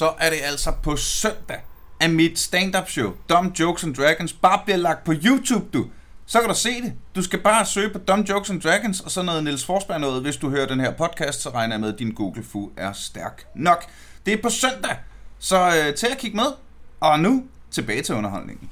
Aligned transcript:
så 0.00 0.12
er 0.18 0.30
det 0.30 0.38
altså 0.42 0.72
på 0.82 0.96
søndag, 0.96 1.60
at 2.00 2.10
mit 2.10 2.38
stand-up 2.38 2.88
show, 2.88 3.12
Dumb 3.28 3.58
Jokes 3.60 3.84
and 3.84 3.94
Dragons, 3.94 4.32
bare 4.32 4.60
bliver 4.64 4.76
lagt 4.76 5.04
på 5.04 5.12
YouTube, 5.12 5.66
du. 5.72 5.86
Så 6.26 6.40
kan 6.40 6.48
du 6.48 6.54
se 6.54 6.82
det. 6.82 6.92
Du 7.14 7.22
skal 7.22 7.40
bare 7.40 7.66
søge 7.66 7.90
på 7.90 7.98
Dumb 7.98 8.28
Jokes 8.28 8.50
and 8.50 8.60
Dragons, 8.60 9.00
og 9.00 9.10
så 9.10 9.22
noget 9.22 9.44
Niels 9.44 9.64
Forsberg 9.64 10.00
noget. 10.00 10.22
Hvis 10.22 10.36
du 10.36 10.50
hører 10.50 10.66
den 10.66 10.80
her 10.80 10.92
podcast, 10.92 11.40
så 11.40 11.50
regner 11.50 11.74
jeg 11.74 11.80
med, 11.80 11.92
at 11.92 11.98
din 11.98 12.14
Google-fu 12.14 12.70
er 12.76 12.92
stærk 12.92 13.46
nok. 13.54 13.84
Det 14.26 14.34
er 14.34 14.42
på 14.42 14.50
søndag, 14.50 14.96
så 15.38 15.66
øh, 15.66 15.94
til 15.94 16.06
at 16.06 16.18
kigge 16.18 16.36
med. 16.36 16.52
Og 17.00 17.20
nu 17.20 17.44
tilbage 17.70 18.02
til 18.02 18.14
underholdningen. 18.14 18.70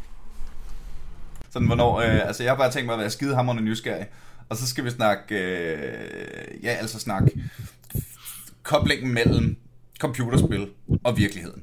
Sådan, 1.51 1.67
hvornår, 1.67 2.01
øh, 2.01 2.27
altså 2.27 2.43
jeg 2.43 2.53
har 2.53 2.57
bare 2.57 2.71
tænkt 2.71 2.87
mig 2.87 2.93
at 2.93 3.01
være 3.01 3.11
skidehammerende 3.11 3.63
nysgerrig. 3.63 4.07
Og 4.49 4.57
så 4.57 4.67
skal 4.67 4.85
vi 4.85 4.91
snakke, 4.91 5.35
øh, 5.35 6.65
ja 6.65 6.71
altså 6.71 6.99
snakke 6.99 7.45
koblingen 8.63 9.15
mellem 9.15 9.57
computerspil 9.99 10.69
og 11.05 11.17
virkeligheden 11.17 11.63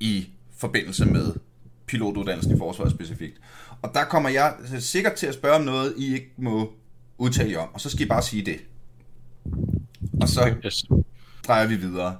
i 0.00 0.28
forbindelse 0.58 1.04
med 1.04 1.34
pilotuddannelsen 1.86 2.56
i 2.56 2.58
forsvaret 2.58 2.92
specifikt. 2.92 3.40
Og 3.82 3.90
der 3.94 4.04
kommer 4.04 4.28
jeg 4.28 4.54
sikkert 4.78 5.12
til 5.12 5.26
at 5.26 5.34
spørge 5.34 5.54
om 5.54 5.62
noget, 5.62 5.94
I 5.96 6.14
ikke 6.14 6.32
må 6.36 6.72
udtale 7.18 7.50
jer 7.50 7.58
om, 7.58 7.68
og 7.74 7.80
så 7.80 7.90
skal 7.90 8.06
I 8.06 8.08
bare 8.08 8.22
sige 8.22 8.44
det. 8.44 8.56
Og 10.20 10.28
så 10.28 10.54
drejer 11.46 11.66
vi 11.66 11.76
videre. 11.76 12.16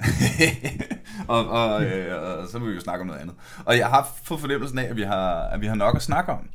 og, 1.28 1.48
og, 1.48 1.84
øh, 1.84 2.22
og 2.22 2.48
så 2.48 2.58
vil 2.58 2.68
vi 2.68 2.74
jo 2.74 2.80
snakke 2.80 3.00
om 3.00 3.06
noget 3.06 3.20
andet. 3.20 3.34
Og 3.64 3.78
jeg 3.78 3.86
har 3.86 4.12
fået 4.22 4.40
fornemmelsen 4.40 4.78
af, 4.78 4.84
at 4.84 4.96
vi 4.96 5.02
har, 5.02 5.40
at 5.40 5.60
vi 5.60 5.66
har 5.66 5.74
nok 5.74 5.96
at 5.96 6.02
snakke 6.02 6.32
om. 6.32 6.48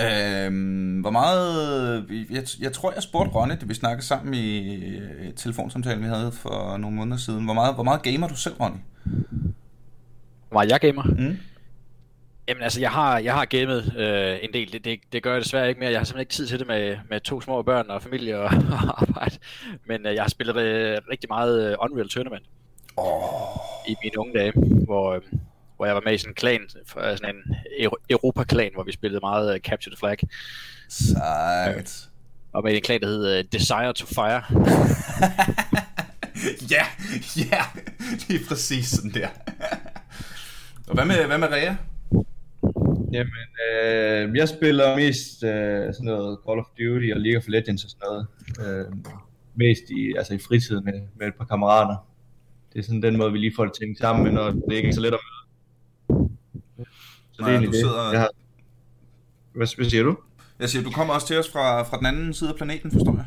Øhm, 0.00 1.00
hvor 1.00 1.10
meget... 1.10 2.06
Jeg, 2.30 2.42
jeg 2.60 2.72
tror, 2.72 2.92
jeg 2.92 3.02
spurgte 3.02 3.30
Ronny, 3.30 3.54
da 3.60 3.66
vi 3.66 3.74
snakkede 3.74 4.06
sammen 4.06 4.34
i 4.34 4.74
et 4.96 5.34
telefonsamtale, 5.36 6.00
vi 6.00 6.06
havde 6.06 6.32
for 6.32 6.76
nogle 6.76 6.96
måneder 6.96 7.16
siden. 7.16 7.44
Hvor 7.44 7.54
meget, 7.54 7.74
hvor 7.74 7.82
meget 7.82 8.02
gamer 8.02 8.28
du 8.28 8.36
selv, 8.36 8.54
Ronny? 8.60 8.76
Hvor 10.48 10.52
meget 10.52 10.70
jeg 10.70 10.80
gamer? 10.80 11.02
Mm. 11.02 11.36
Jamen 12.48 12.62
altså, 12.62 12.80
jeg 12.80 12.90
har, 12.90 13.18
jeg 13.18 13.34
har 13.34 13.44
gamet 13.44 13.96
øh, 13.96 14.38
en 14.42 14.52
del. 14.52 14.72
Det, 14.72 14.84
det, 14.84 15.00
det 15.12 15.22
gør 15.22 15.32
jeg 15.32 15.42
desværre 15.42 15.68
ikke 15.68 15.80
mere. 15.80 15.90
Jeg 15.90 16.00
har 16.00 16.04
simpelthen 16.04 16.20
ikke 16.20 16.32
tid 16.32 16.46
til 16.46 16.58
det 16.58 16.66
med, 16.66 16.96
med 17.10 17.20
to 17.20 17.40
små 17.40 17.62
børn 17.62 17.90
og 17.90 18.02
familie 18.02 18.38
og, 18.38 18.44
og 18.72 19.02
arbejde. 19.02 19.38
Men 19.86 20.06
øh, 20.06 20.14
jeg 20.14 20.22
har 20.22 20.28
spillet 20.28 20.56
øh, 20.56 20.98
rigtig 21.10 21.28
meget 21.30 21.70
øh, 21.70 21.76
Unreal 21.80 22.08
Tournament. 22.08 22.44
Oh. 22.96 23.88
I 23.88 23.96
mine 24.02 24.18
unge 24.18 24.38
dage, 24.38 24.52
hvor, 24.84 25.14
øh, 25.14 25.20
hvor 25.78 25.86
jeg 25.86 25.94
var 25.94 26.02
med 26.04 26.14
i 26.14 26.18
sådan 26.18 26.30
en 26.30 26.34
klan, 26.34 26.60
sådan 26.94 27.34
en 27.34 27.56
Europa-klan, 28.10 28.70
hvor 28.74 28.82
vi 28.82 28.92
spillede 28.92 29.20
meget 29.20 29.54
uh, 29.54 29.60
Capture 29.60 29.94
the 29.94 29.98
Flag. 29.98 30.18
Sejt. 30.88 32.08
Og 32.52 32.64
med 32.64 32.74
en 32.74 32.82
klan, 32.82 33.00
der 33.00 33.06
hed 33.06 33.38
uh, 33.38 33.44
Desire 33.52 33.92
to 33.92 34.06
Fire. 34.06 34.42
ja, 36.74 36.84
ja, 37.36 37.62
det 38.28 38.40
er 38.40 38.48
præcis 38.48 38.88
sådan 38.88 39.10
der. 39.10 39.28
og 40.88 40.94
hvad 40.94 41.04
med, 41.04 41.26
hvad 41.26 41.38
med 41.38 41.48
Rea? 41.48 41.74
Jamen, 43.12 43.32
øh, 43.66 44.36
jeg 44.36 44.48
spiller 44.48 44.96
mest 44.96 45.44
øh, 45.44 45.94
sådan 45.94 46.04
noget 46.04 46.38
Call 46.46 46.58
of 46.58 46.66
Duty 46.78 47.10
og 47.14 47.20
League 47.20 47.38
of 47.38 47.48
Legends 47.48 47.84
og 47.84 47.90
sådan 47.90 48.06
noget. 48.08 48.26
Øh, 48.60 48.86
mest 49.54 49.82
i, 49.90 50.14
altså 50.16 50.34
i 50.34 50.38
fritiden 50.38 50.84
med, 50.84 51.00
med 51.18 51.26
et 51.26 51.34
par 51.34 51.44
kammerater. 51.44 51.96
Det 52.72 52.78
er 52.78 52.82
sådan 52.82 53.02
den 53.02 53.16
måde, 53.16 53.32
vi 53.32 53.38
lige 53.38 53.52
får 53.56 53.64
det 53.64 53.72
tænkt 53.80 53.98
sammen 53.98 54.24
med, 54.24 54.32
når 54.32 54.50
det 54.50 54.76
ikke 54.76 54.88
er 54.88 54.92
så 54.92 55.00
let 55.00 55.06
at 55.06 55.12
møde 55.12 55.37
så 57.38 57.44
det 57.44 57.54
er 57.54 57.58
egentlig 57.58 57.80
sidder... 57.80 58.04
det. 58.04 58.12
Jeg 58.12 58.20
har... 58.20 58.30
hvad, 59.52 59.76
hvad 59.76 59.90
siger 59.90 60.02
du? 60.02 60.16
Jeg 60.58 60.68
siger, 60.68 60.82
du 60.82 60.90
kommer 60.90 61.14
også 61.14 61.26
til 61.26 61.38
os 61.38 61.50
fra, 61.52 61.82
fra 61.82 61.96
den 61.96 62.06
anden 62.06 62.34
side 62.34 62.50
af 62.50 62.56
planeten, 62.56 62.90
forstår 62.90 63.16
jeg? 63.16 63.26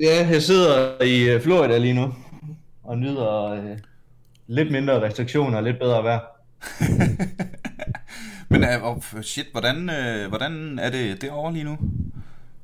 Ja, 0.00 0.28
jeg 0.30 0.42
sidder 0.42 1.02
i 1.02 1.30
øh, 1.30 1.42
Florida 1.42 1.78
lige 1.78 1.94
nu, 1.94 2.14
og 2.84 2.98
nyder 2.98 3.44
øh, 3.44 3.78
lidt 4.46 4.72
mindre 4.72 5.02
restriktioner 5.02 5.56
og 5.56 5.62
lidt 5.62 5.78
bedre 5.78 6.04
vejr. 6.04 6.20
Men 8.50 8.64
uh, 8.84 9.22
shit, 9.22 9.46
hvordan, 9.52 9.76
uh, 9.76 10.28
hvordan 10.28 10.78
er 10.78 10.90
det 10.90 11.22
derovre 11.22 11.52
lige 11.52 11.64
nu? 11.64 11.78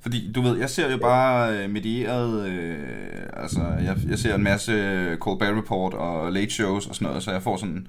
Fordi, 0.04 0.32
du 0.32 0.42
ved, 0.42 0.58
jeg 0.58 0.70
ser 0.70 0.92
jo 0.92 0.98
bare 0.98 1.58
øh, 1.58 1.70
medieret, 1.70 2.48
øh, 2.48 2.78
altså, 3.32 3.60
jeg, 3.60 3.96
jeg 4.08 4.18
ser 4.18 4.34
en 4.34 4.42
masse 4.42 4.72
Colbert 5.20 5.56
Report 5.56 5.94
og 5.94 6.32
late 6.32 6.50
shows 6.50 6.86
og 6.86 6.94
sådan 6.94 7.08
noget, 7.08 7.22
så 7.22 7.32
jeg 7.32 7.42
får 7.42 7.56
sådan 7.56 7.86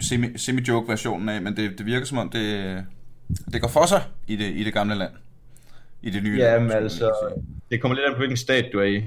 semi, 0.00 0.26
semi-joke 0.36 0.88
versionen 0.88 1.28
af, 1.28 1.42
men 1.42 1.56
det, 1.56 1.78
det 1.78 1.86
virker 1.86 2.06
som 2.06 2.18
om, 2.18 2.28
det, 2.28 2.84
det 3.52 3.60
går 3.60 3.68
for 3.68 3.86
sig 3.86 4.02
i 4.26 4.36
det, 4.36 4.50
i 4.54 4.64
det 4.64 4.72
gamle 4.72 4.94
land. 4.94 5.10
I 6.02 6.10
det 6.10 6.22
nye 6.22 6.38
Jamen 6.38 6.68
land, 6.68 6.82
altså, 6.82 7.12
det 7.70 7.80
kommer 7.80 7.94
lidt 7.94 8.06
an 8.06 8.12
på, 8.12 8.18
hvilken 8.18 8.36
stat 8.36 8.64
du 8.72 8.78
er 8.78 8.84
i. 8.84 9.02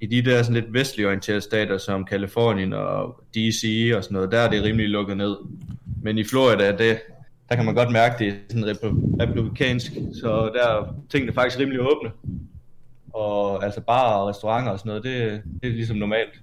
I 0.00 0.06
de 0.06 0.30
der 0.30 0.42
sådan 0.42 0.62
lidt 0.62 0.72
vestlig 0.72 1.06
orienterede 1.06 1.40
stater, 1.40 1.78
som 1.78 2.04
Kalifornien 2.04 2.72
og 2.72 3.24
DC 3.34 3.92
og 3.96 4.04
sådan 4.04 4.14
noget, 4.14 4.32
der 4.32 4.38
er 4.38 4.50
det 4.50 4.62
rimelig 4.62 4.88
lukket 4.88 5.16
ned. 5.16 5.36
Men 6.02 6.18
i 6.18 6.24
Florida, 6.24 6.76
det, 6.76 6.98
der 7.48 7.56
kan 7.56 7.64
man 7.64 7.74
godt 7.74 7.92
mærke, 7.92 8.24
det 8.24 8.28
er 8.28 8.34
sådan 8.50 8.76
republikansk, 9.20 9.92
så 10.20 10.50
der 10.54 10.68
er 10.68 10.94
tingene 11.10 11.32
faktisk 11.32 11.58
rimelig 11.58 11.80
åbne. 11.80 12.10
Og 13.12 13.64
altså 13.64 13.80
bare 13.80 14.20
og 14.20 14.28
restauranter 14.28 14.72
og 14.72 14.78
sådan 14.78 14.90
noget, 14.90 15.04
det, 15.04 15.42
det 15.62 15.68
er 15.68 15.74
ligesom 15.74 15.96
normalt. 15.96 16.40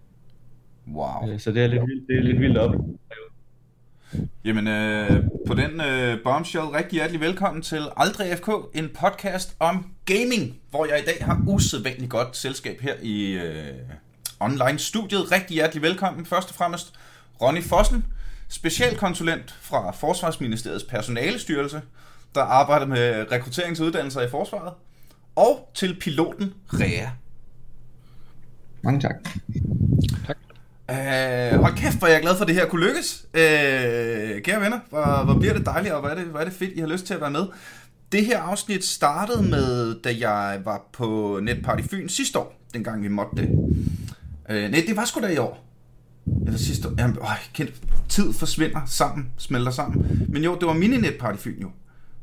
Wow. 0.87 1.29
Øh, 1.29 1.39
så 1.39 1.51
det 1.51 1.63
er 1.63 1.67
lidt 1.67 1.81
vildt, 1.81 2.07
det 2.07 2.17
er 2.17 2.21
lidt 2.21 2.39
vildt 2.39 2.57
op. 2.57 2.75
Jamen, 4.45 4.67
øh, 4.67 5.23
på 5.47 5.53
den 5.53 5.81
øh, 5.81 6.23
bombshell, 6.23 6.65
rigtig 6.65 6.95
hjertelig 6.95 7.21
velkommen 7.21 7.61
til 7.61 7.81
Aldrig 7.97 8.37
FK, 8.37 8.49
en 8.73 8.89
podcast 9.01 9.55
om 9.59 9.85
gaming, 10.05 10.57
hvor 10.69 10.85
jeg 10.85 10.99
i 10.99 11.05
dag 11.05 11.25
har 11.25 11.43
usædvanligt 11.47 12.11
godt 12.11 12.37
selskab 12.37 12.81
her 12.81 12.93
i 13.01 13.33
øh, 13.33 13.73
online-studiet. 14.39 15.31
Rigtig 15.31 15.53
hjertelig 15.53 15.83
velkommen, 15.83 16.25
først 16.25 16.49
og 16.49 16.55
fremmest 16.55 16.93
Ronny 17.41 17.63
Fossen, 17.63 18.05
specialkonsulent 18.51 19.55
fra 19.61 19.91
Forsvarsministeriets 19.91 20.83
personalestyrelse, 20.83 21.81
der 22.35 22.41
arbejder 22.41 22.85
med 22.85 23.31
rekrutteringsuddannelser 23.31 24.21
i 24.21 24.29
forsvaret, 24.29 24.73
og 25.35 25.71
til 25.75 25.97
piloten 25.99 26.53
Rea. 26.73 27.07
Mange 28.81 29.01
tak. 29.01 29.15
Tak. 30.27 30.37
Øh, 30.91 31.59
hold 31.61 31.77
kæft, 31.77 31.97
hvor 31.97 32.07
jeg 32.07 32.17
er 32.17 32.21
glad 32.21 32.35
for, 32.35 32.41
at 32.41 32.47
det 32.47 32.55
her 32.55 32.65
kunne 32.65 32.87
lykkes. 32.87 33.25
Øh, 33.33 34.41
kære 34.41 34.61
venner, 34.61 34.79
hvor, 34.89 35.23
hvor 35.23 35.39
bliver 35.39 35.53
det 35.53 35.65
dejligt, 35.65 35.93
og 35.93 35.99
hvor 35.99 36.09
er 36.09 36.15
det, 36.15 36.23
hvor 36.23 36.39
er 36.39 36.43
det 36.43 36.53
fedt, 36.53 36.71
I 36.75 36.79
har 36.79 36.87
lyst 36.87 37.05
til 37.05 37.13
at 37.13 37.21
være 37.21 37.31
med. 37.31 37.45
Det 38.11 38.25
her 38.25 38.41
afsnit 38.41 38.85
startede 38.85 39.43
med, 39.43 40.01
da 40.01 40.15
jeg 40.19 40.61
var 40.65 40.81
på 40.93 41.39
Netparty 41.43 41.83
Fyn 41.87 42.09
sidste 42.09 42.39
år, 42.39 42.61
dengang 42.73 43.03
vi 43.03 43.07
måtte 43.07 43.35
det. 43.35 43.49
Øh, 44.49 44.71
nej, 44.71 44.83
det 44.87 44.95
var 44.95 45.05
sgu 45.05 45.21
da 45.21 45.27
i 45.27 45.37
år. 45.37 45.70
Eller 46.45 46.59
sidste 46.59 46.87
år. 46.87 46.93
Jamen, 46.97 47.17
øj, 47.21 47.35
kendt, 47.53 47.73
tid 48.09 48.33
forsvinder 48.33 48.81
sammen, 48.85 49.29
smelter 49.37 49.71
sammen. 49.71 50.25
Men 50.29 50.43
jo, 50.43 50.57
det 50.59 50.67
var 50.67 50.73
mini 50.73 50.97
Netparty 50.97 51.43
Fyn 51.43 51.61
jo 51.61 51.71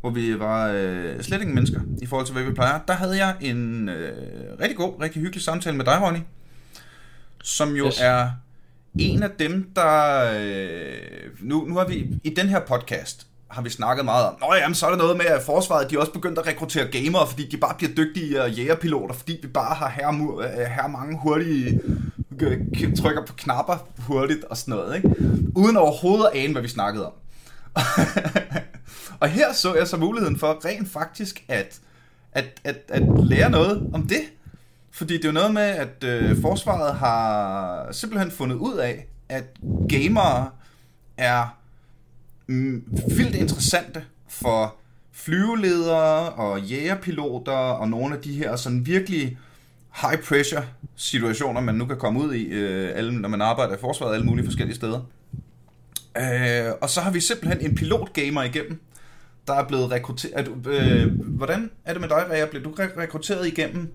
hvor 0.00 0.10
vi 0.10 0.38
var 0.38 0.72
øh, 0.74 1.22
slet 1.22 1.40
ikke 1.40 1.52
mennesker 1.52 1.80
i 2.02 2.06
forhold 2.06 2.26
til, 2.26 2.32
hvad 2.32 2.44
vi 2.44 2.52
plejer. 2.52 2.80
Der 2.88 2.94
havde 2.94 3.16
jeg 3.16 3.36
en 3.40 3.88
øh, 3.88 4.60
rigtig 4.60 4.76
god, 4.76 5.00
rigtig 5.00 5.22
hyggelig 5.22 5.42
samtale 5.42 5.76
med 5.76 5.84
dig, 5.84 6.02
Ronny, 6.02 6.18
som 7.42 7.76
jo 7.76 7.86
yes. 7.86 8.00
er 8.00 8.30
en 8.98 9.22
af 9.22 9.30
dem, 9.38 9.70
der... 9.76 10.24
Øh, 10.40 10.98
nu, 11.40 11.64
nu 11.64 11.74
har 11.74 11.84
vi 11.84 12.20
i 12.24 12.30
den 12.30 12.48
her 12.48 12.60
podcast 12.60 13.26
har 13.48 13.62
vi 13.62 13.70
snakket 13.70 14.04
meget 14.04 14.26
om, 14.26 14.34
Nå 14.40 14.54
jamen, 14.54 14.74
så 14.74 14.86
er 14.86 14.90
der 14.90 14.96
noget 14.96 15.16
med, 15.16 15.26
at 15.26 15.42
forsvaret 15.42 15.90
de 15.90 15.96
er 15.96 16.00
også 16.00 16.12
begyndt 16.12 16.38
at 16.38 16.46
rekruttere 16.46 16.86
gamere, 16.86 17.28
fordi 17.28 17.48
de 17.48 17.56
bare 17.56 17.74
bliver 17.78 17.92
dygtige 17.92 18.44
jægerpiloter, 18.44 19.14
fordi 19.14 19.38
vi 19.42 19.48
bare 19.48 19.74
har 19.74 19.88
her, 19.88 20.68
her 20.68 20.86
mange 20.88 21.18
hurtige 21.22 21.80
øh, 21.84 21.96
trykker 22.96 23.26
på 23.26 23.32
knapper 23.32 23.88
hurtigt 23.98 24.44
og 24.44 24.56
sådan 24.56 24.74
noget, 24.74 24.96
ikke? 24.96 25.08
uden 25.56 25.76
overhovedet 25.76 26.26
at 26.32 26.44
ane, 26.44 26.52
hvad 26.52 26.62
vi 26.62 26.68
snakkede 26.68 27.06
om. 27.06 27.12
og 29.20 29.28
her 29.28 29.52
så 29.52 29.74
jeg 29.74 29.88
så 29.88 29.96
muligheden 29.96 30.38
for 30.38 30.64
rent 30.64 30.88
faktisk 30.88 31.44
at, 31.48 31.80
at, 32.32 32.60
at, 32.64 32.76
at 32.88 33.02
lære 33.24 33.50
noget 33.50 33.90
om 33.92 34.06
det. 34.06 34.22
Fordi 34.90 35.16
det 35.16 35.24
er 35.24 35.28
jo 35.28 35.32
noget 35.32 35.54
med, 35.54 35.62
at 35.62 36.04
øh, 36.04 36.40
forsvaret 36.40 36.94
har 36.94 37.92
simpelthen 37.92 38.30
fundet 38.30 38.56
ud 38.56 38.76
af, 38.76 39.06
at 39.28 39.44
gamere 39.88 40.50
er 41.16 41.58
mm, 42.46 42.84
vildt 43.16 43.34
interessante 43.34 44.04
for 44.28 44.74
flyveledere 45.12 46.28
og 46.28 46.60
jægerpiloter 46.60 47.52
og 47.52 47.88
nogle 47.88 48.16
af 48.16 48.22
de 48.22 48.32
her 48.32 48.56
sådan 48.56 48.86
virkelig 48.86 49.38
high 50.02 50.22
pressure 50.22 50.64
situationer, 50.98 51.60
man 51.60 51.74
nu 51.74 51.86
kan 51.86 51.96
komme 51.96 52.20
ud 52.20 52.34
i, 52.34 52.44
øh, 52.44 52.90
alle, 52.94 53.20
når 53.20 53.28
man 53.28 53.40
arbejder 53.40 53.74
i 53.74 53.78
forsvaret 53.80 54.14
alle 54.14 54.26
mulige 54.26 54.44
forskellige 54.44 54.76
steder. 54.76 55.00
Øh, 56.16 56.72
og 56.80 56.90
så 56.90 57.00
har 57.00 57.10
vi 57.10 57.20
simpelthen 57.20 57.70
en 57.70 57.74
pilotgamer 57.74 58.42
igennem, 58.42 58.80
der 59.46 59.54
er 59.54 59.68
blevet 59.68 59.90
rekrutteret. 59.90 60.48
Øh, 60.66 61.20
hvordan 61.20 61.70
er 61.84 61.92
det 61.92 62.00
med 62.00 62.08
dig, 62.08 62.26
Rea? 62.30 62.46
Blev 62.46 62.64
du 62.64 62.70
rekrutteret 62.76 63.46
igennem 63.46 63.92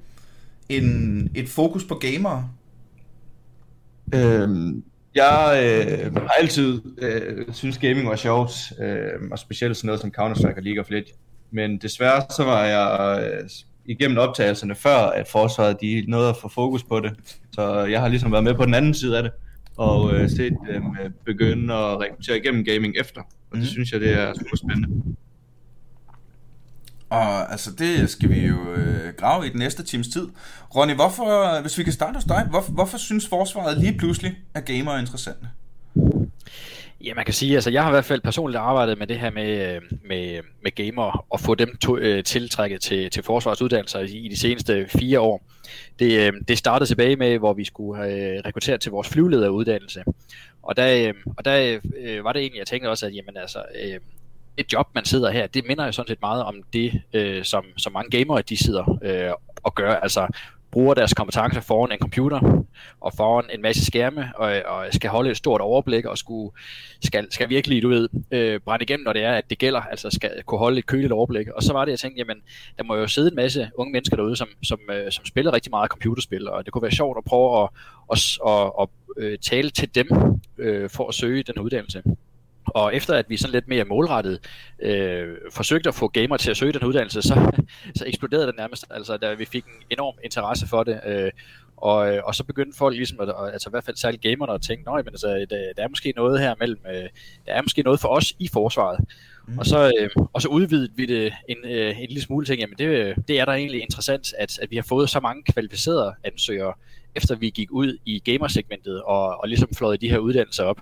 en, 0.69 1.31
et 1.35 1.50
fokus 1.50 1.83
på 1.83 1.95
gamere? 1.95 2.50
Øhm, 4.15 4.83
jeg 5.15 5.59
øh, 5.63 6.15
har 6.15 6.35
altid 6.39 6.81
øh, 6.97 7.45
synes 7.53 7.77
gaming 7.77 8.09
var 8.09 8.15
sjovt, 8.15 8.51
øh, 8.79 9.31
og 9.31 9.39
specielt 9.39 9.77
sådan 9.77 9.88
noget 9.88 10.01
som 10.01 10.11
Counter-Strike 10.19 10.57
og 10.57 10.63
League 10.63 10.79
of 10.79 10.89
Legends. 10.89 11.17
Men 11.51 11.77
desværre 11.77 12.25
så 12.35 12.44
var 12.44 12.65
jeg 12.65 13.23
øh, 13.23 13.50
igennem 13.85 14.18
optagelserne 14.18 14.75
før, 14.75 14.97
at 14.97 15.27
forsvaret 15.27 15.81
de 15.81 16.06
nåede 16.07 16.30
at 16.30 16.38
få 16.38 16.47
fokus 16.47 16.83
på 16.83 17.00
det. 17.00 17.13
Så 17.51 17.80
jeg 17.85 18.01
har 18.01 18.07
ligesom 18.07 18.31
været 18.31 18.44
med 18.44 18.53
på 18.53 18.65
den 18.65 18.74
anden 18.74 18.94
side 18.94 19.18
af 19.18 19.24
det. 19.24 19.31
og 19.77 20.13
øh, 20.13 20.30
set 20.30 20.53
dem 20.68 20.83
øh, 21.03 21.09
begynde 21.25 21.74
at 21.74 22.00
rekruttere 22.00 22.38
igennem 22.38 22.65
gaming 22.65 22.95
efter. 23.00 23.21
Og 23.21 23.27
det 23.51 23.59
mhm. 23.59 23.65
synes 23.65 23.91
jeg, 23.91 24.00
det 24.00 24.13
er 24.13 24.33
super 24.33 24.57
spændende. 24.57 25.15
Og 27.09 27.51
altså, 27.51 27.71
det 27.71 28.09
skal 28.09 28.30
vi 28.30 28.47
jo 28.47 28.74
øh, 28.74 29.13
grave 29.18 29.47
i 29.47 29.50
den 29.50 29.59
næste 29.59 29.83
times 29.83 30.07
tid. 30.07 30.27
Ronny, 30.75 30.94
hvorfor, 30.94 31.62
hvis 31.62 31.77
vi 31.77 31.83
kan 31.83 31.94
starte 31.94 32.15
hos 32.15 32.24
dig, 32.24 32.47
hvorfor, 32.50 32.71
hvorfor 32.71 32.97
synes 32.97 33.27
forsvaret 33.27 33.77
lige 33.77 33.97
pludselig, 33.97 34.38
at 34.53 34.65
gamer 34.65 34.91
er 34.91 35.00
interessante? 35.00 35.47
Ja, 37.03 37.13
man 37.13 37.25
kan 37.25 37.33
sige, 37.33 37.55
altså 37.55 37.69
jeg 37.69 37.83
har 37.83 37.89
i 37.89 37.94
hvert 37.94 38.05
fald 38.05 38.21
personligt 38.21 38.59
arbejdet 38.59 38.97
med 38.97 39.07
det 39.07 39.19
her 39.19 39.31
med, 39.31 39.75
øh, 39.75 39.81
med, 40.05 40.41
med 40.63 40.71
gamer 40.75 41.25
og 41.29 41.39
få 41.39 41.55
dem 41.55 41.77
to, 41.77 41.97
øh, 41.97 42.23
tiltrækket 42.23 42.81
til, 42.81 43.09
til 43.09 43.23
forsvarsuddannelser 43.23 44.00
i, 44.00 44.17
i 44.17 44.27
de 44.27 44.39
seneste 44.39 44.88
fire 44.89 45.19
år. 45.19 45.41
Det, 46.00 46.19
øh, 46.19 46.33
det 46.47 46.57
startede 46.57 46.89
tilbage 46.89 47.15
med, 47.15 47.39
hvor 47.39 47.53
vi 47.53 47.63
skulle 47.65 48.03
øh, 48.03 48.09
have 48.09 48.41
rekrutteret 48.45 48.81
til 48.81 48.91
vores 48.91 49.09
flyvelederuddannelse. 49.09 50.03
Og 50.63 50.77
der, 50.77 51.07
øh, 51.07 51.13
og 51.38 51.45
der 51.45 51.79
øh, 51.97 52.23
var 52.23 52.33
det 52.33 52.39
egentlig, 52.39 52.59
jeg 52.59 52.67
tænkte 52.67 52.89
også, 52.89 53.05
at 53.05 53.15
jamen, 53.15 53.38
altså, 53.38 53.63
øh, 53.83 54.00
et 54.57 54.73
job, 54.73 54.88
man 54.95 55.05
sidder 55.05 55.31
her, 55.31 55.47
det 55.47 55.67
minder 55.67 55.85
jo 55.85 55.91
sådan 55.91 56.07
set 56.07 56.21
meget 56.21 56.44
om 56.44 56.55
det, 56.73 57.01
øh, 57.13 57.44
som, 57.44 57.65
som 57.77 57.94
mange 57.94 58.17
gamere 58.17 58.41
de 58.41 58.57
sidder 58.57 59.00
øh, 59.03 59.31
og 59.63 59.75
gør. 59.75 59.94
Altså 59.95 60.27
bruger 60.74 60.94
deres 60.94 61.14
kompetencer 61.14 61.62
foran 61.62 61.92
en 61.92 61.98
computer 61.98 62.64
og 63.02 63.14
foran 63.18 63.46
en 63.54 63.62
masse 63.62 63.86
skærme 63.86 64.31
og, 64.36 64.62
og 64.66 64.86
skal 64.92 65.10
holde 65.10 65.30
et 65.31 65.38
stort 65.38 65.62
overblik 65.62 66.06
og 66.06 66.18
skulle, 66.18 66.56
skal, 67.02 67.28
skal 67.31 67.50
virkelig, 67.50 67.84
du 67.84 67.90
ved, 67.90 68.10
øh, 68.31 68.60
brænde 68.60 68.84
igennem, 68.84 69.04
når 69.04 69.14
det 69.14 69.24
er, 69.24 69.34
at 69.34 69.50
det 69.50 69.58
gælder, 69.58 69.81
altså 69.81 70.10
skal 70.10 70.44
kunne 70.46 70.60
holde 70.60 70.80
et 70.80 70.86
køligt 70.86 71.12
overblik. 71.12 71.48
Og 71.48 71.64
så 71.64 71.74
var 71.74 71.86
det, 71.86 71.92
jeg 71.92 72.00
tænkte, 72.00 72.20
jamen, 72.20 72.38
der 72.78 72.84
må 72.84 72.96
jo 72.96 73.08
sidde 73.08 73.28
en 73.28 73.36
masse 73.36 73.70
unge 73.75 73.92
mennesker 73.92 74.16
derude, 74.16 74.36
som, 74.36 74.48
som, 74.64 74.80
øh, 74.92 75.12
som 75.12 75.25
spiller 75.25 75.54
rigtig 75.54 75.70
meget 75.70 75.92
computerspil, 75.92 76.50
og 76.50 76.66
det 76.66 76.74
kunne 76.74 76.81
være 76.81 76.92
sjovt 76.92 77.18
at 77.18 77.24
prøve 77.24 77.64
at, 77.64 77.70
at, 78.12 78.40
at, 78.48 78.72
at, 78.81 78.90
at 79.18 79.24
øh, 79.24 79.38
tale 79.38 79.70
til 79.70 79.96
dem 79.96 80.08
øh, 80.58 80.90
for 80.90 81.08
at 81.08 81.14
søge 81.14 81.44
den 81.44 81.60
uddannelse. 81.60 82.04
Og 82.65 82.95
efter 82.95 83.13
at 83.13 83.25
vi 83.30 83.38
sådan 83.38 83.51
lidt 83.51 83.68
mere 83.68 83.86
målrettet 83.86 84.39
øh, 84.80 85.36
forsøgte 85.51 85.89
at 85.89 85.95
få 85.95 86.07
gamer 86.07 86.38
til 86.38 86.51
at 86.51 86.57
søge 86.57 86.74
den 86.74 86.83
uddannelse, 86.83 87.21
så, 87.21 87.51
så 87.95 88.04
eksploderede 88.07 88.48
det 88.48 88.56
nærmest, 88.57 88.86
altså 88.89 89.18
da 89.18 89.33
vi 89.33 89.45
fik 89.45 89.65
en 89.65 89.71
enorm 89.89 90.15
interesse 90.24 90.68
for 90.68 90.83
det. 90.83 91.00
Øh, 91.06 91.31
og, 91.77 91.98
og 92.24 92.36
så 92.36 92.44
begyndte 92.44 92.77
folk 92.77 92.95
ligesom, 92.95 93.19
at, 93.19 93.33
altså 93.54 93.69
i 93.69 93.71
hvert 93.71 93.83
fald 93.83 93.95
særligt 93.95 94.24
gamerne, 94.24 94.54
at 94.54 94.62
tænke, 94.62 94.83
nej, 94.83 94.98
men 94.98 95.07
altså, 95.07 95.27
der, 95.27 95.74
der 95.77 95.83
er 95.83 95.88
måske 95.88 96.13
noget 96.15 96.39
her 96.39 96.56
mellem, 96.60 96.80
øh, 96.88 97.10
der 97.45 97.54
er 97.54 97.62
måske 97.62 97.81
noget 97.81 98.00
for 98.00 98.07
os 98.10 98.33
i 98.39 98.48
forsvaret. 98.48 99.00
Mm. 99.48 99.60
Og, 99.60 99.65
så, 99.65 99.94
øh, 100.00 100.10
og 100.33 100.42
så 100.42 100.48
udvidede 100.48 100.89
vi 100.95 101.06
det 101.06 101.33
en, 101.50 101.57
øh, 101.63 102.01
en 102.01 102.07
lille 102.07 102.21
smule 102.21 102.45
ting, 102.45 102.60
jamen 102.60 102.75
det, 102.77 103.15
det 103.27 103.39
er 103.39 103.45
da 103.45 103.51
egentlig 103.51 103.81
interessant, 103.81 104.33
at, 104.39 104.60
at 104.60 104.71
vi 104.71 104.75
har 104.75 104.83
fået 104.83 105.10
så 105.10 105.19
mange 105.19 105.44
kvalificerede 105.44 106.13
ansøgere, 106.24 106.74
efter 107.15 107.36
vi 107.36 107.50
gik 107.50 107.71
ud 107.71 107.98
i 108.06 108.19
gamersegmentet 108.19 109.01
og, 109.01 109.42
og 109.42 109.48
ligesom 109.48 109.69
fløjet 109.74 110.01
de 110.01 110.10
her 110.10 110.18
uddannelser 110.18 110.63
op. 110.63 110.77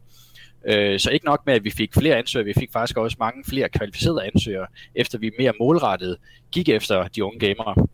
Øh, 0.65 0.99
så 0.99 1.09
ikke 1.09 1.25
nok 1.25 1.45
med, 1.45 1.53
at 1.53 1.63
vi 1.63 1.69
fik 1.69 1.93
flere 1.93 2.15
ansøgere, 2.15 2.45
vi 2.45 2.53
fik 2.53 2.69
faktisk 2.73 2.97
også 2.97 3.17
mange 3.19 3.43
flere 3.45 3.69
kvalificerede 3.69 4.23
ansøgere, 4.23 4.67
efter 4.95 5.17
vi 5.17 5.31
mere 5.39 5.53
målrettet 5.59 6.17
gik 6.51 6.69
efter 6.69 7.07
de 7.07 7.23
unge 7.23 7.39
gamere. 7.39 7.87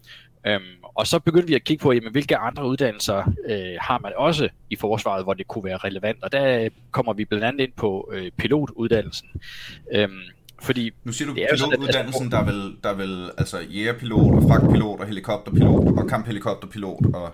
Øhm, 0.48 0.64
og 0.84 1.08
så 1.08 1.20
begyndte 1.20 1.48
vi 1.48 1.56
at 1.56 1.64
kigge 1.64 1.82
på, 1.82 1.92
jamen, 1.92 2.12
hvilke 2.12 2.38
andre 2.38 2.68
uddannelser 2.68 3.34
øh, 3.50 3.78
har 3.82 4.00
man 4.00 4.12
også 4.16 4.50
i 4.70 4.76
forsvaret, 4.76 5.24
hvor 5.24 5.34
det 5.34 5.48
kunne 5.48 5.64
være 5.64 5.78
relevant. 5.78 6.24
Og 6.24 6.32
der 6.32 6.70
kommer 6.92 7.14
vi 7.14 7.26
blandt 7.26 7.46
andet 7.46 7.64
ind 7.64 7.72
på 7.76 8.10
øh, 8.14 8.32
pilotuddannelsen. 8.38 9.28
Øhm, 9.94 10.20
fordi 10.62 10.92
nu 11.04 11.12
siger 11.12 11.28
du 11.28 11.34
pilotuddannelsen, 11.34 12.32
der 12.32 12.38
er 12.38 12.46
vel, 12.46 12.76
der 12.84 12.90
er 12.90 12.94
vel 12.94 13.30
altså 13.38 13.60
jægerpilot 13.60 14.36
og 14.36 14.44
fragtpilot 14.44 15.00
og 15.00 15.08
helikopterpilot 15.08 15.98
og 15.98 16.08
kamphelikopterpilot 16.10 17.06
og 17.14 17.34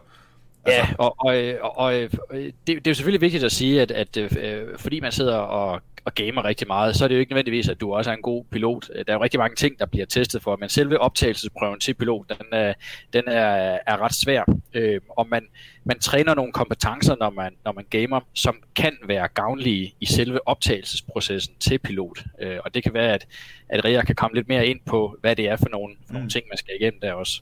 Ja, 0.68 0.71
altså. 0.71 0.95
og, 0.98 1.15
og, 1.19 1.36
og, 1.62 1.86
og 1.86 1.94
det, 1.94 2.51
det 2.68 2.77
er 2.77 2.92
jo 2.92 2.94
selvfølgelig 2.94 3.21
vigtigt 3.21 3.44
at 3.44 3.51
sige, 3.51 3.81
at, 3.81 3.92
at 3.92 4.18
øh, 4.18 4.77
fordi 4.77 5.00
man 5.00 5.12
sidder 5.12 5.38
og, 5.38 5.81
og 6.06 6.13
gamer 6.15 6.45
rigtig 6.45 6.68
meget, 6.68 6.95
så 6.95 7.04
er 7.04 7.07
det 7.07 7.15
jo 7.15 7.19
ikke 7.19 7.31
nødvendigvis, 7.31 7.68
at 7.68 7.81
du 7.81 7.94
også 7.94 8.12
er 8.12 8.15
en 8.15 8.21
god 8.21 8.44
pilot. 8.51 8.88
Der 8.88 9.04
er 9.07 9.13
jo 9.13 9.24
rigtig 9.24 9.39
mange 9.39 9.56
ting, 9.56 9.80
der 9.80 9.86
bliver 9.86 10.06
testet 10.06 10.44
for, 10.44 10.56
men 10.56 10.69
selve 10.69 11.01
optagelsesprøven 11.01 11.80
til 11.80 11.94
pilot, 11.94 12.30
den 12.30 12.48
er, 12.51 12.74
den 13.13 13.24
er, 13.27 13.77
er 13.88 14.01
ret 14.01 14.13
svær. 14.13 14.44
Øh, 14.74 15.01
og 15.10 15.27
man, 15.30 15.44
man 15.83 16.00
træner 16.00 16.36
nogle 16.36 16.51
kompetencer, 16.51 17.15
når 17.19 17.30
man, 17.30 17.54
når 17.65 17.71
man 17.71 17.86
gamer, 17.89 18.19
som 18.33 18.56
kan 18.75 18.98
være 19.07 19.27
gavnlige 19.27 19.95
i 20.00 20.06
selve 20.06 20.48
optagelsesprocessen 20.48 21.56
til 21.60 21.80
pilot. 21.80 22.24
Øh, 22.42 22.57
og 22.65 22.74
det 22.74 22.83
kan 22.83 22.94
være, 22.94 23.13
at, 23.13 23.27
at 23.69 23.86
Ria 23.86 24.04
kan 24.04 24.15
komme 24.15 24.36
lidt 24.36 24.48
mere 24.48 24.68
ind 24.68 24.80
på, 24.86 25.18
hvad 25.21 25.36
det 25.36 25.50
er 25.50 25.56
for 25.56 25.69
nogle, 25.69 25.95
for 26.06 26.13
nogle 26.13 26.25
mm. 26.25 26.30
ting, 26.30 26.45
man 26.51 26.57
skal 26.57 26.74
igennem 26.80 27.00
der 27.01 27.13
også. 27.13 27.42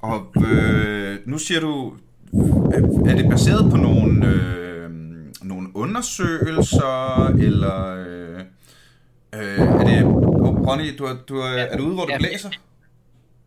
Og 0.00 0.32
øh, 0.46 1.18
nu 1.24 1.38
siger 1.38 1.60
du, 1.60 1.96
er 3.10 3.16
det 3.16 3.30
baseret 3.30 3.70
på 3.70 3.76
nogle, 3.76 4.26
øh, 4.26 4.90
nogle 5.42 5.68
undersøgelser, 5.74 7.26
eller 7.26 8.04
øh, 8.08 8.40
øh, 9.34 9.60
er 9.60 9.84
det... 9.84 10.04
Oh, 10.04 10.66
Ronny, 10.68 10.98
du 10.98 11.04
er, 11.04 11.14
du 11.28 11.36
er, 11.36 11.46
er 11.46 11.76
du 11.76 11.84
ude, 11.84 11.94
hvor 11.94 12.04
du 12.04 12.12
ja, 12.12 12.18
blæser? 12.18 12.48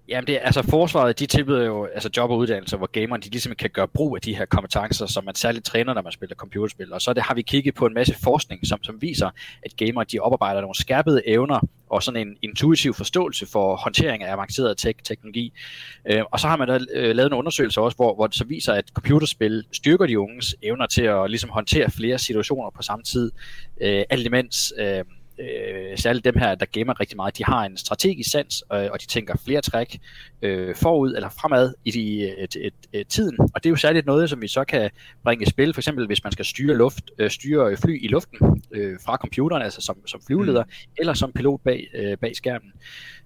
Jamen, 0.09 0.27
det 0.27 0.35
er, 0.35 0.39
altså 0.39 0.61
forsvaret, 0.61 1.19
de 1.19 1.25
tilbyder 1.25 1.65
jo 1.65 1.85
altså 1.85 2.09
job 2.17 2.29
og 2.29 2.37
uddannelse, 2.37 2.77
hvor 2.77 2.87
gamerne 2.87 3.23
de 3.23 3.29
ligesom 3.29 3.55
kan 3.55 3.69
gøre 3.69 3.87
brug 3.87 4.15
af 4.15 4.21
de 4.21 4.35
her 4.35 4.45
kompetencer, 4.45 5.05
som 5.05 5.25
man 5.25 5.35
særligt 5.35 5.65
træner, 5.65 5.93
når 5.93 6.01
man 6.01 6.11
spiller 6.11 6.35
computerspil. 6.35 6.93
Og 6.93 7.01
så 7.01 7.13
det, 7.13 7.23
har 7.23 7.35
vi 7.35 7.41
kigget 7.41 7.75
på 7.75 7.85
en 7.85 7.93
masse 7.93 8.15
forskning, 8.23 8.67
som, 8.67 8.83
som 8.83 9.01
viser, 9.01 9.29
at 9.63 9.77
gamere, 9.77 10.05
de 10.11 10.19
oparbejder 10.19 10.61
nogle 10.61 10.75
skærpede 10.75 11.21
evner 11.25 11.59
og 11.89 12.03
sådan 12.03 12.27
en 12.27 12.37
intuitiv 12.41 12.93
forståelse 12.93 13.45
for 13.45 13.75
håndtering 13.75 14.23
af 14.23 14.31
avanceret 14.33 14.77
tek- 14.77 15.03
teknologi. 15.03 15.53
Øh, 16.05 16.21
og 16.31 16.39
så 16.39 16.47
har 16.47 16.57
man 16.57 16.67
da 16.67 16.79
øh, 16.93 17.15
lavet 17.15 17.27
en 17.27 17.37
undersøgelse 17.37 17.81
også, 17.81 17.95
hvor, 17.95 18.15
hvor 18.15 18.27
det 18.27 18.35
så 18.35 18.45
viser, 18.45 18.73
at 18.73 18.85
computerspil 18.93 19.63
styrker 19.71 20.05
de 20.05 20.19
unges 20.19 20.55
evner 20.61 20.87
til 20.87 21.03
at 21.03 21.29
ligesom 21.29 21.49
håndtere 21.49 21.91
flere 21.91 22.17
situationer 22.19 22.69
på 22.69 22.81
samme 22.81 23.03
tid, 23.03 23.31
øh, 23.81 24.03
alt 24.09 24.25
imens 24.25 24.73
øh, 24.79 25.03
øh, 25.39 25.97
særligt 25.97 26.25
dem 26.25 26.37
her, 26.37 26.55
der 26.55 26.65
gamer 26.65 26.99
rigtig 26.99 27.15
meget, 27.15 27.37
de 27.37 27.43
har 27.43 27.65
en 27.65 27.77
strategisk 27.77 28.31
sans, 28.31 28.63
øh, 28.73 28.87
og 28.91 29.01
de 29.01 29.07
tænker 29.07 29.35
flere 29.45 29.61
træk 29.61 29.99
øh, 30.41 30.75
forud 30.75 31.13
eller 31.15 31.29
fremad 31.29 31.73
i 31.85 31.91
de, 31.91 32.23
et, 32.43 32.55
et, 32.55 32.73
et, 32.93 33.07
tiden. 33.07 33.37
Og 33.39 33.63
det 33.63 33.65
er 33.65 33.69
jo 33.69 33.75
særligt 33.75 34.05
noget, 34.05 34.29
som 34.29 34.41
vi 34.41 34.47
så 34.47 34.63
kan 34.63 34.89
bringe 35.23 35.43
i 35.43 35.49
spil, 35.49 35.73
for 35.73 35.81
eksempel 35.81 36.05
hvis 36.05 36.23
man 36.23 36.31
skal 36.31 36.45
styre, 36.45 36.75
luft, 36.75 37.11
øh, 37.17 37.29
styre 37.29 37.77
fly 37.77 38.03
i 38.03 38.07
luften 38.07 38.63
øh, 38.71 38.97
fra 39.05 39.17
computeren, 39.17 39.63
altså 39.63 39.81
som, 39.81 40.07
som 40.07 40.21
flyveleder, 40.27 40.63
mm. 40.63 40.91
eller 40.97 41.13
som 41.13 41.31
pilot 41.31 41.61
bag, 41.63 41.87
øh, 41.93 42.17
bag 42.17 42.35
skærmen. 42.35 42.71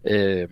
Øh, 0.07 0.47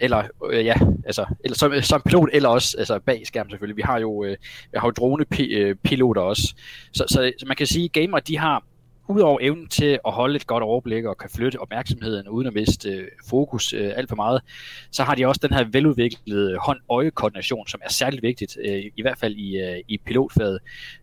eller 0.00 0.22
øh, 0.50 0.64
ja, 0.64 0.74
altså 1.06 1.26
eller 1.44 1.56
som, 1.56 1.72
som 1.82 2.02
pilot 2.06 2.28
eller 2.32 2.48
også 2.48 2.76
altså 2.78 2.98
bag 2.98 3.26
skærmen 3.26 3.50
selvfølgelig. 3.50 3.76
Vi 3.76 3.82
har 3.82 3.98
jo 3.98 4.24
øh, 4.24 4.36
vi 4.72 4.78
har 4.78 4.86
jo 4.86 4.90
drone 4.90 5.24
øh, 5.40 5.76
piloter 5.84 6.22
også. 6.22 6.54
Så, 6.92 7.04
så, 7.08 7.32
så 7.38 7.46
man 7.46 7.56
kan 7.56 7.66
sige, 7.66 7.84
at 7.84 7.92
gamer 7.92 8.20
de 8.20 8.38
har 8.38 8.64
udover 9.08 9.38
evnen 9.42 9.68
til 9.68 9.98
at 10.06 10.12
holde 10.12 10.36
et 10.36 10.46
godt 10.46 10.62
overblik 10.62 11.04
og 11.04 11.18
kan 11.18 11.30
flytte 11.30 11.60
opmærksomheden 11.60 12.28
uden 12.28 12.46
at 12.46 12.54
miste 12.54 12.90
øh, 12.90 13.08
fokus 13.28 13.72
øh, 13.72 13.92
alt 13.96 14.08
for 14.08 14.16
meget, 14.16 14.42
så 14.90 15.04
har 15.04 15.14
de 15.14 15.26
også 15.26 15.40
den 15.42 15.54
her 15.56 15.64
veludviklede 15.72 16.56
hånd-øje-koordination, 16.58 17.66
som 17.68 17.80
er 17.84 17.90
særligt 17.90 18.22
vigtigt, 18.22 18.58
øh, 18.64 18.84
i 18.96 19.02
hvert 19.02 19.18
fald 19.18 19.34
i, 19.34 19.56
øh, 19.56 19.78
i 19.88 19.98
pilotfaget. 20.06 20.58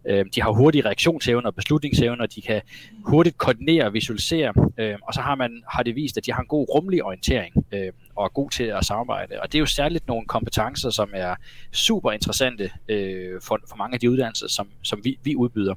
Øh, 0.07 0.25
de 0.35 0.41
har 0.41 0.51
hurtige 0.51 0.85
reaktionsevner 0.85 1.47
og 1.47 1.55
beslutningsevner, 1.55 2.25
de 2.25 2.41
kan 2.41 2.61
hurtigt 3.05 3.37
koordinere 3.37 3.85
og 3.85 3.93
visualisere, 3.93 4.53
øh, 4.77 4.95
og 5.07 5.13
så 5.13 5.21
har, 5.21 5.35
man, 5.35 5.63
har 5.69 5.83
det 5.83 5.95
vist, 5.95 6.17
at 6.17 6.25
de 6.25 6.33
har 6.33 6.41
en 6.41 6.47
god 6.47 6.67
rumlig 6.75 7.03
orientering 7.03 7.65
øh, 7.71 7.91
og 8.15 8.25
er 8.25 8.29
god 8.29 8.49
til 8.49 8.63
at 8.63 8.85
samarbejde. 8.85 9.39
Og 9.41 9.51
det 9.51 9.57
er 9.57 9.59
jo 9.59 9.65
særligt 9.65 10.07
nogle 10.07 10.25
kompetencer, 10.25 10.89
som 10.89 11.09
er 11.13 11.35
super 11.71 12.11
interessante 12.11 12.71
øh, 12.89 13.41
for, 13.41 13.59
for 13.69 13.75
mange 13.75 13.93
af 13.93 13.99
de 13.99 14.11
uddannelser, 14.11 14.47
som, 14.47 14.67
som 14.83 14.99
vi, 15.03 15.19
vi 15.23 15.35
udbyder. 15.35 15.73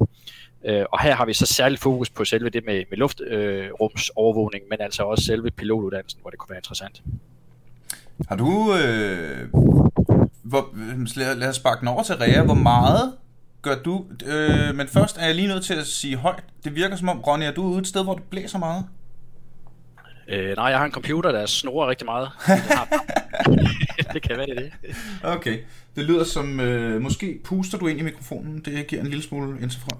Øh, 0.65 0.85
og 0.91 1.01
her 1.01 1.15
har 1.15 1.25
vi 1.25 1.33
så 1.33 1.45
særligt 1.45 1.81
fokus 1.81 2.09
på 2.09 2.25
selve 2.25 2.49
det 2.49 2.65
med, 2.65 2.83
med 2.89 2.97
luftrumsovervågning, 2.97 4.63
øh, 4.63 4.69
men 4.69 4.81
altså 4.81 5.03
også 5.03 5.25
selve 5.25 5.51
pilotuddannelsen, 5.51 6.19
hvor 6.21 6.29
det 6.29 6.39
kunne 6.39 6.49
være 6.49 6.59
interessant. 6.59 7.01
Har 8.29 8.35
du... 8.35 8.75
Øh, 8.75 9.49
hvor, 10.43 10.69
lad, 11.15 11.35
lad 11.35 11.49
os 11.49 11.55
sparke 11.55 11.79
den 11.79 11.87
over 11.87 12.03
til 12.03 12.15
Rea. 12.15 12.43
Hvor 12.43 12.53
meget 12.53 13.13
gør 13.61 13.75
du... 13.75 14.05
Øh, 14.25 14.75
men 14.75 14.87
først 14.87 15.17
er 15.17 15.25
jeg 15.25 15.35
lige 15.35 15.47
nødt 15.47 15.65
til 15.65 15.73
at 15.73 15.85
sige 15.85 16.15
højt. 16.15 16.43
Det 16.63 16.75
virker 16.75 16.95
som 16.95 17.09
om, 17.09 17.19
Ronny, 17.19 17.43
er 17.43 17.51
du 17.51 17.63
ude 17.63 17.79
et 17.79 17.87
sted, 17.87 18.03
hvor 18.03 18.13
det 18.13 18.23
blæser 18.23 18.59
meget? 18.59 18.85
Øh, 20.27 20.55
nej, 20.55 20.65
jeg 20.65 20.77
har 20.77 20.85
en 20.85 20.91
computer, 20.91 21.31
der 21.31 21.45
snorer 21.45 21.89
rigtig 21.89 22.05
meget. 22.05 22.29
det 24.13 24.21
kan 24.21 24.37
være 24.37 24.45
det. 24.47 24.71
det. 24.81 24.95
Okay. 25.23 25.59
Det 25.95 26.05
lyder 26.05 26.23
som... 26.23 26.59
Øh, 26.59 27.01
måske 27.01 27.39
puster 27.43 27.77
du 27.77 27.87
ind 27.87 27.99
i 27.99 28.03
mikrofonen. 28.03 28.59
Det 28.59 28.87
giver 28.87 29.01
en 29.01 29.07
lille 29.07 29.23
smule 29.23 29.61
interfront. 29.61 29.99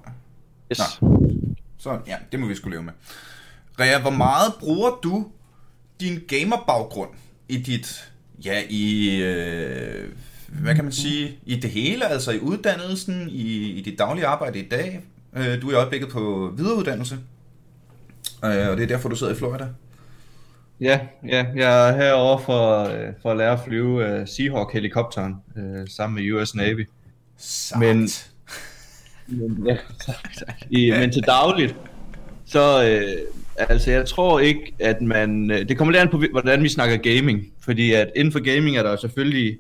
Yes. 0.72 1.02
Nå. 1.02 1.10
Så 1.78 2.00
ja, 2.08 2.18
det 2.32 2.40
må 2.40 2.48
vi 2.48 2.56
skulle 2.56 2.76
leve 2.76 2.84
med. 2.84 2.94
Rea, 3.80 4.02
hvor 4.02 4.10
meget 4.10 4.54
bruger 4.60 4.92
du 5.04 5.28
din 6.00 6.20
gamerbaggrund 6.28 7.10
i 7.50 7.58
dit, 7.58 8.12
ja, 8.46 8.62
i, 8.70 9.16
øh, 9.22 10.10
hvad 10.48 10.76
kan 10.76 10.84
man 10.84 10.94
sige, 10.94 11.40
i 11.46 11.56
det 11.56 11.70
hele, 11.70 12.08
altså 12.08 12.32
i 12.32 12.40
uddannelsen, 12.40 13.30
i, 13.30 13.72
i 13.72 13.82
dit 13.82 14.00
daglige 14.00 14.26
arbejde 14.26 14.60
i 14.60 14.68
dag? 14.70 15.02
Øh, 15.34 15.62
du 15.62 15.68
er 15.68 15.72
i 15.72 15.76
øjeblikket 15.76 16.10
på 16.10 16.54
videreuddannelse, 16.58 17.16
øh, 18.46 18.70
og 18.70 18.78
det 18.78 18.84
er 18.84 18.88
derfor, 18.88 19.10
du 19.10 19.16
sidder 19.16 19.34
i 19.34 19.36
Florida. 19.36 19.68
Ja, 20.82 21.00
ja 21.28 21.46
jeg 21.56 21.90
er 21.90 21.96
herovre 21.96 22.44
for, 22.44 22.84
øh, 22.84 23.14
for 23.22 23.32
at 23.32 23.38
lære 23.38 23.52
at 23.52 23.60
flyve 23.66 24.22
uh, 24.22 24.28
Seahawk-helikopteren 24.28 25.36
uh, 25.56 25.88
sammen 25.88 26.24
med 26.24 26.32
US 26.32 26.56
Navy. 26.56 26.88
Sagt. 27.38 27.80
Men 27.80 28.10
Men, 29.32 29.68
ja, 29.68 29.78
i, 30.80 30.92
men 30.92 31.12
til 31.12 31.24
dagligt, 31.24 31.76
så 32.46 32.84
øh, 32.84 33.18
altså 33.70 33.92
jeg 33.92 34.06
tror 34.06 34.40
ikke, 34.40 34.74
at 34.80 35.02
man... 35.02 35.52
Øh, 35.52 35.70
det 35.70 35.78
kommer 35.78 35.92
lidt 35.92 36.02
an 36.02 36.10
på, 36.10 36.24
hvordan 36.32 36.64
vi 36.64 36.70
snakker 36.70 36.98
gaming. 36.98 37.54
Fordi 37.62 37.94
at 37.94 38.12
inden 38.16 38.32
for 38.32 38.40
gaming 38.40 38.78
er 38.78 38.84
der 38.84 38.96
selvfølgelig 38.96 39.58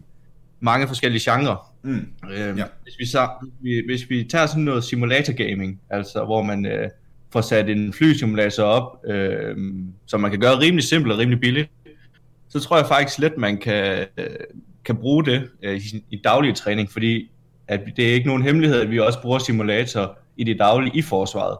mange 0.59 0.87
forskellige 0.87 1.31
genrer. 1.31 1.73
Mm. 1.83 2.07
Øhm, 2.31 2.57
ja. 2.57 2.63
hvis, 2.83 2.99
vi 2.99 3.05
så, 3.05 3.29
hvis 3.61 4.09
vi 4.09 4.23
tager 4.23 4.45
sådan 4.45 4.63
noget 4.63 4.83
simulator 4.83 5.33
gaming, 5.33 5.81
altså 5.89 6.25
hvor 6.25 6.43
man 6.43 6.65
øh, 6.65 6.89
får 7.33 7.41
sat 7.41 7.69
en 7.69 7.93
flysimulator 7.93 8.63
op, 8.63 9.05
øh, 9.05 9.57
som 10.05 10.21
man 10.21 10.31
kan 10.31 10.39
gøre 10.39 10.59
rimelig 10.59 10.83
simpelt 10.83 11.13
og 11.13 11.19
rimelig 11.19 11.39
billigt, 11.39 11.69
så 12.49 12.59
tror 12.59 12.77
jeg 12.77 12.87
faktisk 12.87 13.19
let, 13.19 13.37
man 13.37 13.57
kan, 13.57 14.05
øh, 14.17 14.25
kan 14.85 14.95
bruge 14.95 15.25
det 15.25 15.49
øh, 15.63 15.77
i, 15.77 16.03
i 16.09 16.21
daglig 16.23 16.55
træning, 16.55 16.91
fordi 16.91 17.31
at 17.69 17.79
det 17.97 18.09
er 18.09 18.13
ikke 18.13 18.27
nogen 18.27 18.43
hemmelighed, 18.43 18.81
at 18.81 18.91
vi 18.91 18.99
også 18.99 19.21
bruger 19.21 19.39
simulator 19.39 20.17
i 20.37 20.43
det 20.43 20.59
daglige 20.59 20.97
i 20.97 21.01
forsvaret, 21.01 21.57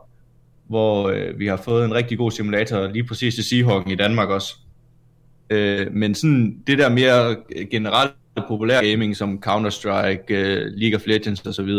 hvor 0.68 1.10
øh, 1.10 1.40
vi 1.40 1.48
har 1.48 1.58
fået 1.58 1.86
en 1.86 1.94
rigtig 1.94 2.18
god 2.18 2.32
simulator 2.32 2.88
lige 2.88 3.04
præcis 3.04 3.36
til 3.36 3.44
Seahawken 3.44 3.92
i 3.92 3.96
Danmark 3.96 4.30
også. 4.30 4.56
Øh, 5.50 5.88
men 5.92 6.16
sådan 6.16 6.58
det 6.68 6.78
der 6.78 6.90
mere 6.90 7.36
øh, 7.56 7.68
generelt 7.72 8.14
populære 8.48 8.86
gaming 8.86 9.16
som 9.16 9.44
Counter-Strike, 9.46 10.34
øh, 10.34 10.72
League 10.76 10.96
of 10.96 11.08
Legends 11.08 11.46
osv., 11.46 11.70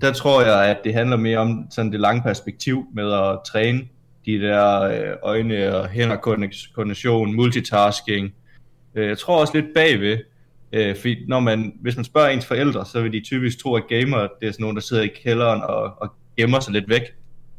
der 0.00 0.12
tror 0.12 0.42
jeg, 0.42 0.70
at 0.70 0.78
det 0.84 0.94
handler 0.94 1.16
mere 1.16 1.38
om 1.38 1.66
sådan 1.70 1.92
det 1.92 2.00
lange 2.00 2.22
perspektiv 2.22 2.86
med 2.94 3.12
at 3.12 3.38
træne 3.46 3.80
de 4.26 4.40
der 4.40 4.80
øh, 4.82 5.16
øjne 5.22 5.76
og 5.76 5.88
hænder 5.88 6.16
koordination, 6.16 7.34
multitasking. 7.34 8.34
Øh, 8.94 9.08
jeg 9.08 9.18
tror 9.18 9.40
også 9.40 9.52
lidt 9.60 9.74
bagved, 9.74 10.18
øh, 10.72 10.96
fordi 10.96 11.16
når 11.28 11.40
man, 11.40 11.72
hvis 11.80 11.96
man 11.96 12.04
spørger 12.04 12.28
ens 12.28 12.46
forældre, 12.46 12.86
så 12.86 13.02
vil 13.02 13.12
de 13.12 13.20
typisk 13.20 13.58
tro, 13.58 13.74
at 13.74 13.88
gamer 13.88 14.18
det 14.18 14.48
er 14.48 14.52
sådan 14.52 14.62
nogen, 14.62 14.76
der 14.76 14.82
sidder 14.82 15.02
i 15.02 15.10
kælderen 15.22 15.62
og, 15.62 15.82
og 16.00 16.12
gemmer 16.36 16.60
sig 16.60 16.72
lidt 16.72 16.88
væk. 16.88 17.02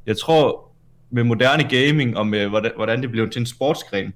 Jeg 0.05 0.17
tror, 0.17 0.71
med 1.09 1.23
moderne 1.23 1.63
gaming 1.63 2.17
og 2.17 2.27
med 2.27 2.47
hvordan, 2.47 2.71
hvordan 2.75 3.01
det 3.01 3.11
bliver 3.11 3.29
til 3.29 3.39
en 3.39 3.45
sportsgren, 3.45 4.13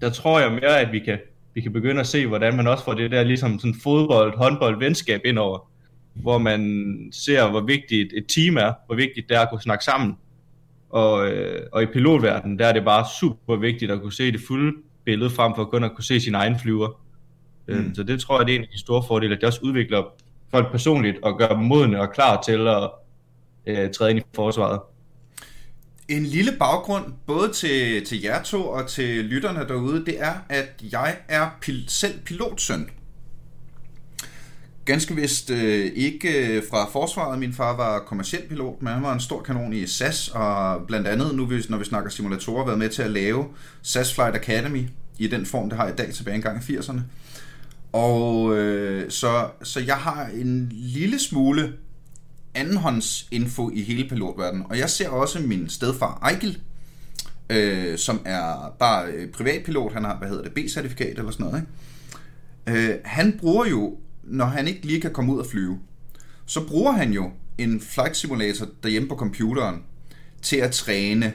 der 0.00 0.10
tror 0.10 0.40
jeg 0.40 0.52
mere, 0.52 0.80
at 0.80 0.92
vi 0.92 0.98
kan, 0.98 1.18
vi 1.54 1.60
kan 1.60 1.72
begynde 1.72 2.00
at 2.00 2.06
se, 2.06 2.26
hvordan 2.26 2.56
man 2.56 2.66
også 2.66 2.84
får 2.84 2.94
det 2.94 3.10
der 3.10 3.22
ligesom 3.22 3.58
sådan 3.58 3.74
fodbold, 3.82 4.36
håndbold, 4.36 4.78
venskab 4.78 5.20
indover, 5.24 5.70
hvor 6.14 6.38
man 6.38 6.98
ser, 7.12 7.50
hvor 7.50 7.60
vigtigt 7.60 8.12
et 8.16 8.26
team 8.28 8.56
er, 8.56 8.72
hvor 8.86 8.94
vigtigt 8.96 9.28
det 9.28 9.36
er 9.36 9.40
at 9.40 9.50
kunne 9.50 9.62
snakke 9.62 9.84
sammen, 9.84 10.16
og, 10.90 11.28
øh, 11.28 11.66
og 11.72 11.82
i 11.82 11.86
pilotverdenen, 11.86 12.58
der 12.58 12.66
er 12.66 12.72
det 12.72 12.84
bare 12.84 13.06
super 13.20 13.56
vigtigt 13.56 13.90
at 13.90 14.00
kunne 14.00 14.12
se 14.12 14.32
det 14.32 14.40
fulde 14.48 14.72
billede, 15.04 15.30
frem 15.30 15.52
for 15.54 15.64
kun 15.64 15.84
at 15.84 15.94
kunne 15.94 16.04
se 16.04 16.20
sin 16.20 16.34
egen 16.34 16.58
flyver. 16.58 17.03
Øh, 17.68 17.84
mm. 17.84 17.94
Så 17.94 18.02
det 18.02 18.20
tror 18.20 18.40
jeg, 18.40 18.46
det 18.46 18.52
er 18.52 18.58
en 18.58 18.62
af 18.62 18.68
de 18.72 18.78
store 18.78 19.04
fordele, 19.08 19.34
at 19.34 19.40
det 19.40 19.46
også 19.46 19.60
udvikler 19.62 20.02
folk 20.50 20.70
personligt 20.70 21.16
og 21.22 21.38
gør 21.38 21.48
dem 21.48 21.58
modne 21.58 22.00
og 22.00 22.12
klar 22.12 22.42
til 22.42 22.68
at 22.68 22.90
øh, 23.66 23.90
træde 23.90 24.10
ind 24.10 24.18
i 24.18 24.22
forsvaret. 24.34 24.80
En 26.08 26.22
lille 26.22 26.52
baggrund, 26.58 27.04
både 27.26 27.52
til, 27.52 28.06
til 28.06 28.22
jer 28.22 28.42
to 28.42 28.68
og 28.68 28.88
til 28.88 29.24
lytterne 29.24 29.68
derude, 29.68 30.06
det 30.06 30.20
er, 30.20 30.34
at 30.48 30.82
jeg 30.92 31.16
er 31.28 31.58
pil- 31.60 31.84
selv 31.88 32.18
pilotsøn 32.24 32.90
ganske 34.84 35.14
vist 35.14 35.50
øh, 35.50 35.92
ikke 35.94 36.46
øh, 36.46 36.62
fra 36.70 36.88
forsvaret. 36.90 37.38
Min 37.38 37.52
far 37.52 37.76
var 37.76 37.98
kommersiel 37.98 38.42
pilot, 38.48 38.82
men 38.82 38.92
han 38.92 39.02
var 39.02 39.12
en 39.12 39.20
stor 39.20 39.42
kanon 39.42 39.72
i 39.72 39.86
SAS, 39.86 40.28
og 40.28 40.86
blandt 40.86 41.06
andet, 41.06 41.34
nu 41.34 41.48
når 41.68 41.76
vi 41.76 41.84
snakker 41.84 42.10
simulatorer, 42.10 42.64
været 42.64 42.78
med 42.78 42.88
til 42.88 43.02
at 43.02 43.10
lave 43.10 43.46
SAS 43.82 44.14
Flight 44.14 44.36
Academy 44.36 44.88
i 45.18 45.26
den 45.26 45.46
form, 45.46 45.70
det 45.70 45.78
har 45.78 45.88
i 45.88 45.92
dag 45.92 46.12
tilbage 46.12 46.34
engang 46.34 46.62
i 46.68 46.76
80'erne. 46.76 47.00
Og 47.94 48.56
øh, 48.56 49.10
så, 49.10 49.48
så 49.62 49.80
jeg 49.80 49.96
har 49.96 50.26
en 50.26 50.68
lille 50.72 51.18
smule 51.18 51.72
andenhånds 52.54 53.28
info 53.30 53.70
i 53.74 53.82
hele 53.82 54.08
pilotverdenen. 54.08 54.66
Og 54.70 54.78
jeg 54.78 54.90
ser 54.90 55.08
også 55.08 55.40
min 55.40 55.68
stedfar 55.68 56.18
Ejgil, 56.22 56.58
øh, 57.50 57.98
som 57.98 58.20
er 58.24 58.74
bare 58.78 59.06
øh, 59.06 59.30
privatpilot. 59.30 59.92
Han 59.92 60.04
har, 60.04 60.18
hvad 60.18 60.28
hedder 60.28 60.42
det, 60.42 60.52
B-certifikat 60.52 61.18
eller 61.18 61.30
sådan 61.30 61.46
noget. 61.46 61.66
Ikke? 62.66 62.92
Øh, 62.92 62.98
han 63.04 63.38
bruger 63.40 63.66
jo 63.66 63.98
når 64.24 64.46
han 64.46 64.68
ikke 64.68 64.86
lige 64.86 65.00
kan 65.00 65.12
komme 65.12 65.32
ud 65.34 65.38
og 65.38 65.46
flyve, 65.46 65.78
så 66.46 66.66
bruger 66.66 66.92
han 66.92 67.12
jo 67.12 67.30
en 67.58 67.80
flight 67.80 68.16
simulator 68.16 68.66
derhjemme 68.82 69.08
på 69.08 69.16
computeren 69.16 69.82
til 70.42 70.56
at 70.56 70.70
træne 70.70 71.32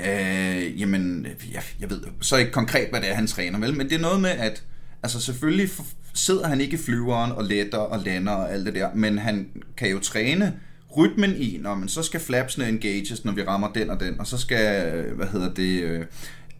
Øh, 0.00 0.80
jamen, 0.80 1.26
jeg, 1.52 1.62
jeg 1.80 1.90
ved 1.90 2.00
så 2.20 2.36
ikke 2.36 2.52
konkret, 2.52 2.90
hvad 2.90 3.00
det 3.00 3.10
er, 3.10 3.14
han 3.14 3.26
træner, 3.26 3.58
vel? 3.58 3.76
Men 3.76 3.88
det 3.88 3.94
er 3.94 4.00
noget 4.00 4.20
med, 4.20 4.30
at 4.30 4.62
altså 5.02 5.20
selvfølgelig 5.20 5.68
sidder 6.14 6.48
han 6.48 6.60
ikke 6.60 6.74
i 6.74 6.78
flyveren 6.78 7.32
og 7.32 7.44
letter 7.44 7.78
og 7.78 7.98
lander 7.98 8.32
og 8.32 8.52
alt 8.52 8.66
det 8.66 8.74
der, 8.74 8.94
men 8.94 9.18
han 9.18 9.48
kan 9.76 9.90
jo 9.90 9.98
træne 9.98 10.54
rytmen 10.96 11.36
i, 11.36 11.58
når 11.60 11.74
man 11.74 11.88
så 11.88 12.02
skal 12.02 12.20
flapsene 12.20 12.68
engages, 12.68 13.24
når 13.24 13.32
vi 13.32 13.42
rammer 13.42 13.72
den 13.72 13.90
og 13.90 14.00
den, 14.00 14.20
og 14.20 14.26
så 14.26 14.38
skal, 14.38 15.02
hvad 15.14 15.26
hedder 15.26 15.54
det, 15.54 15.82
øh, 15.82 16.04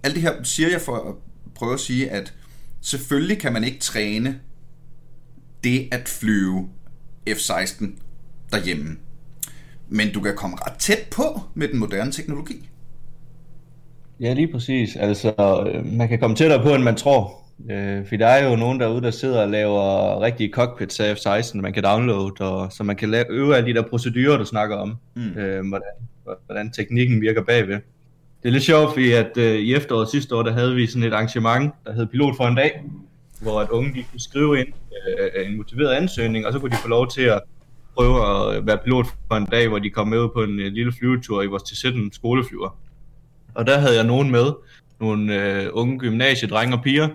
alt 0.03 0.15
det 0.15 0.23
her 0.23 0.43
siger 0.43 0.69
jeg 0.69 0.81
for 0.81 0.97
at 0.97 1.15
prøve 1.55 1.75
at 1.75 1.81
sige, 1.81 2.11
at 2.11 2.35
selvfølgelig 2.81 3.39
kan 3.39 3.53
man 3.53 3.65
ikke 3.65 3.79
træne 3.79 4.41
det 5.65 5.89
at 5.93 6.09
flyve 6.09 6.69
F-16 7.29 7.87
derhjemme. 8.53 8.97
Men 9.89 10.13
du 10.13 10.21
kan 10.21 10.37
komme 10.37 10.57
ret 10.57 10.79
tæt 10.79 11.09
på 11.11 11.41
med 11.55 11.69
den 11.69 11.79
moderne 11.79 12.13
teknologi. 12.13 12.69
Ja, 14.21 14.33
lige 14.33 14.53
præcis. 14.53 14.97
Altså, 14.97 15.35
øh, 15.75 15.87
man 15.87 16.09
kan 16.09 16.19
komme 16.19 16.37
tættere 16.37 16.63
på, 16.63 16.75
end 16.75 16.83
man 16.83 16.97
tror. 16.97 17.38
Øh, 17.71 18.07
for 18.07 18.17
der 18.17 18.27
er 18.27 18.51
jo 18.51 18.57
nogen 18.57 18.81
derude, 18.81 19.03
der 19.03 19.11
sidder 19.11 19.43
og 19.43 19.49
laver 19.49 20.21
rigtige 20.21 20.53
cockpits 20.53 21.01
af 21.01 21.15
F-16, 21.15 21.61
man 21.61 21.73
kan 21.73 21.83
downloade, 21.83 22.33
og, 22.41 22.73
så 22.73 22.83
man 22.83 22.97
kan 22.97 23.11
lave, 23.11 23.25
øve 23.29 23.57
alle 23.57 23.69
de 23.69 23.75
der 23.75 23.89
procedurer, 23.89 24.37
du 24.37 24.45
snakker 24.45 24.77
om, 24.77 24.97
mm. 25.15 25.39
øh, 25.39 25.69
hvordan, 25.69 25.93
hvordan 26.47 26.71
teknikken 26.71 27.21
virker 27.21 27.43
bagved. 27.43 27.75
Det 28.43 28.49
er 28.49 28.53
lidt 28.53 28.63
sjovt, 28.63 28.93
fordi 28.93 29.13
at 29.13 29.37
øh, 29.37 29.55
i 29.55 29.75
efteråret 29.75 30.09
sidste 30.09 30.37
år, 30.37 30.43
der 30.43 30.53
havde 30.53 30.75
vi 30.75 30.87
sådan 30.87 31.03
et 31.03 31.13
arrangement, 31.13 31.73
der 31.87 31.93
hed 31.93 32.07
Pilot 32.07 32.37
for 32.37 32.45
en 32.45 32.57
dag, 32.57 32.83
hvor 33.41 33.61
at 33.61 33.69
unge 33.69 33.95
de 33.95 34.05
kunne 34.11 34.21
skrive 34.21 34.61
ind 34.61 34.69
øh, 35.19 35.47
en 35.47 35.57
motiveret 35.57 35.95
ansøgning, 35.95 36.47
og 36.47 36.53
så 36.53 36.59
kunne 36.59 36.71
de 36.71 36.77
få 36.83 36.89
lov 36.89 37.09
til 37.11 37.23
at 37.23 37.41
prøve 37.97 38.57
at 38.57 38.67
være 38.67 38.79
pilot 38.85 39.07
for 39.29 39.37
en 39.37 39.47
dag, 39.47 39.69
hvor 39.69 39.79
de 39.79 39.91
kom 39.91 40.09
med 40.09 40.29
på 40.35 40.43
en, 40.43 40.61
en 40.61 40.73
lille 40.73 40.93
flyvetur 40.93 41.43
i 41.43 41.47
vores 41.47 41.63
til 41.63 42.11
skoleflyver. 42.13 42.79
Og 43.55 43.67
der 43.67 43.79
havde 43.79 43.97
jeg 43.97 44.05
nogen 44.05 44.31
med, 44.31 44.47
nogle 45.01 45.45
øh, 45.45 45.69
unge 45.73 45.99
gymnasiedrenge 45.99 46.77
og 46.77 46.83
piger, 46.83 47.09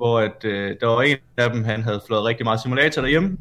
hvor 0.00 0.20
at, 0.20 0.44
øh, 0.44 0.76
der 0.80 0.86
var 0.86 1.02
en 1.02 1.16
af 1.36 1.50
dem, 1.50 1.64
han 1.64 1.82
havde 1.82 2.00
flået 2.06 2.24
rigtig 2.24 2.44
meget 2.44 2.60
simulator 2.60 3.02
derhjemme, 3.02 3.36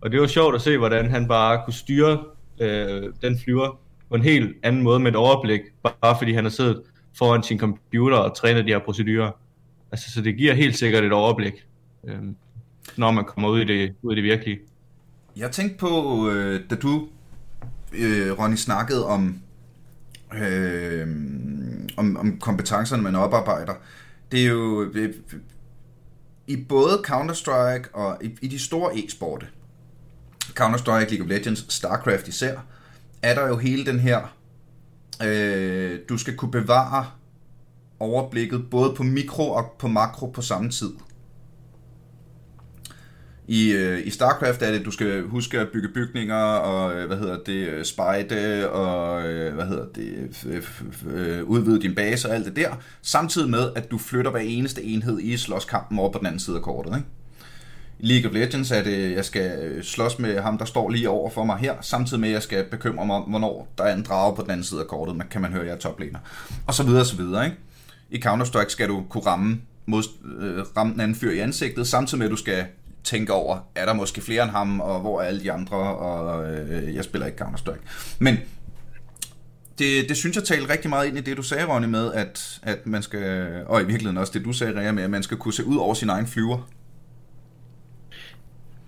og 0.00 0.12
det 0.12 0.20
var 0.20 0.26
sjovt 0.26 0.54
at 0.54 0.60
se, 0.60 0.78
hvordan 0.78 1.10
han 1.10 1.28
bare 1.28 1.60
kunne 1.64 1.74
styre 1.74 2.24
øh, 2.60 3.02
den 3.22 3.38
flyver 3.38 3.78
på 4.08 4.14
en 4.14 4.22
helt 4.22 4.56
anden 4.62 4.82
måde 4.82 5.00
med 5.00 5.10
et 5.10 5.16
overblik, 5.16 5.60
bare 5.82 6.16
fordi 6.18 6.32
han 6.32 6.44
har 6.44 6.50
siddet 6.50 6.82
foran 7.18 7.42
sin 7.42 7.58
computer 7.58 8.16
og 8.16 8.36
trænet 8.36 8.64
de 8.64 8.70
her 8.70 8.78
procedurer. 8.78 9.30
Altså, 9.92 10.12
så 10.12 10.20
det 10.20 10.36
giver 10.36 10.54
helt 10.54 10.78
sikkert 10.78 11.04
et 11.04 11.12
overblik, 11.12 11.66
øh, 12.04 12.18
når 12.96 13.10
man 13.10 13.24
kommer 13.24 13.48
ud 13.48 13.60
i 13.60 13.64
det, 13.64 13.94
ud 14.02 14.12
i 14.12 14.16
det 14.16 14.24
virkelige. 14.24 14.58
Jeg 15.36 15.50
tænkte 15.50 15.78
på, 15.78 15.88
øh, 16.30 16.60
da 16.70 16.74
du, 16.74 17.08
øh, 17.92 18.38
Ronny, 18.38 18.56
snakkede 18.56 19.06
om, 19.06 19.38
øh, 20.42 21.06
om, 21.96 22.16
om 22.16 22.38
kompetencerne, 22.38 23.02
man 23.02 23.14
oparbejder. 23.14 23.72
Det 24.32 24.44
er 24.44 24.48
jo 24.48 24.90
øh, 24.94 25.14
i 26.46 26.64
både 26.68 27.02
Counter-Strike 27.06 27.94
og 27.94 28.18
i, 28.24 28.38
i 28.42 28.48
de 28.48 28.58
store 28.58 28.98
e-sporte, 28.98 29.46
Counter-Strike, 30.60 31.10
League 31.10 31.24
of 31.24 31.28
Legends, 31.28 31.74
StarCraft 31.74 32.28
især, 32.28 32.58
er 33.22 33.34
der 33.34 33.48
jo 33.48 33.56
hele 33.56 33.86
den 33.86 34.00
her, 34.00 34.36
øh, 35.24 35.98
du 36.08 36.18
skal 36.18 36.36
kunne 36.36 36.50
bevare 36.50 37.06
overblikket 38.00 38.70
både 38.70 38.94
på 38.94 39.02
mikro 39.02 39.50
og 39.50 39.74
på 39.78 39.88
makro 39.88 40.26
på 40.26 40.42
samme 40.42 40.70
tid. 40.70 40.92
I, 43.48 43.72
øh, 43.72 44.06
I 44.06 44.10
StarCraft 44.10 44.62
er 44.62 44.72
det, 44.72 44.84
du 44.84 44.90
skal 44.90 45.22
huske 45.22 45.60
at 45.60 45.68
bygge 45.68 45.88
bygninger 45.88 46.42
og, 46.44 46.94
øh, 46.94 47.06
hvad 47.06 47.16
hedder 47.16 47.38
det, 47.46 47.68
øh, 47.68 47.84
spejde 47.84 48.70
og, 48.70 49.28
øh, 49.28 49.54
hvad 49.54 49.66
hedder 49.66 49.86
det, 49.94 50.46
øh, 51.14 51.44
udvide 51.44 51.82
din 51.82 51.94
base 51.94 52.28
og 52.28 52.34
alt 52.34 52.46
det 52.46 52.56
der, 52.56 52.68
samtidig 53.02 53.50
med, 53.50 53.70
at 53.76 53.90
du 53.90 53.98
flytter 53.98 54.30
hver 54.30 54.40
eneste 54.40 54.82
enhed 54.82 55.20
i 55.20 55.36
slåskampen 55.36 55.98
over 55.98 56.12
på 56.12 56.18
den 56.18 56.26
anden 56.26 56.40
side 56.40 56.56
af 56.56 56.62
kortet, 56.62 56.96
ikke? 56.96 57.08
I 57.98 58.06
League 58.06 58.30
of 58.30 58.34
Legends 58.34 58.70
er 58.70 58.82
det, 58.82 59.12
jeg 59.12 59.24
skal 59.24 59.58
øh, 59.58 59.82
slås 59.82 60.18
med 60.18 60.40
ham, 60.40 60.58
der 60.58 60.64
står 60.64 60.88
lige 60.90 61.10
over 61.10 61.30
for 61.30 61.44
mig 61.44 61.58
her, 61.58 61.74
samtidig 61.80 62.20
med, 62.20 62.28
at 62.28 62.34
jeg 62.34 62.42
skal 62.42 62.64
bekymre 62.64 63.06
mig 63.06 63.16
om, 63.16 63.22
hvornår 63.22 63.72
der 63.78 63.84
er 63.84 63.94
en 63.94 64.02
drage 64.02 64.36
på 64.36 64.42
den 64.42 64.50
anden 64.50 64.64
side 64.64 64.80
af 64.80 64.86
kortet, 64.86 65.16
man 65.16 65.26
kan 65.30 65.40
man 65.40 65.52
høre, 65.52 65.64
jeg 65.66 65.72
er 65.72 65.78
toplaner. 65.78 66.18
Og 66.66 66.74
så 66.74 66.82
videre, 66.82 67.00
og 67.00 67.06
så 67.06 67.16
videre, 67.16 67.44
ikke? 67.44 67.56
I 68.10 68.18
Counter-Strike 68.26 68.68
skal 68.68 68.88
du 68.88 69.04
kunne 69.08 69.26
ramme, 69.26 69.60
mod, 69.86 70.02
øh, 70.40 70.64
ramme 70.76 70.92
den 70.92 71.00
anden 71.00 71.14
fyr 71.14 71.30
i 71.30 71.38
ansigtet, 71.38 71.86
samtidig 71.86 72.18
med, 72.18 72.26
at 72.26 72.30
du 72.30 72.36
skal 72.36 72.64
tænke 73.04 73.32
over, 73.32 73.58
er 73.74 73.86
der 73.86 73.92
måske 73.92 74.20
flere 74.20 74.42
end 74.42 74.50
ham, 74.50 74.80
og 74.80 75.00
hvor 75.00 75.20
er 75.20 75.24
alle 75.24 75.40
de 75.40 75.52
andre, 75.52 75.76
og 75.76 76.52
øh, 76.54 76.94
jeg 76.94 77.04
spiller 77.04 77.26
ikke 77.26 77.44
Counter-Strike. 77.44 78.16
Men 78.18 78.38
det, 79.78 80.08
det 80.08 80.16
synes 80.16 80.36
jeg 80.36 80.44
taler 80.44 80.70
rigtig 80.70 80.90
meget 80.90 81.06
ind 81.06 81.18
i 81.18 81.20
det, 81.20 81.36
du 81.36 81.42
sagde, 81.42 81.64
Ronny, 81.64 81.86
med, 81.86 82.12
at, 82.12 82.60
at 82.62 82.86
man 82.86 83.02
skal, 83.02 83.48
og 83.66 83.82
i 83.82 83.84
virkeligheden 83.84 84.18
også 84.18 84.32
det, 84.32 84.44
du 84.44 84.52
sagde, 84.52 84.80
Rea, 84.80 84.92
med, 84.92 85.02
at 85.02 85.10
man 85.10 85.22
skal 85.22 85.36
kunne 85.36 85.54
se 85.54 85.64
ud 85.64 85.76
over 85.76 85.94
sin 85.94 86.08
egen 86.08 86.26
flyver. 86.26 86.68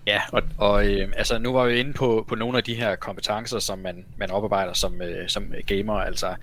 Ja, 0.06 0.20
og, 0.32 0.42
og 0.58 0.86
øh, 0.86 1.08
altså 1.16 1.38
nu 1.38 1.52
var 1.52 1.66
vi 1.66 1.78
inde 1.78 1.92
på, 1.92 2.24
på 2.28 2.34
nogle 2.34 2.58
af 2.58 2.64
de 2.64 2.74
her 2.74 2.96
kompetencer, 2.96 3.58
som 3.58 3.78
man, 3.78 4.04
man 4.16 4.30
oparbejder 4.30 4.72
som, 4.72 5.02
øh, 5.02 5.28
som 5.28 5.52
gamer, 5.66 5.94
altså 5.94 6.34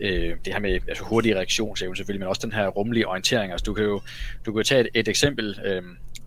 øh, 0.00 0.36
det 0.44 0.52
her 0.52 0.60
med 0.60 0.80
altså, 0.88 1.04
hurtig 1.04 1.36
reaktionsevne 1.36 1.96
selvfølgelig, 1.96 2.20
men 2.20 2.28
også 2.28 2.40
den 2.44 2.52
her 2.52 2.68
rumlige 2.68 3.08
orientering. 3.08 3.52
Altså 3.52 3.64
du 3.64 3.74
kan 3.74 3.84
jo, 3.84 4.00
du 4.46 4.52
kan 4.52 4.58
jo 4.58 4.62
tage 4.62 4.80
et, 4.80 4.88
et 4.94 5.08
eksempel, 5.08 5.60
øh, 5.64 5.82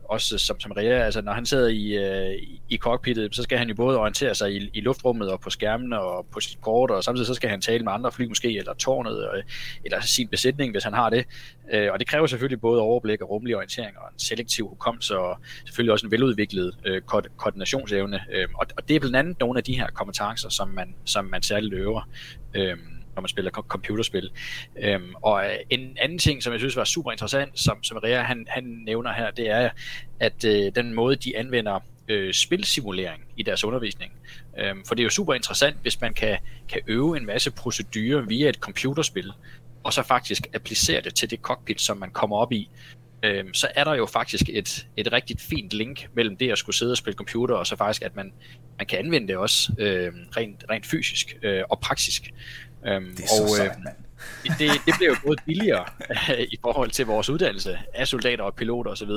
også 0.09 0.37
som, 0.37 0.59
som 0.59 0.71
Rea, 0.71 1.05
altså 1.05 1.21
når 1.21 1.31
han 1.31 1.45
sidder 1.45 1.67
i, 1.67 1.87
øh, 1.87 2.43
i 2.69 2.77
cockpittet, 2.77 3.35
så 3.35 3.43
skal 3.43 3.57
han 3.57 3.69
jo 3.69 3.75
både 3.75 3.97
orientere 3.97 4.35
sig 4.35 4.55
i, 4.55 4.69
i 4.73 4.81
luftrummet 4.81 5.31
og 5.31 5.39
på 5.39 5.49
skærmene 5.49 5.99
og 5.99 6.25
på 6.31 6.39
sit 6.39 6.61
kort, 6.61 6.91
og 6.91 7.03
samtidig 7.03 7.27
så 7.27 7.33
skal 7.33 7.49
han 7.49 7.61
tale 7.61 7.83
med 7.83 7.91
andre 7.91 8.11
fly 8.11 8.25
måske, 8.25 8.57
eller 8.57 8.73
tårnet, 8.73 9.27
og, 9.27 9.43
eller 9.85 10.01
sin 10.01 10.27
besætning, 10.27 10.71
hvis 10.71 10.83
han 10.83 10.93
har 10.93 11.09
det. 11.09 11.25
Øh, 11.73 11.89
og 11.93 11.99
det 11.99 12.07
kræver 12.07 12.27
selvfølgelig 12.27 12.61
både 12.61 12.81
overblik 12.81 13.21
og 13.21 13.29
rummelig 13.29 13.55
orientering, 13.55 13.97
og 13.97 14.03
en 14.13 14.19
selektiv 14.19 14.67
hukommelse, 14.69 15.17
og 15.17 15.37
selvfølgelig 15.65 15.93
også 15.93 16.05
en 16.05 16.11
veludviklet 16.11 16.77
øh, 16.85 17.01
ko- 17.01 17.21
koordinationsevne. 17.37 18.19
Øh, 18.33 18.47
og, 18.53 18.67
og 18.77 18.87
det 18.87 18.95
er 18.95 18.99
blandt 18.99 19.15
andet 19.15 19.39
nogle 19.39 19.57
af 19.57 19.63
de 19.63 19.75
her 19.75 19.87
kompetencer, 19.87 20.49
som 20.49 20.67
man, 20.67 20.95
som 21.05 21.25
man 21.25 21.41
særligt 21.41 21.73
øver. 21.73 22.09
Øh, 22.53 22.77
når 23.17 23.21
man 23.21 23.29
spiller 23.29 23.51
computerspil. 23.51 24.29
Øhm, 24.79 25.13
og 25.21 25.45
øh, 25.45 25.55
en 25.69 25.97
anden 26.01 26.17
ting, 26.17 26.43
som 26.43 26.53
jeg 26.53 26.59
synes 26.59 26.75
var 26.75 26.83
super 26.83 27.11
interessant, 27.11 27.59
som, 27.59 27.83
som 27.83 27.97
Rea 27.97 28.21
han, 28.21 28.45
han 28.49 28.63
nævner 28.63 29.13
her, 29.13 29.31
det 29.31 29.49
er, 29.49 29.69
at 30.19 30.45
øh, 30.45 30.71
den 30.75 30.93
måde, 30.93 31.15
de 31.15 31.37
anvender 31.37 31.79
øh, 32.07 32.33
spilsimulering 32.33 33.23
i 33.37 33.43
deres 33.43 33.63
undervisning. 33.63 34.11
Øhm, 34.59 34.85
for 34.87 34.95
det 34.95 35.01
er 35.01 35.05
jo 35.05 35.09
super 35.09 35.33
interessant, 35.33 35.77
hvis 35.81 36.01
man 36.01 36.13
kan, 36.13 36.37
kan 36.69 36.81
øve 36.87 37.17
en 37.17 37.25
masse 37.25 37.51
procedurer 37.51 38.21
via 38.21 38.49
et 38.49 38.55
computerspil, 38.55 39.31
og 39.83 39.93
så 39.93 40.03
faktisk 40.03 40.47
applicere 40.53 41.01
det 41.01 41.15
til 41.15 41.29
det 41.29 41.39
cockpit, 41.39 41.81
som 41.81 41.97
man 41.97 42.11
kommer 42.11 42.37
op 42.37 42.51
i. 42.51 42.69
Øhm, 43.23 43.53
så 43.53 43.67
er 43.75 43.83
der 43.83 43.93
jo 43.93 44.05
faktisk 44.05 44.49
et, 44.49 44.87
et 44.97 45.11
rigtig 45.11 45.39
fint 45.39 45.73
link 45.73 46.07
mellem 46.13 46.37
det 46.37 46.51
at 46.51 46.57
skulle 46.57 46.75
sidde 46.75 46.91
og 46.91 46.97
spille 46.97 47.15
computer, 47.15 47.55
og 47.55 47.67
så 47.67 47.75
faktisk, 47.75 48.01
at 48.01 48.15
man, 48.15 48.33
man 48.77 48.87
kan 48.87 48.99
anvende 48.99 49.27
det 49.27 49.37
også 49.37 49.71
øh, 49.79 50.11
rent, 50.37 50.65
rent 50.69 50.85
fysisk 50.85 51.37
øh, 51.43 51.63
og 51.69 51.79
praktisk. 51.79 52.33
Øhm, 52.87 53.15
det 53.15 53.23
er 53.23 53.27
så 53.27 53.43
og, 53.43 53.49
sejt, 53.49 53.71
øh, 53.71 53.93
det, 54.59 54.71
det 54.85 54.93
bliver 54.97 55.09
jo 55.09 55.15
både 55.25 55.37
billigere 55.45 55.85
i 56.53 56.57
forhold 56.61 56.89
til 56.89 57.05
vores 57.05 57.29
uddannelse 57.29 57.79
af 57.93 58.07
soldater 58.07 58.43
og 58.43 58.55
piloter 58.55 58.91
osv., 58.91 59.09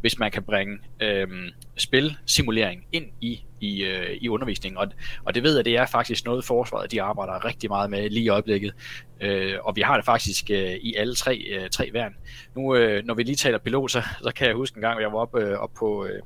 hvis 0.00 0.18
man 0.18 0.30
kan 0.30 0.42
bringe 0.42 0.78
øhm, 1.00 1.48
spilsimulering 1.76 2.84
ind 2.92 3.06
i, 3.20 3.44
i, 3.60 3.84
øh, 3.84 4.16
i 4.20 4.28
undervisningen. 4.28 4.78
Og, 4.78 4.88
og 5.24 5.34
det 5.34 5.42
ved 5.42 5.56
jeg, 5.56 5.64
det 5.64 5.76
er 5.76 5.86
faktisk 5.86 6.24
noget, 6.24 6.44
forsvaret 6.44 6.90
de 6.90 7.02
arbejder 7.02 7.44
rigtig 7.44 7.70
meget 7.70 7.90
med 7.90 8.10
lige 8.10 8.24
i 8.24 8.28
øjeblikket. 8.28 8.74
Øh, 9.20 9.54
og 9.62 9.76
vi 9.76 9.80
har 9.80 9.96
det 9.96 10.04
faktisk 10.04 10.50
øh, 10.50 10.74
i 10.74 10.94
alle 10.94 11.14
tre, 11.14 11.36
øh, 11.36 11.70
tre 11.70 11.90
værn. 11.92 12.14
Nu, 12.54 12.74
øh, 12.74 13.04
når 13.04 13.14
vi 13.14 13.22
lige 13.22 13.36
taler 13.36 13.58
pilot, 13.58 13.90
så, 13.90 14.02
så 14.22 14.32
kan 14.36 14.46
jeg 14.46 14.54
huske 14.54 14.76
en 14.76 14.82
gang, 14.82 15.00
jeg 15.00 15.12
var 15.12 15.18
oppe 15.18 15.40
øh, 15.40 15.58
op 15.58 15.70
på... 15.78 16.06
Øh, 16.06 16.22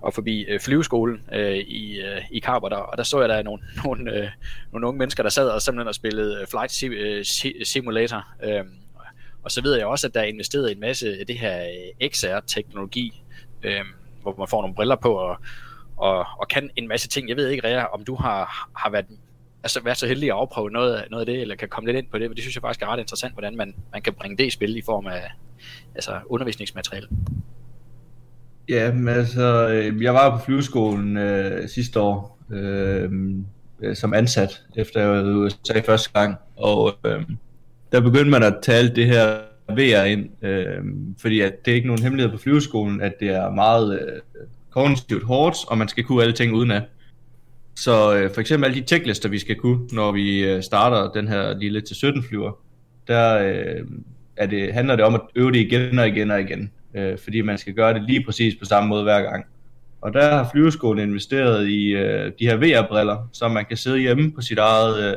og 0.00 0.14
forbi 0.14 0.44
øh, 0.44 0.60
flyveskolen 0.60 1.22
øh, 1.32 1.56
i, 1.56 2.00
øh, 2.00 2.22
i 2.30 2.40
Carver, 2.40 2.68
der, 2.68 2.76
og 2.76 2.98
der 2.98 3.02
så 3.02 3.20
jeg 3.20 3.28
der 3.28 3.42
nogle, 3.42 3.62
nogle, 3.84 4.12
øh, 4.12 4.28
nogle 4.72 4.86
unge 4.86 4.98
mennesker, 4.98 5.22
der 5.22 5.30
sad 5.30 5.48
og 5.48 5.62
simpelthen 5.62 5.88
og 5.88 5.94
spillede 5.94 6.40
øh, 6.40 6.46
Flight 6.46 6.82
øh, 6.82 7.24
Simulator. 7.64 8.28
Øh, 8.44 8.64
og 9.42 9.50
så 9.50 9.62
ved 9.62 9.76
jeg 9.76 9.86
også, 9.86 10.06
at 10.06 10.14
der 10.14 10.20
er 10.20 10.24
investeret 10.24 10.72
en 10.72 10.80
masse 10.80 11.20
af 11.20 11.26
det 11.26 11.38
her 11.38 11.64
XR-teknologi, 12.12 13.22
øh, 13.62 13.78
øhm, 13.78 13.88
hvor 14.22 14.34
man 14.38 14.48
får 14.48 14.60
nogle 14.60 14.74
briller 14.74 14.96
på 14.96 15.14
og, 15.14 15.36
og, 15.96 16.26
og 16.38 16.48
kan 16.48 16.70
en 16.76 16.88
masse 16.88 17.08
ting. 17.08 17.28
Jeg 17.28 17.36
ved 17.36 17.48
ikke, 17.48 17.68
Rea, 17.68 17.84
om 17.84 18.04
du 18.04 18.14
har, 18.14 18.70
har 18.76 18.90
været, 18.90 19.06
altså, 19.62 19.80
været 19.82 19.96
så 19.96 20.06
heldig 20.06 20.28
at 20.28 20.36
afprøve 20.36 20.70
noget, 20.70 21.04
noget 21.10 21.20
af 21.22 21.26
det, 21.26 21.40
eller 21.40 21.56
kan 21.56 21.68
komme 21.68 21.88
lidt 21.88 21.98
ind 21.98 22.10
på 22.10 22.18
det, 22.18 22.30
men 22.30 22.36
det 22.36 22.42
synes 22.42 22.54
jeg 22.54 22.62
faktisk 22.62 22.82
er 22.82 22.86
ret 22.86 23.00
interessant, 23.00 23.32
hvordan 23.32 23.56
man, 23.56 23.74
man 23.92 24.02
kan 24.02 24.12
bringe 24.12 24.36
det 24.36 24.46
i 24.46 24.50
spil 24.50 24.76
i 24.76 24.82
form 24.82 25.06
af 25.06 25.30
altså, 25.94 26.20
undervisningsmateriale. 26.26 27.08
Ja, 28.68 28.92
men 28.92 29.08
altså, 29.08 29.68
øh, 29.68 30.02
jeg 30.02 30.14
var 30.14 30.38
på 30.38 30.44
flyveskolen 30.44 31.16
øh, 31.16 31.68
sidste 31.68 32.00
år 32.00 32.38
øh, 32.50 33.10
øh 33.82 33.96
som 33.96 34.14
ansat, 34.14 34.62
efter 34.76 35.00
jeg 35.00 35.10
var 35.10 35.30
i 35.30 35.34
USA 35.34 35.80
første 35.86 36.10
gang, 36.12 36.36
og 36.56 36.94
øh, 37.06 37.22
der 37.92 38.00
begyndte 38.00 38.30
man 38.30 38.42
at 38.42 38.56
tale 38.62 38.94
det 38.94 39.06
her 39.06 39.38
VR 39.68 40.04
ind, 40.04 40.44
øh, 40.44 40.84
fordi 41.20 41.40
at 41.40 41.64
det 41.64 41.70
er 41.70 41.74
ikke 41.74 41.86
nogen 41.86 42.02
hemmelighed 42.02 42.32
på 42.32 42.38
flyveskolen, 42.38 43.00
at 43.00 43.12
det 43.20 43.28
er 43.28 43.50
meget 43.50 44.00
øh, 44.00 44.20
kognitivt 44.70 45.24
hårdt, 45.24 45.56
og 45.68 45.78
man 45.78 45.88
skal 45.88 46.04
kunne 46.04 46.22
alle 46.22 46.34
ting 46.34 46.54
uden 46.54 46.70
af. 46.70 46.82
Så 47.76 48.16
øh, 48.16 48.34
for 48.34 48.40
eksempel 48.40 48.66
alle 48.66 48.80
de 48.80 48.86
checklister, 48.86 49.28
vi 49.28 49.38
skal 49.38 49.56
kunne, 49.56 49.88
når 49.92 50.12
vi 50.12 50.44
øh, 50.44 50.62
starter 50.62 51.12
den 51.12 51.28
her 51.28 51.58
lille 51.58 51.80
til 51.80 51.96
17 51.96 52.22
flyver, 52.22 52.52
der 53.08 53.38
øh, 53.38 53.86
er 54.36 54.46
det, 54.46 54.74
handler 54.74 54.96
det 54.96 55.04
om 55.04 55.14
at 55.14 55.20
øve 55.34 55.52
det 55.52 55.58
igen 55.58 55.98
og 55.98 56.08
igen 56.08 56.30
og 56.30 56.40
igen 56.40 56.70
øh, 56.94 57.18
fordi 57.18 57.40
man 57.40 57.58
skal 57.58 57.74
gøre 57.74 57.94
det 57.94 58.02
lige 58.02 58.24
præcis 58.24 58.54
på 58.54 58.64
samme 58.64 58.88
måde 58.88 59.02
hver 59.02 59.22
gang. 59.22 59.44
Og 60.00 60.12
der 60.12 60.36
har 60.36 60.48
flyveskolen 60.52 61.08
investeret 61.08 61.68
i 61.68 61.86
øh, 61.86 62.32
de 62.38 62.46
her 62.46 62.56
VR-briller, 62.56 63.28
så 63.32 63.48
man 63.48 63.64
kan 63.64 63.76
sidde 63.76 63.98
hjemme 63.98 64.32
på 64.32 64.40
sit 64.40 64.58
eget 64.58 65.04
øh, 65.04 65.16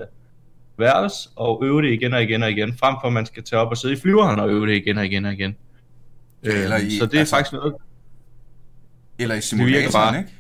værelse 0.77 1.29
og 1.36 1.62
øve 1.65 1.81
det 1.81 1.91
igen 1.91 2.13
og 2.13 2.23
igen 2.23 2.43
og 2.43 2.51
igen, 2.51 2.77
frem 2.77 2.95
for 3.01 3.07
at 3.07 3.13
man 3.13 3.25
skal 3.25 3.43
tage 3.43 3.59
op 3.59 3.67
og 3.67 3.77
sidde 3.77 3.93
i 3.93 3.97
flyveren 3.97 4.39
og 4.39 4.49
øve 4.49 4.67
det 4.67 4.75
igen 4.75 4.97
og 4.97 5.05
igen 5.05 5.25
og 5.25 5.33
igen. 5.33 5.55
Eller 6.43 6.77
i, 6.77 6.97
så 6.97 7.05
det 7.05 7.13
er 7.13 7.19
altså, 7.19 7.36
faktisk 7.36 7.53
noget... 7.53 7.73
Eller 9.19 9.36
i 9.36 9.41
simulatoren, 9.41 9.91
bare... 9.93 10.17
ikke? 10.17 10.31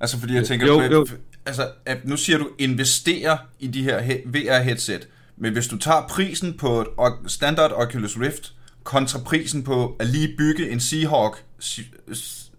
Altså 0.00 0.20
fordi 0.20 0.34
jeg 0.34 0.44
tænker, 0.44 0.66
jo, 0.66 0.80
jo. 0.82 1.06
altså 1.46 1.68
at 1.86 2.04
nu 2.04 2.16
siger 2.16 2.38
du 2.38 2.48
investere 2.58 3.38
i 3.60 3.66
de 3.66 3.82
her 3.82 4.00
VR-headset, 4.26 5.08
men 5.36 5.52
hvis 5.52 5.66
du 5.66 5.78
tager 5.78 6.06
prisen 6.08 6.56
på 6.56 6.80
et 6.80 6.86
standard 7.26 7.72
Oculus 7.72 8.18
Rift, 8.18 8.52
kontra 8.84 9.18
prisen 9.18 9.62
på 9.62 9.96
at 10.00 10.06
lige 10.06 10.34
bygge 10.38 10.70
en 10.70 10.80
Seahawk 10.80 11.44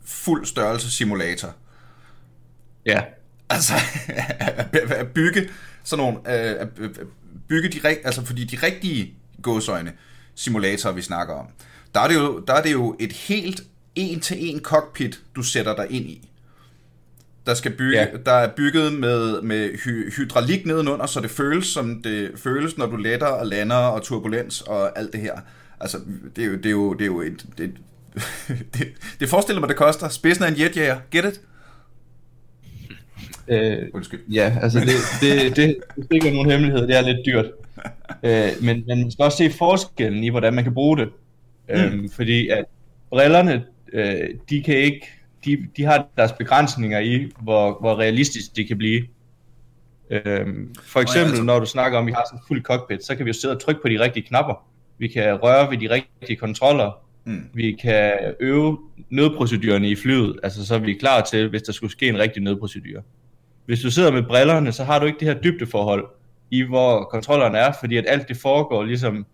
fuld 0.06 0.46
størrelse 0.46 0.92
simulator. 0.92 1.56
Ja. 2.86 3.02
Altså, 3.50 3.74
at 5.02 5.08
bygge 5.08 5.50
sådan 5.84 6.06
nogle, 6.06 6.28
at 6.28 6.68
bygge 7.48 7.70
de, 7.70 7.88
altså 7.88 8.26
fordi 8.26 8.44
de 8.44 8.58
rigtige 8.66 9.14
gåsøjne 9.42 9.94
simulatorer, 10.36 10.94
vi 10.94 11.02
snakker 11.02 11.34
om, 11.34 11.46
der 11.96 12.02
er 12.02 12.08
det 12.08 12.16
jo, 12.16 12.44
der 12.48 12.54
er 12.54 12.62
det 12.62 12.72
jo 12.72 12.96
et 13.00 13.12
helt 13.12 13.64
en-til-en 13.96 14.60
cockpit, 14.60 15.20
du 15.36 15.44
sætter 15.44 15.76
dig 15.76 15.88
ind 15.90 16.06
i. 16.06 16.30
Der, 17.46 17.54
skal 17.54 17.72
bygge, 17.72 17.98
ja. 17.98 18.08
der 18.26 18.32
er 18.32 18.52
bygget 18.56 18.94
med, 18.94 19.42
med 19.42 19.78
hy, 19.86 20.14
hydraulik 20.14 20.66
nedenunder, 20.66 21.06
så 21.06 21.20
det 21.20 21.32
føles 21.32 21.68
som 21.68 22.02
det 22.02 22.32
føles, 22.36 22.78
når 22.78 22.86
du 22.86 22.96
letter 22.96 23.28
og 23.28 23.48
lander 23.48 23.76
og 23.76 24.04
turbulens 24.04 24.62
og 24.62 25.00
alt 25.00 25.14
det 25.14 25.22
her. 25.22 25.40
Altså, 25.86 25.98
det 26.36 26.43
er 26.43 26.48
jo, 26.48 26.56
det 26.56 26.65
er 26.65 26.71
jo, 26.71 26.93
det 26.93 27.02
er 27.02 27.06
jo 27.06 27.21
et... 27.21 27.45
Det, 27.58 27.71
det, 28.74 28.88
det 29.19 29.30
forestiller 29.30 29.60
mig, 29.60 29.69
det 29.69 29.78
koster. 29.78 30.10
Spidsen 30.10 30.43
af 30.43 30.48
en 30.48 30.60
jetjager. 30.60 30.98
Get 31.12 31.26
it? 31.26 31.41
Øh, 33.48 33.78
Undskyld. 33.93 34.19
Ja, 34.34 34.58
altså 34.62 34.80
det, 34.80 34.88
det, 35.21 35.56
det, 35.56 35.76
det 35.95 36.08
er 36.12 36.15
ikke 36.15 36.32
nogen 36.32 36.52
hemmelighed. 36.52 36.88
Det 36.88 36.98
er 36.98 37.02
lidt 37.02 37.26
dyrt. 37.26 37.45
øh, 38.24 38.65
men, 38.65 38.84
men 38.88 39.00
man 39.00 39.12
skal 39.12 39.24
også 39.24 39.38
se 39.38 39.50
forskellen 39.50 40.24
i, 40.24 40.30
hvordan 40.30 40.54
man 40.54 40.63
kan 40.63 40.74
bruge 40.74 40.98
det. 40.98 41.10
Mm. 41.69 41.76
Øhm, 41.76 42.10
fordi 42.10 42.48
at 42.48 42.65
brillerne, 43.10 43.65
øh, 43.93 44.30
de 44.50 44.63
kan 44.63 44.78
ikke, 44.78 45.08
de, 45.45 45.58
de 45.78 45.84
har 45.84 46.08
deres 46.17 46.32
begrænsninger 46.32 47.00
i, 47.00 47.32
hvor, 47.41 47.78
hvor 47.80 48.00
realistisk 48.00 48.56
de 48.56 48.65
kan 48.65 48.78
blive. 48.78 49.06
Øhm, 50.10 50.76
for 50.84 51.00
eksempel, 51.00 51.24
oh, 51.24 51.26
ja, 51.26 51.30
altså... 51.30 51.43
når 51.43 51.60
du 51.60 51.65
snakker 51.65 51.98
om, 51.98 52.04
at 52.04 52.08
vi 52.08 52.12
har 52.12 52.24
sådan 52.28 52.39
en 52.39 52.43
fuld 52.48 52.63
cockpit, 52.63 53.06
så 53.06 53.15
kan 53.15 53.26
vi 53.26 53.30
jo 53.30 53.34
sidde 53.34 53.56
og 53.56 53.62
trykke 53.62 53.82
på 53.82 53.89
de 53.89 54.00
rigtige 54.00 54.28
knapper. 54.28 54.75
Vi 54.98 55.08
kan 55.08 55.36
røre 55.36 55.72
ved 55.72 55.78
de 55.78 55.90
rigtige 55.90 56.38
kontroller. 56.38 56.92
Mm. 57.26 57.50
Vi 57.54 57.78
kan 57.82 58.12
øve 58.40 58.78
nødprocedurerne 59.10 59.90
i 59.90 59.96
flyet, 59.96 60.40
altså 60.44 60.66
så 60.66 60.76
er 60.76 60.80
vi 60.80 60.94
klar 60.94 61.22
til, 61.22 61.50
hvis 61.50 61.62
der 61.62 61.72
skulle 61.72 61.92
ske 61.92 62.08
en 62.08 62.20
rigtig 62.20 62.44
nødprocedur. 62.44 63.04
Hvis 63.66 63.82
du 63.82 63.92
sidder 63.92 64.12
med 64.12 64.24
brillerne, 64.24 64.72
så 64.72 64.84
har 64.84 65.00
du 65.00 65.06
ikke 65.06 65.20
det 65.20 65.28
her 65.28 65.42
dybdeforhold 65.42 66.06
i, 66.52 66.62
hvor 66.62 67.04
kontrollerne 67.04 67.58
er, 67.58 67.72
fordi 67.80 67.98
at 67.98 68.06
alt 68.08 68.28
det 68.28 68.38
foregår 68.38 68.84
ligesom 68.84 69.26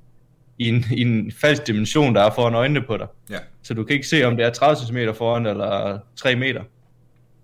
i 0.57 0.69
en, 0.69 0.85
i 0.91 1.01
en 1.01 1.31
falsk 1.31 1.67
dimension, 1.67 2.15
der 2.15 2.21
er 2.21 2.31
foran 2.31 2.55
øjnene 2.55 2.81
på 2.81 2.97
dig. 2.97 3.07
Ja. 3.29 3.37
Så 3.63 3.73
du 3.73 3.83
kan 3.83 3.93
ikke 3.93 4.07
se, 4.07 4.23
om 4.23 4.37
det 4.37 4.45
er 4.45 4.49
30 4.49 4.75
cm 4.87 4.97
foran 5.17 5.45
eller 5.45 5.99
3 6.15 6.35
meter. 6.35 6.63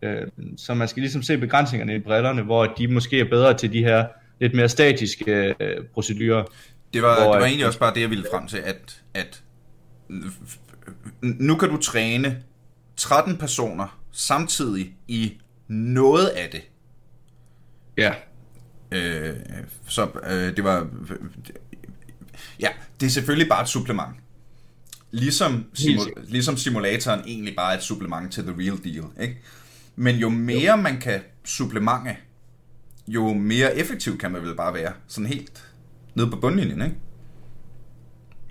Øh, 0.01 0.27
så 0.57 0.73
man 0.73 0.87
skal 0.87 1.01
ligesom 1.01 1.21
se 1.21 1.37
begrænsningerne 1.37 1.95
i 1.95 1.99
brillerne, 1.99 2.41
hvor 2.41 2.65
de 2.65 2.87
måske 2.87 3.19
er 3.19 3.29
bedre 3.29 3.53
til 3.53 3.73
de 3.73 3.83
her 3.83 4.05
lidt 4.39 4.53
mere 4.53 4.69
statiske 4.69 5.55
øh, 5.59 5.83
procedurer. 5.93 6.43
Det 6.93 7.01
var, 7.01 7.23
hvor, 7.23 7.31
det 7.31 7.39
var 7.41 7.45
egentlig 7.45 7.67
også 7.67 7.79
bare 7.79 7.93
det, 7.93 8.01
jeg 8.01 8.09
ville 8.09 8.25
frem 8.31 8.47
til, 8.47 8.57
at, 8.57 9.01
at 9.13 9.43
nu 11.21 11.55
kan 11.55 11.69
du 11.69 11.77
træne 11.77 12.43
13 12.97 13.37
personer 13.37 13.99
samtidig 14.11 14.95
i 15.07 15.37
noget 15.67 16.27
af 16.27 16.49
det. 16.49 16.61
Ja. 17.97 18.13
Øh, 18.91 19.35
så 19.87 20.07
øh, 20.23 20.55
det 20.55 20.63
var... 20.63 20.87
Ja, 22.59 22.69
det 22.99 23.05
er 23.05 23.09
selvfølgelig 23.09 23.49
bare 23.49 23.61
et 23.61 23.69
supplement. 23.69 24.15
Ligesom, 25.11 25.65
simu- 25.79 26.25
ligesom 26.27 26.57
simulatoren 26.57 27.19
egentlig 27.25 27.55
bare 27.55 27.73
er 27.73 27.77
et 27.77 27.83
supplement 27.83 28.33
til 28.33 28.43
the 28.43 28.55
real 28.57 28.83
deal. 28.83 29.05
Ikke? 29.21 29.41
Men 29.95 30.15
jo 30.15 30.29
mere 30.29 30.75
jo. 30.75 30.75
man 30.75 30.99
kan 30.99 31.21
supplemente, 31.45 32.15
jo 33.07 33.33
mere 33.33 33.77
effektiv 33.77 34.17
kan 34.17 34.31
man 34.31 34.41
vel 34.41 34.55
bare 34.55 34.73
være. 34.73 34.93
Sådan 35.07 35.27
helt 35.27 35.66
nede 36.17 36.31
på 36.31 36.37
bundlinjen, 36.37 36.81
ikke? 36.81 36.95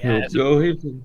Ja, 0.05 0.13
altså, 0.13 0.39
jo, 0.39 0.61
helt 0.61 0.81
fint. 0.83 1.05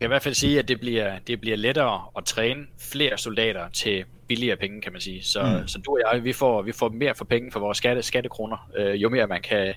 kan 0.00 0.06
i 0.06 0.08
hvert 0.08 0.22
fald 0.22 0.34
sige, 0.34 0.58
at 0.58 0.68
det 0.68 0.80
bliver, 0.80 1.18
det 1.26 1.40
bliver 1.40 1.56
lettere 1.56 2.02
at 2.16 2.24
træne 2.24 2.66
flere 2.78 3.18
soldater 3.18 3.68
til 3.68 4.04
billigere 4.28 4.56
penge, 4.56 4.80
kan 4.80 4.92
man 4.92 5.00
sige. 5.00 5.22
Så, 5.22 5.58
mm. 5.60 5.68
så 5.68 5.78
du 5.78 5.90
og 5.92 6.00
jeg, 6.14 6.24
vi 6.24 6.32
får, 6.32 6.62
vi 6.62 6.72
får 6.72 6.88
mere 6.88 7.14
for 7.14 7.24
penge 7.24 7.52
for 7.52 7.60
vores 7.60 7.78
skatte, 7.78 8.02
skattekroner, 8.02 8.70
øh, 8.76 9.02
jo 9.02 9.08
mere 9.08 9.26
man 9.26 9.42
kan, 9.42 9.74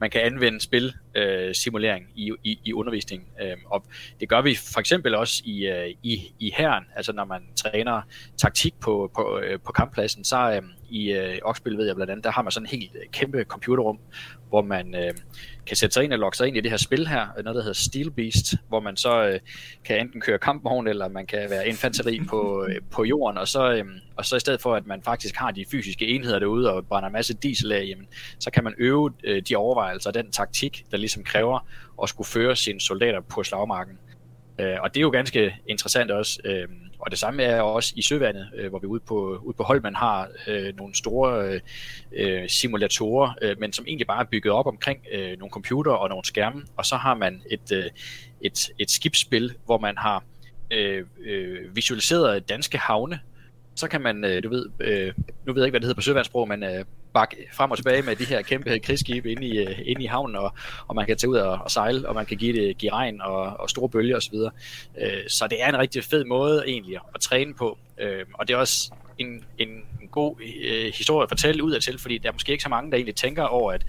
man 0.00 0.10
kan 0.10 0.20
anvende 0.20 0.60
spil 0.60 0.94
øh, 1.14 1.54
simulering 1.54 2.06
i, 2.14 2.32
i, 2.44 2.58
i 2.64 2.72
undervisningen. 2.72 3.28
Øh, 3.42 3.56
og 3.66 3.84
det 4.20 4.28
gør 4.28 4.42
vi 4.42 4.54
for 4.72 4.80
eksempel 4.80 5.14
også 5.14 5.42
i, 5.44 5.66
øh, 5.66 5.94
i, 6.02 6.32
i 6.38 6.52
herren, 6.56 6.84
altså 6.96 7.12
når 7.12 7.24
man 7.24 7.42
træner 7.56 8.02
taktik 8.36 8.74
på, 8.80 9.10
på, 9.16 9.40
øh, 9.44 9.58
på 9.60 9.72
kamppladsen, 9.72 10.24
så 10.24 10.50
øh, 10.50 10.62
i 10.90 11.12
øh, 11.12 11.38
Oxbill 11.42 11.78
ved 11.78 11.86
jeg 11.86 11.94
blandt 11.94 12.10
andet, 12.10 12.24
der 12.24 12.30
har 12.30 12.42
man 12.42 12.52
sådan 12.52 12.66
en 12.66 12.70
helt 12.70 12.92
kæmpe 13.12 13.44
computerrum, 13.44 13.98
hvor 14.48 14.62
man 14.62 14.94
øh, 14.94 15.12
kan 15.66 15.76
sætte 15.76 15.94
sig 15.94 16.04
ind 16.04 16.12
og 16.12 16.18
logge 16.18 16.36
sig 16.36 16.48
ind 16.48 16.56
i 16.56 16.60
det 16.60 16.70
her 16.70 16.78
spil 16.78 17.08
her, 17.08 17.26
noget 17.42 17.56
der 17.56 17.62
hedder 17.62 17.72
Steel 17.72 18.10
Beast, 18.10 18.54
hvor 18.68 18.80
man 18.80 18.96
så 18.96 19.24
øh, 19.24 19.40
kan 19.84 20.00
enten 20.00 20.20
køre 20.20 20.38
kampvogn, 20.38 20.88
eller 20.88 21.08
man 21.08 21.26
kan 21.26 21.50
være 21.50 21.68
infanteri 21.68 22.20
på, 22.28 22.66
øh, 22.68 22.80
på 22.90 23.04
jorden, 23.04 23.38
og 23.38 23.48
så, 23.48 23.72
øh, 23.72 23.84
og 24.16 24.24
så 24.24 24.36
i 24.36 24.40
stedet 24.40 24.60
for, 24.60 24.74
at 24.74 24.86
man 24.86 25.02
faktisk 25.02 25.36
har 25.36 25.50
de 25.50 25.64
fysiske 25.70 26.06
enheder 26.06 26.38
derude 26.38 26.72
og 26.72 26.86
brænder 26.86 27.06
en 27.06 27.12
masse 27.12 27.34
diesel 27.34 27.72
af, 27.72 27.84
jamen, 27.88 28.06
så 28.38 28.50
kan 28.50 28.64
man 28.64 28.74
øve 28.78 29.12
øh, 29.24 29.42
de 29.48 29.56
overvejelser 29.56 29.83
og 29.84 29.92
altså 29.92 30.10
den 30.10 30.30
taktik, 30.30 30.84
der 30.90 30.96
ligesom 30.96 31.24
kræver 31.24 31.68
at 32.02 32.08
skulle 32.08 32.28
føre 32.28 32.56
sine 32.56 32.80
soldater 32.80 33.20
på 33.20 33.42
slagmarken. 33.42 33.98
Øh, 34.58 34.76
og 34.80 34.94
det 34.94 35.00
er 35.00 35.02
jo 35.02 35.10
ganske 35.10 35.56
interessant 35.68 36.10
også. 36.10 36.40
Øh, 36.44 36.68
og 36.98 37.10
det 37.10 37.18
samme 37.18 37.42
er 37.42 37.60
også 37.60 37.92
i 37.96 38.02
søvandet, 38.02 38.48
øh, 38.56 38.68
hvor 38.68 38.78
vi 38.78 38.86
ude 38.86 39.00
på, 39.00 39.38
ude 39.42 39.56
på 39.56 39.62
Holmen 39.62 39.94
har 39.94 40.28
øh, 40.46 40.76
nogle 40.76 40.94
store 40.94 41.60
øh, 42.12 42.48
simulatorer, 42.48 43.34
øh, 43.42 43.56
men 43.60 43.72
som 43.72 43.84
egentlig 43.88 44.06
bare 44.06 44.20
er 44.20 44.28
bygget 44.30 44.54
op 44.54 44.66
omkring 44.66 45.06
øh, 45.12 45.38
nogle 45.38 45.50
computer 45.50 45.92
og 45.92 46.08
nogle 46.08 46.24
skærme. 46.24 46.62
Og 46.76 46.86
så 46.86 46.96
har 46.96 47.14
man 47.14 47.42
et, 47.50 47.72
øh, 47.72 47.84
et, 48.40 48.70
et 48.78 48.90
skibsspil, 48.90 49.54
hvor 49.64 49.78
man 49.78 49.98
har 49.98 50.24
øh, 50.70 51.04
øh, 51.24 51.76
visualiseret 51.76 52.48
danske 52.48 52.78
havne, 52.78 53.20
så 53.74 53.88
kan 53.88 54.00
man, 54.00 54.24
øh, 54.24 54.42
du 54.42 54.48
ved, 54.48 54.66
øh, 54.80 55.12
nu 55.46 55.52
ved 55.52 55.62
jeg 55.62 55.66
ikke, 55.66 55.72
hvad 55.72 55.80
det 55.80 55.86
hedder 55.86 55.94
på 55.94 56.00
søvandssprog, 56.00 56.48
men 56.48 56.62
øh, 56.62 56.84
bakke 57.14 57.36
frem 57.52 57.70
og 57.70 57.76
tilbage 57.76 58.02
med 58.02 58.16
de 58.16 58.24
her 58.24 58.42
kæmpe 58.42 58.78
krigsskibe 58.84 59.30
inde 59.32 59.46
i, 59.46 59.58
øh, 59.58 59.78
inde 59.84 60.02
i 60.02 60.06
havnen, 60.06 60.36
og, 60.36 60.54
og 60.86 60.94
man 60.94 61.06
kan 61.06 61.16
tage 61.16 61.30
ud 61.30 61.36
og, 61.36 61.58
og 61.64 61.70
sejle, 61.70 62.08
og 62.08 62.14
man 62.14 62.26
kan 62.26 62.36
give 62.36 62.62
det 62.62 62.78
give 62.78 62.92
regn 62.92 63.20
og, 63.20 63.42
og 63.42 63.70
store 63.70 63.88
bølger 63.88 64.16
osv. 64.16 64.34
Øh, 65.00 65.28
så 65.28 65.46
det 65.50 65.62
er 65.62 65.68
en 65.68 65.78
rigtig 65.78 66.04
fed 66.04 66.24
måde 66.24 66.64
egentlig 66.66 66.96
at 67.14 67.20
træne 67.20 67.54
på, 67.54 67.78
øh, 68.00 68.24
og 68.34 68.48
det 68.48 68.54
er 68.54 68.58
også 68.58 68.92
en, 69.18 69.44
en, 69.58 69.68
en 70.02 70.08
god 70.10 70.36
øh, 70.64 70.92
historie 70.94 71.22
at 71.22 71.28
fortælle 71.28 71.64
ud 71.64 71.72
af 71.72 71.82
til, 71.82 71.98
fordi 71.98 72.18
der 72.18 72.28
er 72.28 72.32
måske 72.32 72.52
ikke 72.52 72.62
så 72.62 72.68
mange, 72.68 72.90
der 72.90 72.96
egentlig 72.96 73.14
tænker 73.14 73.42
over, 73.42 73.72
at, 73.72 73.86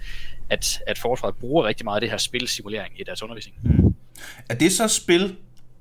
at, 0.50 0.80
at 0.86 0.98
forsvaret 0.98 1.36
bruger 1.36 1.64
rigtig 1.64 1.84
meget 1.84 1.96
af 1.96 2.00
det 2.00 2.10
her 2.10 2.16
spilsimulering 2.16 3.00
i 3.00 3.04
deres 3.04 3.22
undervisning. 3.22 3.56
Mm. 3.62 3.94
Er 4.48 4.54
det 4.54 4.72
så 4.72 4.88
spil, 4.88 5.36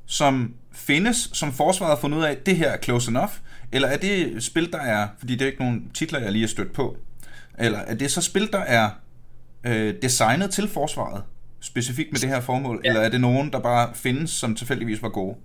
som 0.06 0.56
findes, 0.74 1.30
som 1.34 1.54
forsvaret 1.54 1.96
har 1.96 2.02
fundet 2.02 2.18
ud 2.18 2.24
af, 2.24 2.32
at 2.32 2.46
det 2.46 2.58
her 2.58 2.70
er 2.72 2.78
close 2.82 3.12
enough? 3.12 3.32
Eller 3.72 3.88
er 3.88 3.98
det 3.98 4.44
spil, 4.44 4.72
der 4.72 4.80
er, 4.80 5.08
fordi 5.20 5.34
det 5.34 5.42
er 5.42 5.46
ikke 5.46 5.64
nogen 5.64 5.92
titler, 5.94 6.20
jeg 6.20 6.32
lige 6.32 6.42
har 6.42 6.48
stødt 6.48 6.74
på, 6.74 6.98
eller 7.60 7.80
er 7.80 7.96
det 7.96 8.12
så 8.12 8.22
spil, 8.22 8.52
der 8.52 8.60
er 8.60 8.90
øh, 9.64 9.94
designet 10.02 10.52
til 10.52 10.68
forsvaret, 10.68 11.24
specifikt 11.60 12.12
med 12.12 12.20
det 12.20 12.30
her 12.30 12.40
formål, 12.40 12.82
ja. 12.84 12.90
eller 12.90 13.02
er 13.02 13.10
det 13.10 13.22
nogen, 13.22 13.52
der 13.52 13.60
bare 13.60 13.90
findes, 13.94 14.30
som 14.30 14.56
tilfældigvis 14.56 15.02
var 15.02 15.10
gode? 15.10 15.36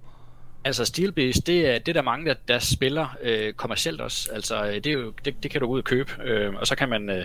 Altså 0.65 0.85
Steel 0.85 1.13
Beast, 1.13 1.47
det 1.47 1.67
er, 1.67 1.79
det 1.79 1.89
er 1.89 1.93
der 1.93 2.03
mange, 2.03 2.27
der, 2.27 2.35
der 2.49 2.59
spiller 2.59 3.17
øh, 3.23 3.53
kommercielt 3.53 4.01
også. 4.01 4.31
Altså 4.33 4.65
øh, 4.65 4.75
det, 4.75 4.87
er 4.87 4.93
jo, 4.93 5.13
det, 5.25 5.43
det 5.43 5.51
kan 5.51 5.61
du 5.61 5.67
gå 5.67 5.73
ud 5.73 5.79
og 5.79 5.85
købe, 5.85 6.11
øh, 6.25 6.55
og 6.55 6.67
så 6.67 6.77
kan 6.77 6.89
man 6.89 7.11
øh, 7.11 7.25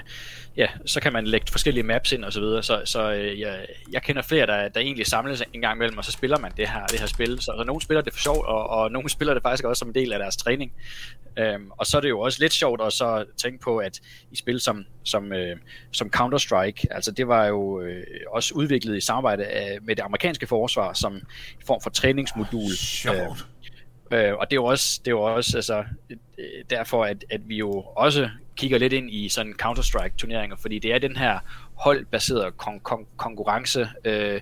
ja, 0.58 0.68
så 0.86 1.02
kan 1.02 1.14
man 1.14 1.28
lægge 1.28 1.52
forskellige 1.52 1.84
maps 1.84 2.12
ind 2.12 2.26
og 2.26 2.34
så 2.34 2.40
videre. 2.40 2.64
Så, 2.64 2.82
så 2.86 3.12
øh, 3.12 3.40
jeg, 3.40 3.66
jeg 3.92 4.02
kender 4.02 4.22
flere, 4.22 4.46
der, 4.46 4.70
der 4.70 4.80
egentlig 4.80 5.08
samles 5.08 5.44
en 5.54 5.62
gang 5.62 5.78
imellem, 5.78 5.98
og 5.98 6.06
så 6.06 6.12
spiller 6.12 6.40
man 6.40 6.52
det 6.58 6.70
her, 6.70 6.86
det 6.86 7.00
her 7.00 7.08
spil. 7.08 7.38
Så, 7.40 7.54
så 7.58 7.64
nogen 7.64 7.82
spiller 7.82 8.02
det 8.02 8.14
for 8.14 8.20
sjov, 8.20 8.44
og, 8.48 8.70
og 8.70 8.92
nogen 8.92 9.10
spiller 9.10 9.34
det 9.34 9.44
faktisk 9.44 9.64
også 9.64 9.80
som 9.80 9.88
en 9.88 9.96
del 9.96 10.14
af 10.14 10.20
deres 10.20 10.38
træning. 10.38 10.72
Øhm, 11.40 11.72
og 11.72 11.86
så 11.86 11.98
er 11.98 12.02
det 12.02 12.10
jo 12.10 12.20
også 12.20 12.38
lidt 12.42 12.54
sjovt 12.54 12.82
at 12.82 12.94
så 12.94 13.26
tænke 13.38 13.60
på, 13.60 13.78
at 13.78 14.00
i 14.32 14.36
spil 14.36 14.60
som, 14.60 14.86
som, 15.04 15.34
øh, 15.34 15.58
som 15.92 16.12
Counter-Strike, 16.16 16.84
altså 16.92 17.12
det 17.12 17.28
var 17.28 17.46
jo 17.46 17.82
øh, 17.82 18.04
også 18.28 18.54
udviklet 18.54 18.98
i 18.98 19.02
samarbejde 19.02 19.46
af, 19.46 19.78
med 19.82 19.96
det 19.96 20.04
amerikanske 20.04 20.48
forsvar 20.48 20.94
som 20.94 21.14
en 21.14 21.22
form 21.68 21.82
for 21.82 21.90
træningsmodul. 21.90 22.72
Sjovt. 22.78 23.48
Øh, 24.12 24.34
og 24.34 24.48
det 24.50 24.54
er 24.54 24.62
jo 24.62 24.66
også, 24.66 25.02
det 25.06 25.08
er 25.08 25.16
jo 25.16 25.22
også 25.22 25.58
altså, 25.58 25.84
øh, 26.10 26.18
derfor, 26.70 27.06
at, 27.06 27.26
at 27.30 27.42
vi 27.46 27.58
jo 27.58 27.72
også 27.82 28.30
kigger 28.56 28.78
lidt 28.78 28.94
ind 28.94 29.12
i 29.12 29.30
sådan 29.30 29.56
Counter-Strike 29.64 30.16
turneringer, 30.18 30.56
fordi 30.56 30.80
det 30.80 30.94
er 30.94 31.00
den 31.00 31.16
her 31.16 31.40
holdbaserede 31.74 32.52
kon- 32.62 32.82
kon- 32.92 33.16
konkurrence, 33.18 33.90
øh, 34.06 34.42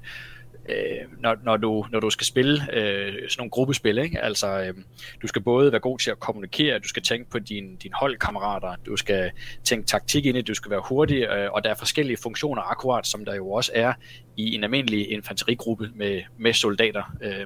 øh, 0.70 0.76
når, 1.20 1.38
når, 1.44 1.58
du, 1.58 1.86
når 1.92 2.00
du 2.00 2.10
skal 2.10 2.28
spille 2.28 2.54
øh, 2.74 3.14
sådan 3.14 3.30
nogle 3.38 3.52
gruppespil. 3.52 3.98
Ikke? 3.98 4.22
Altså, 4.22 4.62
øh, 4.62 4.74
du 5.22 5.28
skal 5.28 5.42
både 5.42 5.72
være 5.72 5.82
god 5.82 6.00
til 6.00 6.12
at 6.12 6.20
kommunikere, 6.20 6.80
du 6.80 6.88
skal 6.88 7.04
tænke 7.04 7.30
på 7.30 7.40
dine 7.40 7.78
din 7.84 7.92
holdkammerater, 7.94 8.76
du 8.86 8.98
skal 8.98 9.32
tænke 9.64 9.88
taktik 9.88 10.26
ind 10.26 10.38
i, 10.38 10.42
du 10.42 10.54
skal 10.54 10.72
være 10.72 10.82
hurtig, 10.90 11.24
øh, 11.24 11.52
og 11.52 11.64
der 11.64 11.70
er 11.70 11.76
forskellige 11.76 12.18
funktioner 12.18 12.62
akkurat, 12.72 13.08
som 13.08 13.26
der 13.26 13.36
jo 13.36 13.52
også 13.52 13.72
er 13.76 13.94
i 14.38 14.56
en 14.56 14.64
almindelig 14.64 15.12
infanterigruppe 15.12 15.90
med, 15.96 16.22
med 16.38 16.54
soldater. 16.54 17.16
Øh, 17.22 17.46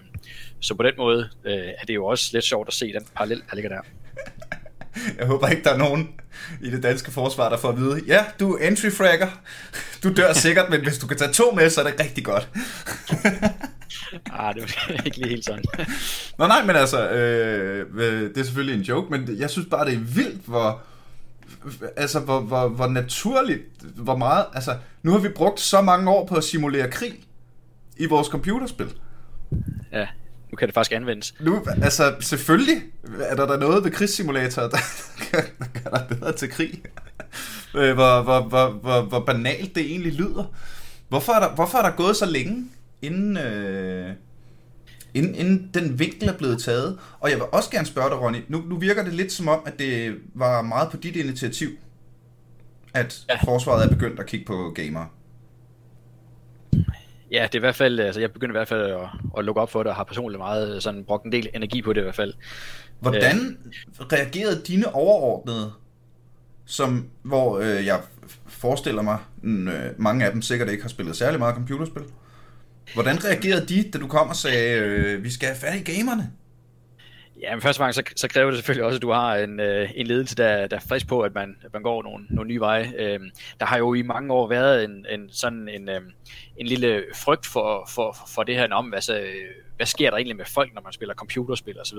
så 0.60 0.75
på 0.75 0.84
den 0.84 0.93
måde 0.97 1.30
øh, 1.45 1.53
er 1.53 1.86
det 1.88 1.95
jo 1.95 2.06
også 2.06 2.30
lidt 2.34 2.45
sjovt 2.45 2.67
at 2.67 2.73
se 2.73 2.93
den 2.93 3.08
parallel, 3.15 3.41
der 3.49 3.56
ligger 3.56 3.69
der. 3.69 3.82
Jeg 5.17 5.27
håber 5.27 5.47
ikke, 5.47 5.63
der 5.63 5.73
er 5.73 5.77
nogen 5.77 6.10
i 6.62 6.69
det 6.69 6.83
danske 6.83 7.12
forsvar, 7.12 7.49
der 7.49 7.57
får 7.57 7.69
at 7.69 7.77
vide, 7.77 8.01
ja, 8.07 8.25
du 8.39 8.53
er 8.53 8.67
entry 8.67 8.89
fragger, 8.89 9.27
du 10.03 10.13
dør 10.13 10.33
sikkert, 10.33 10.69
men 10.69 10.81
hvis 10.81 10.97
du 10.97 11.07
kan 11.07 11.17
tage 11.17 11.31
to 11.31 11.51
med, 11.51 11.69
så 11.69 11.81
er 11.81 11.89
det 11.89 11.99
rigtig 11.99 12.25
godt. 12.25 12.49
ah, 14.39 14.55
det 14.55 14.75
er 14.89 15.03
ikke 15.05 15.17
lige 15.17 15.29
helt 15.29 15.45
sådan. 15.45 15.63
Nå 16.38 16.47
nej, 16.47 16.65
men 16.65 16.75
altså, 16.75 17.10
øh, 17.10 17.97
det 18.29 18.38
er 18.38 18.43
selvfølgelig 18.43 18.79
en 18.79 18.86
joke, 18.86 19.17
men 19.17 19.39
jeg 19.39 19.49
synes 19.49 19.67
bare, 19.71 19.86
det 19.86 19.93
er 19.93 19.99
vildt, 19.99 20.45
hvor, 20.45 20.81
altså, 21.95 22.19
hvor, 22.19 22.39
hvor, 22.39 22.67
hvor 22.67 22.88
naturligt, 22.88 23.62
hvor 23.95 24.15
meget, 24.15 24.45
altså, 24.53 24.75
nu 25.03 25.12
har 25.12 25.19
vi 25.19 25.29
brugt 25.29 25.60
så 25.60 25.81
mange 25.81 26.12
år 26.12 26.25
på 26.25 26.36
at 26.36 26.43
simulere 26.43 26.91
krig 26.91 27.13
i 27.97 28.05
vores 28.05 28.27
computerspil. 28.27 28.93
Ja, 29.91 30.07
nu 30.51 30.55
kan 30.55 30.67
det 30.67 30.73
faktisk 30.73 30.91
anvendes. 30.91 31.36
Nu, 31.39 31.65
altså, 31.81 32.15
selvfølgelig 32.19 32.83
er 33.19 33.36
der 33.36 33.47
der 33.47 33.57
noget 33.57 33.83
ved 33.83 33.91
krigssimulator, 33.91 34.62
der, 34.62 34.77
gør 35.83 35.97
dig 35.97 36.05
bedre 36.10 36.31
til 36.31 36.49
krig. 36.49 36.83
Øh, 37.75 37.93
hvor, 37.93 38.21
hvor, 38.21 38.41
hvor, 38.41 38.69
hvor, 38.69 39.01
hvor 39.01 39.19
banalt 39.19 39.75
det 39.75 39.86
egentlig 39.86 40.13
lyder. 40.13 40.53
Hvorfor 41.10 41.33
er 41.33 41.39
der, 41.39 41.55
hvorfor 41.55 41.77
er 41.77 41.81
der 41.81 41.95
gået 41.95 42.15
så 42.15 42.25
længe, 42.25 42.65
inden, 43.01 43.38
øh, 43.38 44.13
inden, 45.13 45.36
inden 45.36 45.69
den 45.73 45.99
vinkel 45.99 46.29
er 46.29 46.38
blevet 46.38 46.62
taget? 46.62 46.99
Og 47.19 47.29
jeg 47.29 47.38
vil 47.38 47.45
også 47.51 47.69
gerne 47.69 47.88
spørge 47.88 48.10
dig, 48.10 48.21
Ronny, 48.21 48.38
nu, 48.47 48.62
nu 48.62 48.79
virker 48.79 49.03
det 49.03 49.13
lidt 49.13 49.31
som 49.31 49.47
om, 49.47 49.60
at 49.65 49.79
det 49.79 50.15
var 50.36 50.62
meget 50.62 50.91
på 50.91 50.97
dit 50.97 51.15
initiativ, 51.15 51.69
at 52.93 53.25
ja. 53.29 53.36
forsvaret 53.43 53.86
er 53.86 53.89
begyndt 53.89 54.19
at 54.19 54.25
kigge 54.25 54.45
på 54.45 54.71
gamere. 54.75 55.07
Ja, 57.31 57.43
det 57.43 57.55
er 57.55 57.59
i 57.59 57.59
hvert 57.59 57.75
fald, 57.75 57.99
altså 57.99 58.21
jeg 58.21 58.31
begynder 58.31 58.53
i 58.53 58.57
hvert 58.59 58.67
fald 58.67 58.81
at, 58.81 58.99
at 59.37 59.45
lukke 59.45 59.61
op 59.61 59.71
for 59.71 59.83
det, 59.83 59.89
og 59.89 59.95
har 59.95 60.03
personligt 60.03 60.39
meget 60.39 60.83
sådan 60.83 61.03
brugt 61.03 61.25
en 61.25 61.31
del 61.31 61.49
energi 61.53 61.81
på 61.81 61.93
det 61.93 62.01
i 62.01 62.03
hvert 62.03 62.15
fald. 62.15 62.33
Hvordan 62.99 63.57
øh, 63.65 64.05
reagerede 64.05 64.61
dine 64.67 64.95
overordnede, 64.95 65.71
som, 66.65 67.07
hvor 67.21 67.59
øh, 67.59 67.85
jeg 67.85 68.01
forestiller 68.47 69.01
mig, 69.01 69.17
øh, 69.43 69.73
mange 69.97 70.25
af 70.25 70.31
dem 70.31 70.41
sikkert 70.41 70.69
ikke 70.69 70.83
har 70.83 70.89
spillet 70.89 71.15
særlig 71.15 71.39
meget 71.39 71.55
computerspil. 71.55 72.03
Hvordan 72.93 73.25
reagerede 73.25 73.65
de, 73.65 73.91
da 73.91 73.97
du 73.97 74.07
kom 74.07 74.29
og 74.29 74.35
sagde, 74.35 74.79
øh, 74.79 75.23
vi 75.23 75.29
skal 75.29 75.47
have 75.47 75.57
fat 75.57 75.89
i 75.89 75.91
gamerne? 75.91 76.31
Ja, 77.41 77.56
men 77.56 77.62
først 77.62 77.80
og 77.80 77.84
fremmest, 77.84 77.95
så, 77.95 78.04
så 78.15 78.28
kræver 78.28 78.52
det 78.52 78.58
selvfølgelig 78.58 78.86
også, 78.86 78.95
at 78.95 79.02
du 79.02 79.12
har 79.12 79.36
en, 79.36 79.60
øh, 79.60 79.89
en 79.95 80.08
ledelse, 80.08 80.36
der, 80.36 80.67
der 80.67 80.76
er 80.76 80.82
frisk 80.89 81.08
på, 81.08 81.21
at 81.21 81.36
man, 81.36 81.56
at 81.63 81.73
man 81.73 81.84
går 81.84 82.04
nogle, 82.04 82.26
nogle 82.30 82.47
nye 82.47 82.60
veje. 82.60 82.93
Øh, 82.97 83.19
der 83.60 83.65
har 83.65 83.78
jo 83.78 83.93
i 83.93 84.02
mange 84.02 84.34
år 84.34 84.47
været 84.47 84.84
en, 84.84 85.06
en 85.10 85.30
sådan 85.30 85.69
en, 85.69 85.89
øh, 85.89 86.02
en 86.58 86.67
lille 86.67 87.04
frygt 87.15 87.45
for, 87.45 87.89
for, 87.89 88.17
for 88.36 88.43
det 88.43 88.56
her 88.56 88.67
om, 88.73 88.93
altså, 88.93 89.26
hvad 89.76 89.86
sker 89.86 90.10
der 90.10 90.17
egentlig 90.17 90.38
med 90.38 90.45
folk, 90.45 90.73
når 90.73 90.82
man 90.82 90.93
spiller 90.93 91.15
computerspil 91.15 91.80
osv. 91.80 91.97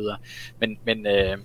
Men, 0.60 0.78
men, 0.84 1.06
øh, 1.06 1.38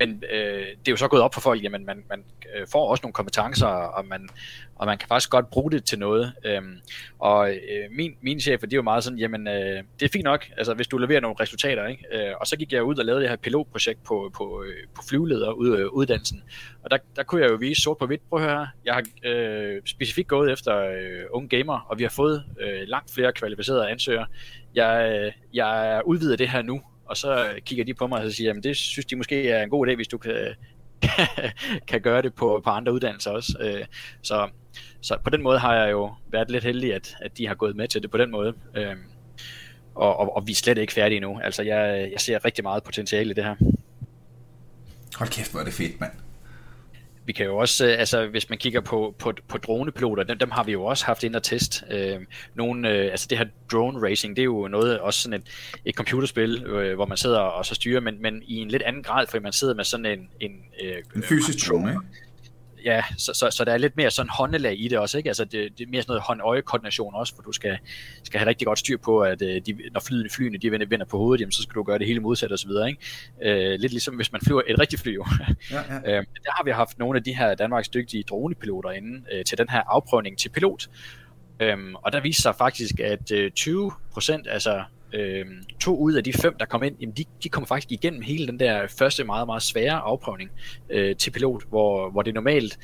men 0.00 0.24
øh, 0.32 0.60
det 0.60 0.88
er 0.88 0.92
jo 0.92 0.96
så 0.96 1.08
gået 1.08 1.22
op 1.22 1.34
for 1.34 1.40
folk, 1.40 1.62
jamen 1.62 1.86
man, 1.86 2.04
man 2.08 2.24
øh, 2.54 2.66
får 2.72 2.90
også 2.90 3.02
nogle 3.02 3.12
kompetencer, 3.12 3.66
og 3.66 4.06
man, 4.06 4.28
og 4.74 4.86
man 4.86 4.98
kan 4.98 5.08
faktisk 5.08 5.30
godt 5.30 5.50
bruge 5.50 5.70
det 5.70 5.84
til 5.84 5.98
noget. 5.98 6.32
Øhm, 6.44 6.80
og 7.18 7.50
øh, 7.50 7.90
min, 7.96 8.12
min 8.20 8.40
chef, 8.40 8.60
det 8.60 8.72
er 8.72 8.76
jo 8.76 8.82
meget 8.82 9.04
sådan, 9.04 9.18
jamen 9.18 9.48
øh, 9.48 9.82
det 10.00 10.06
er 10.06 10.08
fint 10.12 10.24
nok, 10.24 10.46
altså 10.56 10.74
hvis 10.74 10.88
du 10.88 10.98
leverer 10.98 11.20
nogle 11.20 11.36
resultater, 11.40 11.86
ikke? 11.86 12.04
Øh, 12.12 12.34
og 12.40 12.46
så 12.46 12.56
gik 12.56 12.72
jeg 12.72 12.82
ud 12.82 12.96
og 12.96 13.04
lavede 13.04 13.22
det 13.22 13.28
her 13.28 13.36
pilotprojekt 13.36 14.04
på, 14.04 14.30
på, 14.36 14.64
øh, 14.66 14.86
på 14.94 15.02
flyvelederuddannelsen, 15.08 16.38
øh, 16.38 16.80
og 16.84 16.90
der, 16.90 16.98
der 17.16 17.22
kunne 17.22 17.42
jeg 17.42 17.50
jo 17.50 17.56
vise 17.56 17.82
sort 17.82 17.98
på 17.98 18.06
hvidt, 18.06 18.28
prøv 18.28 18.42
at 18.42 18.50
høre 18.50 18.68
jeg 18.84 18.94
har 18.94 19.04
øh, 19.24 19.82
specifikt 19.84 20.28
gået 20.28 20.52
efter 20.52 20.76
øh, 20.76 21.22
unge 21.30 21.48
gamer, 21.48 21.86
og 21.88 21.98
vi 21.98 22.02
har 22.02 22.10
fået 22.10 22.44
øh, 22.60 22.88
langt 22.88 23.14
flere 23.14 23.32
kvalificerede 23.32 23.88
ansøgere. 23.88 24.26
Jeg, 24.74 25.22
øh, 25.24 25.32
jeg 25.54 26.02
udvider 26.04 26.36
det 26.36 26.48
her 26.48 26.62
nu, 26.62 26.80
og 27.10 27.16
så 27.16 27.54
kigger 27.64 27.84
de 27.84 27.94
på 27.94 28.06
mig 28.06 28.24
og 28.24 28.32
siger, 28.32 28.54
at 28.54 28.64
det 28.64 28.76
synes 28.76 29.06
de 29.06 29.16
måske 29.16 29.48
er 29.50 29.62
en 29.62 29.70
god 29.70 29.88
idé, 29.88 29.94
hvis 29.94 30.08
du 30.08 30.18
kan, 30.18 30.54
kan 31.88 32.00
gøre 32.00 32.22
det 32.22 32.34
på, 32.34 32.60
på 32.64 32.70
andre 32.70 32.92
uddannelser 32.92 33.30
også. 33.30 33.56
Øh, 33.60 33.84
så, 34.22 34.48
så 35.00 35.16
på 35.24 35.30
den 35.30 35.42
måde 35.42 35.58
har 35.58 35.74
jeg 35.74 35.90
jo 35.90 36.14
været 36.32 36.50
lidt 36.50 36.64
heldig, 36.64 36.94
at, 36.94 37.16
at 37.20 37.38
de 37.38 37.46
har 37.46 37.54
gået 37.54 37.76
med 37.76 37.88
til 37.88 38.02
det 38.02 38.10
på 38.10 38.18
den 38.18 38.30
måde. 38.30 38.54
Øh, 38.76 38.96
og, 39.94 40.16
og, 40.16 40.36
og 40.36 40.46
vi 40.46 40.52
er 40.52 40.56
slet 40.56 40.78
ikke 40.78 40.92
færdige 40.92 41.16
endnu. 41.16 41.40
Altså, 41.40 41.62
jeg, 41.62 42.08
jeg 42.12 42.20
ser 42.20 42.44
rigtig 42.44 42.64
meget 42.64 42.82
potentiale 42.82 43.30
i 43.30 43.34
det 43.34 43.44
her. 43.44 43.54
Hold 45.16 45.28
kæft, 45.28 45.50
hvor 45.50 45.60
er 45.60 45.64
det 45.64 45.74
fedt, 45.74 46.00
mand 46.00 46.12
vi 47.30 47.34
kan 47.34 47.46
jo 47.46 47.56
også, 47.56 47.86
øh, 47.86 47.98
altså 47.98 48.26
hvis 48.26 48.48
man 48.48 48.58
kigger 48.58 48.80
på, 48.80 49.14
på, 49.18 49.32
på 49.48 49.58
dronepiloter, 49.58 50.22
dem, 50.22 50.38
dem 50.38 50.50
har 50.50 50.64
vi 50.64 50.72
jo 50.72 50.84
også 50.84 51.06
haft 51.06 51.24
ind 51.24 51.36
og 51.36 51.42
test. 51.42 51.84
Øh, 51.90 52.16
nogle, 52.54 52.88
øh, 52.88 53.10
altså 53.10 53.26
det 53.30 53.38
her 53.38 53.46
drone 53.72 54.08
racing, 54.08 54.36
det 54.36 54.42
er 54.42 54.44
jo 54.44 54.68
noget, 54.68 54.98
også 54.98 55.20
sådan 55.20 55.40
et, 55.40 55.72
et 55.84 55.94
computerspil, 55.94 56.64
øh, 56.66 56.94
hvor 56.94 57.06
man 57.06 57.16
sidder 57.16 57.38
og 57.38 57.66
så 57.66 57.74
styrer, 57.74 58.00
men, 58.00 58.22
men 58.22 58.42
i 58.46 58.56
en 58.56 58.68
lidt 58.68 58.82
anden 58.82 59.02
grad, 59.02 59.26
fordi 59.26 59.42
man 59.42 59.52
sidder 59.52 59.74
med 59.74 59.84
sådan 59.84 60.06
en... 60.06 60.28
En, 60.40 60.50
øh, 60.84 60.96
en 61.16 61.22
fysisk 61.22 61.68
drone, 61.68 61.90
ikke? 61.90 62.00
Ja, 62.84 63.02
så, 63.18 63.32
så, 63.34 63.50
så 63.50 63.64
der 63.64 63.72
er 63.72 63.78
lidt 63.78 63.96
mere 63.96 64.10
sådan 64.10 64.30
håndelag 64.30 64.80
i 64.80 64.88
det 64.88 64.98
også, 64.98 65.18
ikke? 65.18 65.30
Altså 65.30 65.44
det, 65.44 65.78
det 65.78 65.84
er 65.84 65.88
mere 65.90 66.02
sådan 66.02 66.10
noget 66.10 66.22
hånd-øje-koordination 66.22 67.14
også, 67.14 67.34
hvor 67.34 67.42
du 67.42 67.52
skal, 67.52 67.78
skal 68.22 68.38
have 68.38 68.48
rigtig 68.48 68.66
godt 68.66 68.78
styr 68.78 68.96
på, 68.96 69.20
at 69.20 69.42
øh, 69.42 69.62
de, 69.66 69.76
når 69.92 70.00
flyene, 70.00 70.30
flyene 70.30 70.58
de 70.58 70.70
vender, 70.70 70.86
vender 70.86 71.06
på 71.06 71.18
hovedet, 71.18 71.40
jamen, 71.40 71.52
så 71.52 71.62
skal 71.62 71.74
du 71.74 71.82
gøre 71.82 71.98
det 71.98 72.06
hele 72.06 72.20
modsat 72.20 72.52
osv., 72.52 72.70
ikke? 72.88 73.00
Øh, 73.42 73.80
lidt 73.80 73.92
ligesom 73.92 74.14
hvis 74.16 74.32
man 74.32 74.40
flyver 74.44 74.62
et 74.66 74.80
rigtigt 74.80 75.02
fly, 75.02 75.14
jo. 75.14 75.26
Ja, 75.70 75.76
ja. 75.78 75.96
øh, 76.18 76.24
der 76.44 76.50
har 76.56 76.64
vi 76.64 76.70
haft 76.70 76.98
nogle 76.98 77.16
af 77.16 77.24
de 77.24 77.36
her 77.36 77.54
Danmarks 77.54 77.88
dygtige 77.88 78.22
dronepiloter 78.22 78.90
inde 78.90 79.24
øh, 79.32 79.44
til 79.44 79.58
den 79.58 79.68
her 79.68 79.82
afprøvning 79.86 80.38
til 80.38 80.48
pilot. 80.48 80.88
Øhm, 81.60 81.94
og 81.94 82.12
der 82.12 82.20
viser 82.20 82.42
sig 82.42 82.54
faktisk, 82.58 83.00
at 83.00 83.32
øh, 83.32 83.50
20 83.50 83.92
procent, 84.12 84.46
altså 84.50 84.82
øh, 85.12 85.46
to 85.80 85.96
ud 85.96 86.12
af 86.12 86.24
de 86.24 86.32
fem, 86.32 86.56
der 86.58 86.64
kom 86.64 86.82
ind, 86.82 86.96
jamen 87.00 87.16
de, 87.16 87.24
de 87.42 87.48
kom 87.48 87.66
faktisk 87.66 87.92
igennem 87.92 88.22
hele 88.22 88.46
den 88.46 88.60
der 88.60 88.86
første 88.86 89.24
meget, 89.24 89.46
meget 89.46 89.62
svære 89.62 89.98
afprøvning 89.98 90.50
øh, 90.90 91.16
til 91.16 91.30
pilot, 91.30 91.68
hvor, 91.68 92.10
hvor 92.10 92.22
det 92.22 92.30
er 92.30 92.34
normalt 92.34 92.78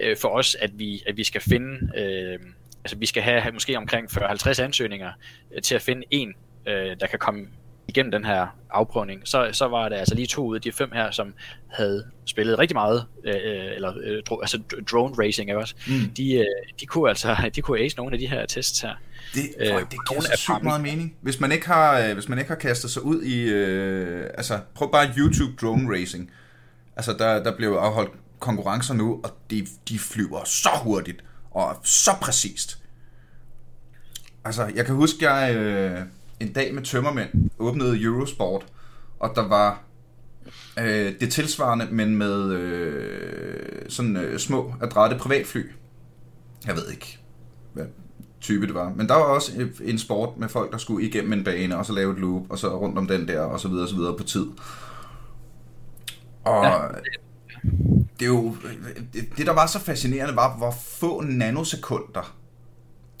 øh, 0.00 0.16
for 0.16 0.28
os, 0.28 0.54
at 0.54 0.78
vi, 0.78 1.02
at 1.06 1.16
vi 1.16 1.24
skal 1.24 1.40
finde, 1.40 1.98
øh, 2.00 2.38
altså 2.84 2.96
vi 2.96 3.06
skal 3.06 3.22
have 3.22 3.52
måske 3.52 3.76
omkring 3.78 4.10
40-50 4.10 4.62
ansøgninger 4.62 5.10
øh, 5.54 5.62
til 5.62 5.74
at 5.74 5.82
finde 5.82 6.02
en, 6.10 6.34
øh, 6.68 6.96
der 7.00 7.06
kan 7.06 7.18
komme 7.18 7.46
igennem 7.88 8.10
den 8.10 8.24
her 8.24 8.46
afprøvning, 8.70 9.20
så, 9.24 9.48
så 9.52 9.68
var 9.68 9.88
det 9.88 9.96
altså 9.96 10.14
lige 10.14 10.26
to 10.26 10.46
ud 10.46 10.54
af 10.54 10.62
de 10.62 10.72
fem 10.72 10.92
her, 10.92 11.10
som 11.10 11.34
havde 11.66 12.04
spillet 12.24 12.58
rigtig 12.58 12.74
meget, 12.74 13.04
øh, 13.24 13.34
øh 13.34 13.74
eller 13.74 13.92
øh, 14.02 14.22
altså 14.42 14.62
drone 14.90 15.14
racing 15.24 15.56
også. 15.56 15.74
Mm. 15.88 16.10
De, 16.16 16.34
øh, 16.34 16.44
de 16.80 16.86
kunne 16.86 17.08
altså 17.08 17.36
de 17.56 17.62
kunne 17.62 17.80
ace 17.80 17.96
nogle 17.96 18.12
af 18.12 18.18
de 18.18 18.26
her 18.26 18.46
tests 18.46 18.80
her. 18.80 18.94
Det, 19.34 19.42
øh, 19.60 19.66
det 19.66 19.98
giver 20.08 20.20
så 20.20 20.32
sygt 20.36 20.62
meget 20.62 20.80
mening. 20.80 21.16
Hvis 21.20 21.40
man 21.40 21.52
ikke 21.52 21.66
har, 21.66 21.98
øh, 22.00 22.14
hvis 22.14 22.28
man 22.28 22.38
ikke 22.38 22.48
har 22.48 22.58
kastet 22.58 22.90
sig 22.90 23.02
ud 23.02 23.22
i, 23.22 23.42
øh, 23.42 24.30
altså 24.34 24.60
prøv 24.74 24.92
bare 24.92 25.08
YouTube 25.16 25.52
drone 25.60 26.00
racing. 26.00 26.30
Altså 26.96 27.12
der, 27.12 27.42
der 27.42 27.56
blev 27.56 27.70
afholdt 27.70 28.12
konkurrencer 28.38 28.94
nu, 28.94 29.20
og 29.24 29.30
de, 29.50 29.66
de 29.88 29.98
flyver 29.98 30.44
så 30.44 30.68
hurtigt 30.82 31.24
og 31.50 31.76
så 31.84 32.10
præcist. 32.20 32.78
Altså, 34.44 34.72
jeg 34.74 34.86
kan 34.86 34.94
huske, 34.94 35.30
jeg 35.30 35.54
øh, 35.54 36.00
en 36.40 36.52
dag 36.52 36.74
med 36.74 36.82
tømmermænd 36.82 37.50
åbnede 37.58 38.02
Eurosport, 38.02 38.66
og 39.18 39.32
der 39.34 39.48
var 39.48 39.82
øh, 40.78 41.20
det 41.20 41.32
tilsvarende, 41.32 41.88
men 41.90 42.16
med 42.16 42.52
øh, 42.52 43.82
sådan 43.88 44.16
øh, 44.16 44.38
små 44.38 44.74
adrette 44.80 45.16
privatfly. 45.16 45.62
Jeg 46.66 46.76
ved 46.76 46.90
ikke, 46.90 47.18
hvad 47.72 47.84
type 48.40 48.66
det 48.66 48.74
var. 48.74 48.92
Men 48.96 49.08
der 49.08 49.14
var 49.14 49.22
også 49.22 49.52
en 49.84 49.98
sport 49.98 50.38
med 50.38 50.48
folk, 50.48 50.72
der 50.72 50.78
skulle 50.78 51.06
igennem 51.06 51.32
en 51.32 51.44
bane, 51.44 51.76
og 51.76 51.86
så 51.86 51.92
lave 51.92 52.12
et 52.12 52.18
loop, 52.18 52.50
og 52.50 52.58
så 52.58 52.78
rundt 52.78 52.98
om 52.98 53.06
den 53.06 53.28
der, 53.28 53.40
og 53.40 53.60
så 53.60 53.68
videre, 53.68 53.84
og 53.84 53.88
så 53.88 53.96
videre 53.96 54.16
på 54.16 54.24
tid. 54.24 54.46
Og 56.44 56.66
det 58.18 58.24
er 58.24 58.26
jo, 58.26 58.56
det 59.36 59.46
der 59.46 59.52
var 59.52 59.66
så 59.66 59.78
fascinerende, 59.78 60.36
var, 60.36 60.56
hvor 60.56 60.70
få 60.70 61.20
nanosekunder 61.20 62.36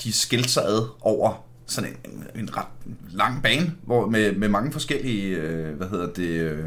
de 0.02 0.12
skilte 0.12 0.48
sig 0.48 0.64
ad 0.64 0.88
over 1.00 1.45
sådan 1.66 1.96
en, 2.04 2.26
en 2.34 2.56
ret 2.56 2.66
lang 3.10 3.42
bane, 3.42 3.72
hvor 3.82 4.06
med, 4.06 4.32
med 4.32 4.48
mange 4.48 4.72
forskellige, 4.72 5.36
øh, 5.36 5.76
hvad 5.76 5.88
hedder 5.88 6.12
det, 6.12 6.28
øh, 6.28 6.64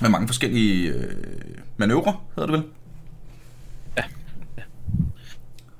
med 0.00 0.10
mange 0.10 0.28
forskellige 0.28 0.92
øh, 0.92 1.14
manøvrer, 1.76 2.26
hedder 2.36 2.52
det 2.52 2.60
vel? 2.60 2.70
Ja. 3.96 4.02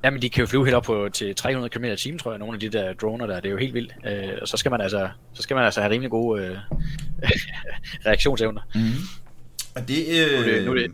ja. 0.05 0.11
men 0.11 0.23
de 0.23 0.31
kan 0.31 0.41
jo 0.41 0.47
flyve 0.47 0.65
helt 0.65 0.77
op 0.77 0.83
på, 0.83 1.09
til 1.13 1.35
300 1.35 1.71
km 1.71 1.85
i 1.85 2.19
tror 2.19 2.33
jeg, 2.33 2.39
nogle 2.39 2.55
af 2.55 2.61
de 2.61 2.69
der 2.69 2.93
droner 2.93 3.27
der, 3.27 3.37
det 3.37 3.47
er 3.47 3.51
jo 3.53 3.59
helt 3.59 3.75
vildt. 3.75 3.95
Øh, 4.07 4.39
og 4.43 4.49
så 4.49 4.57
skal 4.57 4.71
man 4.71 4.81
altså, 4.81 5.09
så 5.33 5.43
skal 5.43 5.55
man 5.55 5.65
altså 5.65 5.81
have 5.81 5.93
rimelig 5.93 6.11
gode 6.11 6.43
øh, 6.43 6.57
reaktionsevner. 8.07 8.61
Mm. 8.75 8.81
Og 9.75 9.89
det, 9.89 10.07
øh, 10.09 10.39
nu 10.39 10.53
det, 10.53 10.67
nu 10.67 10.77
det, 10.77 10.91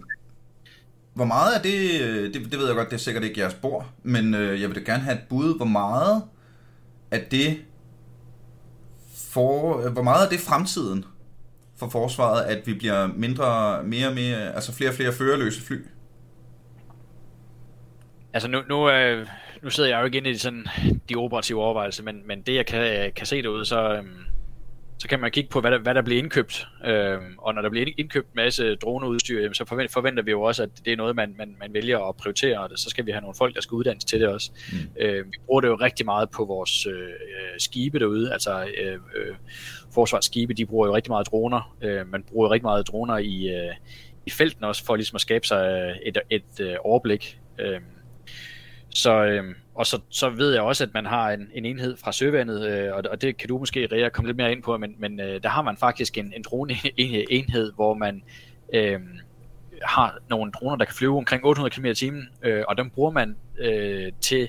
hvor 1.14 1.24
meget 1.24 1.56
er 1.56 1.62
det, 1.62 2.00
øh, 2.00 2.34
det, 2.34 2.52
det 2.52 2.58
ved 2.58 2.66
jeg 2.66 2.76
godt, 2.76 2.90
det 2.90 2.94
er 2.94 3.00
sikkert 3.00 3.24
ikke 3.24 3.40
jeres 3.40 3.54
bord, 3.54 3.86
men 4.02 4.34
øh, 4.34 4.60
jeg 4.60 4.68
vil 4.68 4.76
da 4.76 4.92
gerne 4.92 5.02
have 5.02 5.16
et 5.16 5.22
bud, 5.28 5.56
hvor 5.56 5.66
meget 5.66 6.22
at 7.10 7.30
det 7.30 7.58
for, 9.32 9.88
hvor 9.90 10.02
meget 10.02 10.26
er 10.26 10.28
det 10.28 10.40
fremtiden 10.40 11.04
for 11.78 11.88
forsvaret, 11.88 12.44
at 12.44 12.66
vi 12.66 12.74
bliver 12.74 13.06
mindre, 13.06 13.82
mere 13.82 14.08
og 14.08 14.14
mere, 14.14 14.54
altså 14.54 14.72
flere 14.72 14.90
og 14.90 14.94
flere 14.94 15.12
førerløse 15.12 15.62
fly? 15.62 15.76
Altså 18.32 18.48
nu, 18.48 18.62
nu, 18.68 18.90
øh, 18.90 19.26
nu 19.62 19.70
sidder 19.70 19.90
jeg 19.90 20.00
jo 20.00 20.04
ikke 20.04 20.18
inde 20.18 20.30
i 20.30 20.36
sådan, 20.36 20.66
de 21.08 21.14
operative 21.14 21.62
overvejelser, 21.62 22.02
men, 22.04 22.22
men 22.26 22.42
det 22.42 22.54
jeg 22.54 22.66
kan, 22.66 23.12
kan 23.16 23.26
se 23.26 23.42
derude, 23.42 23.64
så, 23.64 23.92
øh, 23.92 24.04
så 24.98 25.08
kan 25.08 25.20
man 25.20 25.30
kigge 25.30 25.50
på, 25.50 25.60
hvad 25.60 25.70
der, 25.70 25.78
hvad 25.78 25.94
der 25.94 26.02
bliver 26.02 26.18
indkøbt. 26.18 26.68
Øh, 26.84 27.18
og 27.38 27.54
når 27.54 27.62
der 27.62 27.70
bliver 27.70 27.86
indkøbt 27.98 28.26
en 28.26 28.32
masse 28.36 28.74
droneudstyr, 28.74 29.52
så 29.52 29.64
forventer 29.90 30.22
vi 30.22 30.30
jo 30.30 30.42
også, 30.42 30.62
at 30.62 30.68
det 30.84 30.92
er 30.92 30.96
noget, 30.96 31.16
man, 31.16 31.34
man, 31.38 31.56
man 31.60 31.74
vælger 31.74 32.08
at 32.08 32.16
prioritere, 32.16 32.58
og 32.58 32.70
så 32.76 32.90
skal 32.90 33.06
vi 33.06 33.10
have 33.10 33.20
nogle 33.20 33.34
folk, 33.38 33.54
der 33.54 33.60
skal 33.60 33.74
uddannes 33.74 34.04
til 34.04 34.20
det 34.20 34.28
også. 34.28 34.50
Mm. 34.72 34.78
Øh, 35.00 35.26
vi 35.26 35.38
bruger 35.46 35.60
det 35.60 35.68
jo 35.68 35.74
rigtig 35.74 36.06
meget 36.06 36.30
på 36.30 36.44
vores 36.44 36.86
øh, 36.86 36.92
skibe 37.58 37.98
derude, 37.98 38.32
altså 38.32 38.64
øh, 38.82 38.98
øh, 39.16 39.34
forsvarsskibe, 39.94 40.54
de 40.54 40.66
bruger 40.66 40.86
jo 40.86 40.94
rigtig 40.94 41.10
meget 41.10 41.26
droner. 41.26 41.76
Øh, 41.82 42.08
man 42.08 42.22
bruger 42.22 42.48
jo 42.48 42.52
rigtig 42.52 42.66
meget 42.66 42.88
droner 42.88 43.18
i, 43.18 43.48
øh, 43.48 43.74
i 44.26 44.30
felten 44.30 44.64
også, 44.64 44.84
for 44.84 44.96
ligesom 44.96 45.16
at 45.16 45.20
skabe 45.20 45.46
sig 45.46 45.94
et, 46.02 46.18
et, 46.30 46.42
et 46.60 46.66
øh, 46.66 46.76
overblik. 46.84 47.38
Øh, 47.58 47.80
så, 48.90 49.24
øh, 49.24 49.44
og 49.76 49.86
så, 49.86 50.00
så 50.10 50.30
ved 50.30 50.52
jeg 50.52 50.62
også, 50.62 50.84
at 50.84 50.94
man 50.94 51.06
har 51.06 51.30
en, 51.30 51.48
en 51.54 51.64
enhed 51.64 51.96
fra 51.96 52.12
søvandet, 52.12 52.66
øh, 52.66 52.94
og, 52.94 53.02
og 53.10 53.22
det 53.22 53.36
kan 53.36 53.48
du 53.48 53.58
måske, 53.58 53.88
Rea, 53.92 54.08
komme 54.08 54.28
lidt 54.28 54.36
mere 54.36 54.52
ind 54.52 54.62
på, 54.62 54.76
men, 54.76 54.94
men 54.98 55.20
øh, 55.20 55.42
der 55.42 55.48
har 55.48 55.62
man 55.62 55.76
faktisk 55.76 56.18
en, 56.18 56.32
en 56.36 56.44
drone-enhed, 56.46 57.74
hvor 57.78 57.94
man 57.94 58.22
øh, 58.74 59.00
har 59.82 60.18
nogle 60.30 60.52
droner, 60.52 60.76
der 60.76 60.84
kan 60.84 60.94
flyve 60.94 61.16
omkring 61.16 61.44
800 61.44 61.74
km 61.74 61.86
i 61.86 61.94
timen, 61.94 62.28
øh, 62.42 62.64
og 62.68 62.76
dem 62.76 62.90
bruger 62.90 63.10
man 63.10 63.36
øh, 63.58 64.12
til 64.20 64.48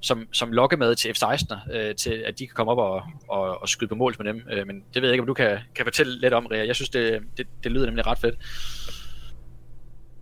som, 0.00 0.28
som 0.32 0.52
lokkemad 0.52 0.94
til 0.94 1.08
F-16'er, 1.08 1.76
øh, 1.76 1.94
til 1.94 2.22
at 2.26 2.38
de 2.38 2.46
kan 2.46 2.54
komme 2.54 2.72
op 2.72 2.78
og, 2.78 3.02
og, 3.28 3.62
og 3.62 3.68
skyde 3.68 3.88
på 3.88 3.94
mål 3.94 4.14
med 4.18 4.32
dem. 4.32 4.42
Øh, 4.50 4.66
men 4.66 4.84
det 4.94 5.02
ved 5.02 5.08
jeg 5.08 5.14
ikke, 5.14 5.22
om 5.22 5.26
du 5.26 5.34
kan, 5.34 5.58
kan 5.74 5.86
fortælle 5.86 6.20
lidt 6.20 6.34
om, 6.34 6.46
Rea. 6.46 6.66
Jeg 6.66 6.74
synes, 6.74 6.88
det, 6.88 7.20
det, 7.36 7.46
det 7.64 7.72
lyder 7.72 7.86
nemlig 7.86 8.06
ret 8.06 8.18
fedt. 8.18 8.34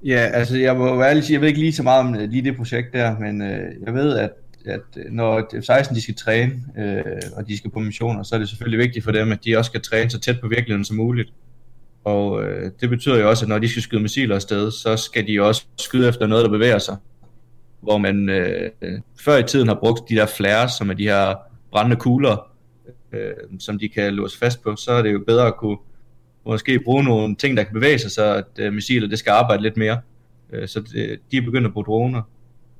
Ja, 0.04 0.30
altså 0.32 0.56
jeg 0.56 0.76
må 0.76 1.02
ærligt 1.02 1.26
sige, 1.26 1.34
jeg 1.34 1.40
ved 1.40 1.48
ikke 1.48 1.60
lige 1.60 1.72
så 1.72 1.82
meget 1.82 2.00
om 2.00 2.14
øh, 2.14 2.30
lige 2.30 2.44
det 2.44 2.56
projekt 2.56 2.92
der, 2.92 3.18
men 3.18 3.42
øh, 3.42 3.72
jeg 3.86 3.94
ved, 3.94 4.18
at, 4.18 4.30
at 4.66 4.80
øh, 4.96 5.12
når 5.12 5.40
F-16 5.40 5.94
de 5.94 6.02
skal 6.02 6.14
træne, 6.14 6.52
øh, 6.78 7.22
og 7.36 7.48
de 7.48 7.56
skal 7.56 7.70
på 7.70 7.78
missioner, 7.78 8.22
så 8.22 8.34
er 8.34 8.38
det 8.38 8.48
selvfølgelig 8.48 8.78
vigtigt 8.78 9.04
for 9.04 9.12
dem, 9.12 9.32
at 9.32 9.44
de 9.44 9.56
også 9.56 9.68
skal 9.68 9.82
træne 9.82 10.10
så 10.10 10.20
tæt 10.20 10.40
på 10.40 10.48
virkeligheden 10.48 10.84
som 10.84 10.96
muligt. 10.96 11.32
Og 12.04 12.42
øh, 12.42 12.70
det 12.80 12.90
betyder 12.90 13.18
jo 13.18 13.28
også, 13.28 13.44
at 13.44 13.48
når 13.48 13.58
de 13.58 13.68
skal 13.68 13.82
skyde 13.82 14.02
missiler 14.02 14.34
afsted, 14.34 14.70
så 14.70 14.96
skal 14.96 15.26
de 15.26 15.42
også 15.42 15.64
skyde 15.78 16.08
efter 16.08 16.26
noget, 16.26 16.44
der 16.44 16.50
bevæger 16.50 16.78
sig. 16.78 16.96
Hvor 17.80 17.98
man 17.98 18.28
øh, 18.28 18.70
før 19.20 19.36
i 19.36 19.42
tiden 19.42 19.68
har 19.68 19.78
brugt 19.80 20.10
de 20.10 20.14
der 20.14 20.26
flares, 20.26 20.72
som 20.72 20.90
er 20.90 20.94
de 20.94 21.02
her 21.02 21.34
brændende 21.70 21.96
kugler, 21.96 22.50
øh, 23.12 23.30
som 23.58 23.78
de 23.78 23.88
kan 23.88 24.14
låse 24.14 24.38
fast 24.38 24.62
på, 24.62 24.76
så 24.76 24.92
er 24.92 25.02
det 25.02 25.12
jo 25.12 25.24
bedre 25.26 25.46
at 25.46 25.56
kunne 25.56 25.76
måske 26.48 26.80
bruge 26.80 27.04
nogle 27.04 27.36
ting, 27.36 27.56
der 27.56 27.62
kan 27.62 27.72
bevæge 27.72 27.98
sig, 27.98 28.10
så 28.10 28.34
at 28.34 28.44
øh, 28.58 28.72
missilet 28.72 29.10
det 29.10 29.18
skal 29.18 29.30
arbejde 29.30 29.62
lidt 29.62 29.76
mere. 29.76 30.00
Øh, 30.52 30.68
så 30.68 30.80
det, 30.80 31.18
de 31.30 31.36
er 31.36 31.42
begyndt 31.42 31.66
at 31.66 31.72
bruge 31.72 31.84
droner. 31.84 32.22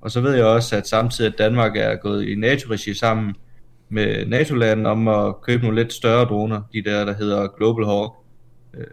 Og 0.01 0.11
så 0.11 0.21
ved 0.21 0.35
jeg 0.35 0.45
også, 0.45 0.77
at 0.77 0.89
samtidig 0.89 1.33
at 1.33 1.39
Danmark 1.39 1.77
er 1.77 1.97
gået 1.97 2.29
i 2.29 2.35
NATO-regi 2.35 2.95
sammen 2.95 3.35
med 3.89 4.27
NATO-landene 4.27 4.89
om 4.89 5.09
at 5.09 5.41
købe 5.41 5.63
nogle 5.63 5.83
lidt 5.83 5.93
større 5.93 6.25
droner, 6.25 6.63
de 6.73 6.83
der, 6.83 7.05
der 7.05 7.15
hedder 7.15 7.49
Global 7.57 7.85
Hawk, 7.85 8.13
øh, 8.75 8.85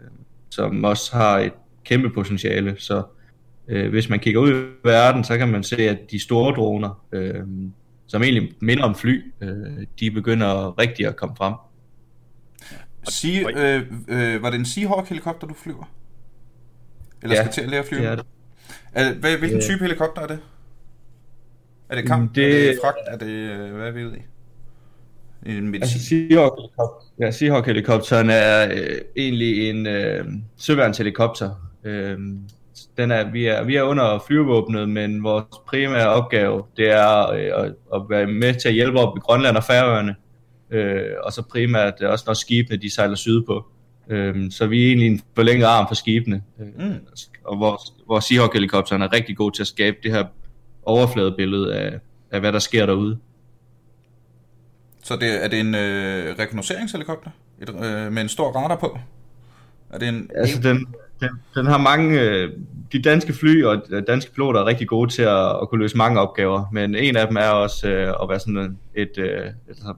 som 0.50 0.84
også 0.84 1.16
har 1.16 1.38
et 1.38 1.52
kæmpe 1.84 2.10
potentiale. 2.10 2.74
Så 2.78 3.02
øh, 3.68 3.90
hvis 3.90 4.08
man 4.08 4.18
kigger 4.18 4.40
ud 4.40 4.50
i 4.50 4.88
verden, 4.88 5.24
så 5.24 5.38
kan 5.38 5.48
man 5.48 5.62
se, 5.62 5.88
at 5.88 5.98
de 6.10 6.22
store 6.22 6.54
droner, 6.54 7.06
øh, 7.12 7.42
som 8.06 8.22
egentlig 8.22 8.52
minder 8.60 8.84
om 8.84 8.94
fly, 8.94 9.32
øh, 9.40 9.86
de 10.00 10.10
begynder 10.10 10.78
rigtig 10.78 11.06
at 11.06 11.16
komme 11.16 11.36
frem. 11.36 11.54
Sea, 13.08 13.50
øh, 13.56 13.82
øh, 14.08 14.42
var 14.42 14.50
det 14.50 14.58
en 14.58 14.66
Seahawk-helikopter, 14.66 15.46
du 15.46 15.54
flyver? 15.54 15.92
Eller 17.22 17.36
ja, 17.36 17.42
skal 17.42 17.52
til 17.52 17.60
at 17.60 17.68
lære 17.68 17.80
at 17.80 17.86
flyve? 17.86 18.02
det 18.02 18.10
er 18.10 18.16
det. 18.16 18.26
Er, 18.92 19.14
hvad, 19.14 19.36
hvilken 19.36 19.60
type 19.60 19.82
helikopter 19.82 20.22
er 20.22 20.26
det? 20.26 20.38
Er 21.88 21.94
det 21.94 22.06
kamp? 22.06 22.34
Det... 22.34 22.68
Er 22.68 22.70
det 22.70 22.78
fragt? 22.82 22.96
Er 23.06 23.16
det, 23.16 23.26
øh, 23.26 23.74
hvad 23.74 23.86
er 23.86 23.90
vi 23.90 24.04
ude 24.04 24.16
i? 24.16 24.22
En 25.46 25.68
medicin? 25.68 25.82
Altså, 25.82 25.98
Seahawk, 26.08 26.58
ja, 27.20 27.30
Seahawk-helikopteren 27.30 28.30
er 28.30 28.68
øh, 28.72 29.00
egentlig 29.16 29.70
en 29.70 29.86
øh, 29.86 30.24
søværnshelikopter. 30.56 31.50
Øh, 31.84 32.18
den 32.96 33.10
er, 33.10 33.30
vi, 33.30 33.46
er, 33.46 33.64
vi 33.64 33.76
er 33.76 33.82
under 33.82 34.24
flyvevåbnet, 34.26 34.88
men 34.88 35.22
vores 35.22 35.44
primære 35.66 36.08
opgave, 36.08 36.62
det 36.76 36.90
er 36.90 37.30
øh, 37.30 37.64
at, 37.64 37.74
at 37.94 38.02
være 38.10 38.26
med 38.26 38.54
til 38.54 38.68
at 38.68 38.74
hjælpe 38.74 38.98
op 38.98 39.16
i 39.16 39.20
Grønland 39.20 39.56
og 39.56 39.64
Færøerne 39.64 40.16
øh, 40.70 41.10
og 41.22 41.32
så 41.32 41.42
primært 41.42 42.00
også 42.00 42.24
når 42.26 42.34
skibene 42.34 42.76
de 42.76 42.94
sejler 42.94 43.14
sydpå. 43.14 43.66
Øh, 44.08 44.50
så 44.50 44.66
vi 44.66 44.82
er 44.82 44.86
egentlig 44.86 45.08
en 45.08 45.22
forlænget 45.34 45.66
arm 45.66 45.88
for 45.88 45.94
skibene, 45.94 46.42
øh, 46.60 46.86
mm. 46.86 46.98
og 47.44 47.56
hvor, 47.56 47.80
hvor 48.06 48.20
Seahawk-helikopteren 48.20 49.02
er 49.02 49.12
rigtig 49.12 49.36
god 49.36 49.52
til 49.52 49.62
at 49.62 49.66
skabe 49.66 49.96
det 50.02 50.12
her 50.12 50.24
overfladebillede 50.82 51.74
af, 51.74 52.00
af 52.30 52.40
hvad 52.40 52.52
der 52.52 52.58
sker 52.58 52.86
derude. 52.86 53.18
Så 55.02 55.16
det, 55.16 55.44
er 55.44 55.48
det 55.48 55.60
en 55.60 55.74
øh, 55.74 56.38
rekognosceringshelikopter 56.38 57.30
Et, 57.62 57.68
øh, 57.68 58.12
med 58.12 58.22
en 58.22 58.28
stor 58.28 58.50
radar 58.50 58.76
på? 58.76 58.98
Er 59.90 59.98
det 59.98 60.08
en... 60.08 60.30
Altså, 60.34 60.60
den, 60.62 60.86
den, 61.20 61.28
den 61.54 61.66
har 61.66 61.78
mange... 61.78 62.20
Øh, 62.20 62.52
de 62.92 63.02
danske 63.02 63.32
fly 63.32 63.64
og 63.64 63.82
danske 64.06 64.32
piloter 64.32 64.60
er 64.60 64.66
rigtig 64.66 64.88
gode 64.88 65.10
til 65.10 65.22
at, 65.22 65.50
at 65.62 65.68
kunne 65.68 65.80
løse 65.80 65.96
mange 65.96 66.20
opgaver, 66.20 66.64
men 66.72 66.94
en 66.94 67.16
af 67.16 67.26
dem 67.26 67.36
er 67.36 67.48
også 67.48 67.88
øh, 67.88 68.14
at 68.22 68.28
være 68.28 68.40
sådan 68.40 68.78
et, 68.94 69.18
øh, 69.18 69.40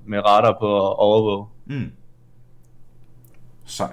med 0.06 0.18
radar 0.18 0.56
på 0.60 0.76
at 0.76 0.98
overvåge. 0.98 1.46
Mm. 1.66 1.90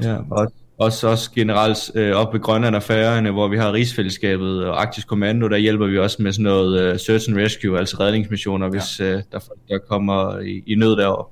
Ja, 0.01 0.17
og 0.31 0.51
også, 0.77 1.07
også 1.07 1.31
generelt 1.31 1.91
øh, 1.95 2.15
op 2.15 2.33
ved 2.33 2.39
Grønland 2.41 2.75
og 2.75 2.83
Færøerne, 2.83 3.31
hvor 3.31 3.47
vi 3.47 3.57
har 3.57 3.73
rigsfællesskabet 3.73 4.65
og 4.65 4.81
Arktisk 4.81 5.07
Kommando, 5.07 5.47
der 5.47 5.57
hjælper 5.57 5.87
vi 5.87 5.99
også 5.99 6.21
med 6.21 6.31
sådan 6.31 6.43
noget 6.43 6.81
øh, 6.81 6.99
search 6.99 7.29
and 7.29 7.37
rescue, 7.37 7.77
altså 7.79 7.97
redningsmissioner, 7.99 8.69
hvis 8.69 8.99
ja. 8.99 9.05
øh, 9.05 9.23
der, 9.31 9.39
der 9.69 9.77
kommer 9.89 10.39
i, 10.39 10.63
i 10.67 10.75
nød 10.75 10.97
derovre. 10.97 11.25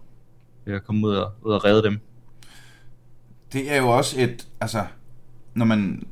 Vi 0.66 0.72
kan 0.72 0.82
komme 0.86 1.08
ud 1.08 1.16
og, 1.16 1.32
ud 1.42 1.54
og 1.54 1.66
redde 1.66 1.84
dem. 1.84 2.00
Det 3.54 3.72
er 3.72 3.78
jo 3.78 3.88
også 3.90 4.22
et, 4.22 4.48
altså, 4.62 4.80
når 5.54 5.66
man, 5.66 6.04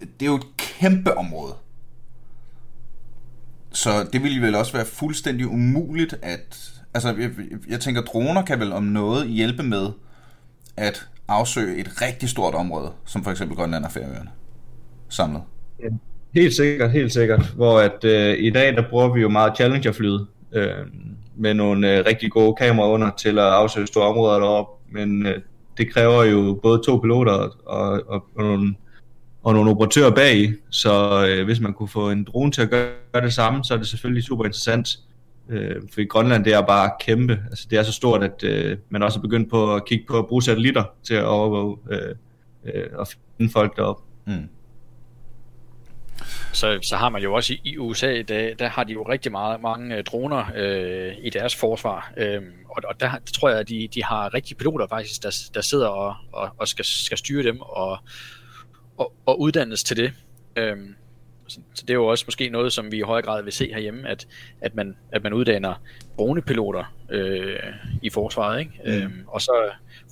det 0.00 0.22
er 0.22 0.26
jo 0.26 0.36
et 0.36 0.56
kæmpe 0.56 1.18
område. 1.18 1.54
Så 3.72 3.90
det 4.12 4.22
ville 4.22 4.42
vel 4.42 4.54
også 4.54 4.72
være 4.72 4.86
fuldstændig 4.86 5.46
umuligt 5.46 6.14
at, 6.22 6.72
altså, 6.94 7.08
jeg, 7.08 7.30
jeg 7.68 7.80
tænker, 7.80 8.02
droner 8.02 8.42
kan 8.42 8.60
vel 8.60 8.72
om 8.72 8.82
noget 8.82 9.28
hjælpe 9.28 9.62
med 9.62 9.86
at 10.76 11.08
afsøge 11.28 11.76
et 11.76 12.02
rigtig 12.02 12.28
stort 12.28 12.54
område, 12.54 12.92
som 13.04 13.24
for 13.24 13.30
eksempel 13.30 13.56
Grønland 13.56 13.84
og 13.84 13.92
Færøerne 13.92 14.30
samlet. 15.08 15.42
Ja, 15.82 15.88
helt 16.34 16.54
sikkert, 16.54 16.92
helt 16.92 17.12
sikkert. 17.12 17.46
Hvor 17.46 17.80
at 17.80 18.04
øh, 18.04 18.38
i 18.38 18.50
dag, 18.50 18.76
der 18.76 18.90
bruger 18.90 19.12
vi 19.14 19.20
jo 19.20 19.28
meget 19.28 19.56
Challenger-flyet, 19.56 20.26
øh, 20.52 20.86
med 21.36 21.54
nogle 21.54 21.98
øh, 21.98 22.04
rigtig 22.06 22.30
gode 22.30 22.54
kameraer 22.54 22.90
under 22.90 23.10
til 23.18 23.38
at 23.38 23.44
afsøge 23.44 23.86
store 23.86 24.06
områder 24.06 24.38
deroppe, 24.38 24.92
men 24.92 25.26
øh, 25.26 25.42
det 25.80 25.92
kræver 25.92 26.24
jo 26.24 26.60
både 26.62 26.82
to 26.86 26.96
piloter 26.96 27.32
og, 27.32 27.52
og, 27.66 28.24
og, 28.36 28.42
nogle, 28.42 28.74
og 29.42 29.54
nogle 29.54 29.70
operatører 29.70 30.10
bag, 30.10 30.54
så 30.70 31.26
øh, 31.28 31.44
hvis 31.44 31.60
man 31.60 31.72
kunne 31.72 31.88
få 31.88 32.10
en 32.10 32.24
drone 32.24 32.52
til 32.52 32.62
at 32.62 32.70
gøre 32.70 33.22
det 33.22 33.32
samme, 33.32 33.64
så 33.64 33.74
er 33.74 33.78
det 33.78 33.86
selvfølgelig 33.86 34.24
super 34.24 34.44
interessant. 34.44 34.88
Øh, 35.48 35.76
for 35.92 36.00
i 36.00 36.04
Grønland, 36.04 36.44
det 36.44 36.54
er 36.54 36.60
bare 36.60 36.90
kæmpe. 37.00 37.38
Altså, 37.50 37.66
det 37.70 37.78
er 37.78 37.82
så 37.82 37.92
stort, 37.92 38.22
at 38.22 38.44
øh, 38.44 38.76
man 38.88 39.02
også 39.02 39.18
er 39.18 39.22
begyndt 39.22 39.50
på 39.50 39.74
at 39.74 39.86
kigge 39.86 40.04
på 40.08 40.18
at 40.18 40.26
bruge 40.26 40.42
satellitter 40.42 40.84
til 41.02 41.14
at 41.14 41.24
overvåge 41.24 41.76
øh, 41.90 42.14
øh, 42.64 42.84
og 42.92 43.06
finde 43.36 43.52
folk 43.52 43.76
deroppe. 43.76 44.02
Mm. 44.26 44.48
Så, 46.52 46.78
så 46.82 46.96
har 46.96 47.08
man 47.08 47.22
jo 47.22 47.34
også 47.34 47.52
i, 47.52 47.60
i 47.64 47.78
USA, 47.78 48.22
der, 48.22 48.54
der 48.54 48.68
har 48.68 48.84
de 48.84 48.92
jo 48.92 49.02
rigtig 49.02 49.32
meget, 49.32 49.60
mange 49.60 49.96
øh, 49.96 50.04
droner 50.04 50.44
øh, 50.56 51.12
i 51.22 51.30
deres 51.30 51.56
forsvar. 51.56 52.12
Øh, 52.16 52.42
og, 52.68 52.82
og 52.88 53.00
der, 53.00 53.10
tror 53.32 53.48
jeg, 53.48 53.58
at 53.58 53.68
de, 53.68 53.88
de 53.94 54.04
har 54.04 54.34
rigtige 54.34 54.54
piloter 54.54 54.86
faktisk, 54.86 55.22
der, 55.22 55.50
der 55.54 55.60
sidder 55.60 55.88
og, 55.88 56.14
og, 56.32 56.50
og 56.58 56.68
skal, 56.68 56.84
skal 56.84 57.18
styre 57.18 57.42
dem 57.42 57.60
og, 57.60 57.98
og, 58.98 59.12
og 59.26 59.40
uddannes 59.40 59.84
til 59.84 59.96
det. 59.96 60.12
Øh, 60.56 60.76
så, 61.46 61.60
så 61.74 61.82
det 61.82 61.90
er 61.90 61.94
jo 61.94 62.06
også 62.06 62.24
måske 62.26 62.48
noget, 62.48 62.72
som 62.72 62.92
vi 62.92 62.96
i 62.96 63.00
højere 63.00 63.22
grad 63.22 63.42
vil 63.42 63.52
se 63.52 63.72
herhjemme, 63.72 64.08
at, 64.08 64.26
at, 64.60 64.74
man, 64.74 64.96
at 65.12 65.22
man 65.22 65.32
uddanner 65.32 65.74
dronepiloter 66.18 66.94
øh, 67.10 67.58
i 68.02 68.10
forsvaret. 68.10 68.60
Ikke? 68.60 68.72
Mm. 68.84 68.90
Øhm, 68.90 69.24
og 69.26 69.40
så 69.40 69.52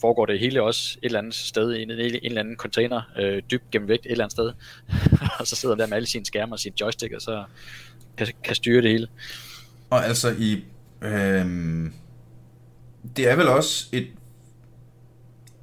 foregår 0.00 0.26
det 0.26 0.38
hele 0.38 0.62
også 0.62 0.98
et 1.02 1.06
eller 1.06 1.18
andet 1.18 1.34
sted, 1.34 1.74
i 1.74 1.82
en, 1.82 1.90
en 1.90 2.00
eller 2.00 2.40
anden 2.40 2.56
container, 2.56 3.02
øh, 3.18 3.42
dybt 3.50 3.70
gennem 3.70 3.88
vægt 3.88 4.06
et 4.06 4.12
eller 4.12 4.24
andet 4.24 4.32
sted. 4.32 4.52
og 5.40 5.46
så 5.46 5.56
sidder 5.56 5.74
der 5.74 5.86
med 5.86 5.96
alle 5.96 6.06
sine 6.06 6.26
skærme 6.26 6.54
og 6.54 6.58
sin 6.58 6.72
joystick, 6.80 7.12
og 7.14 7.22
så 7.22 7.44
kan, 8.16 8.26
kan 8.44 8.54
styre 8.54 8.82
det 8.82 8.90
hele. 8.90 9.06
Og 9.90 10.06
altså 10.06 10.34
i... 10.38 10.64
Øh, 11.02 11.46
det 13.16 13.30
er 13.30 13.36
vel 13.36 13.48
også 13.48 13.86
et 13.92 14.06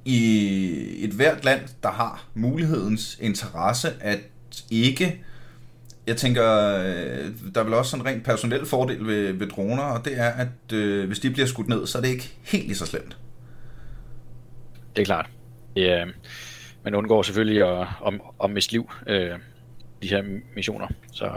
i 0.04 1.04
et 1.04 1.10
hvert 1.10 1.44
land, 1.44 1.60
der 1.82 1.90
har 1.90 2.28
mulighedens 2.34 3.18
interesse, 3.20 3.92
at 4.00 4.20
ikke 4.70 5.24
jeg 6.06 6.16
tænker, 6.16 6.76
øh, 6.78 7.30
der 7.54 7.60
er 7.60 7.64
vel 7.64 7.74
også 7.74 7.96
en 7.96 8.06
rent 8.06 8.24
personel 8.24 8.66
fordel 8.66 9.06
ved, 9.06 9.32
ved 9.32 9.46
droner, 9.46 9.82
og 9.82 10.04
det 10.04 10.20
er, 10.20 10.30
at 10.30 10.72
øh, 10.72 11.06
hvis 11.06 11.18
de 11.18 11.30
bliver 11.30 11.46
skudt 11.46 11.68
ned, 11.68 11.86
så 11.86 11.98
er 11.98 12.02
det 12.02 12.08
ikke 12.08 12.32
helt 12.42 12.66
lige 12.66 12.76
så 12.76 12.86
slemt. 12.86 13.16
Det 14.96 15.02
er 15.02 15.06
klart. 15.06 15.26
Ja, 15.76 16.04
man 16.84 16.94
undgår 16.94 17.22
selvfølgelig 17.22 17.62
at, 17.62 17.86
at, 18.06 18.14
at 18.44 18.50
miste 18.50 18.72
liv, 18.72 18.90
øh, 19.06 19.38
de 20.02 20.08
her 20.08 20.22
missioner, 20.54 20.88
så 21.12 21.30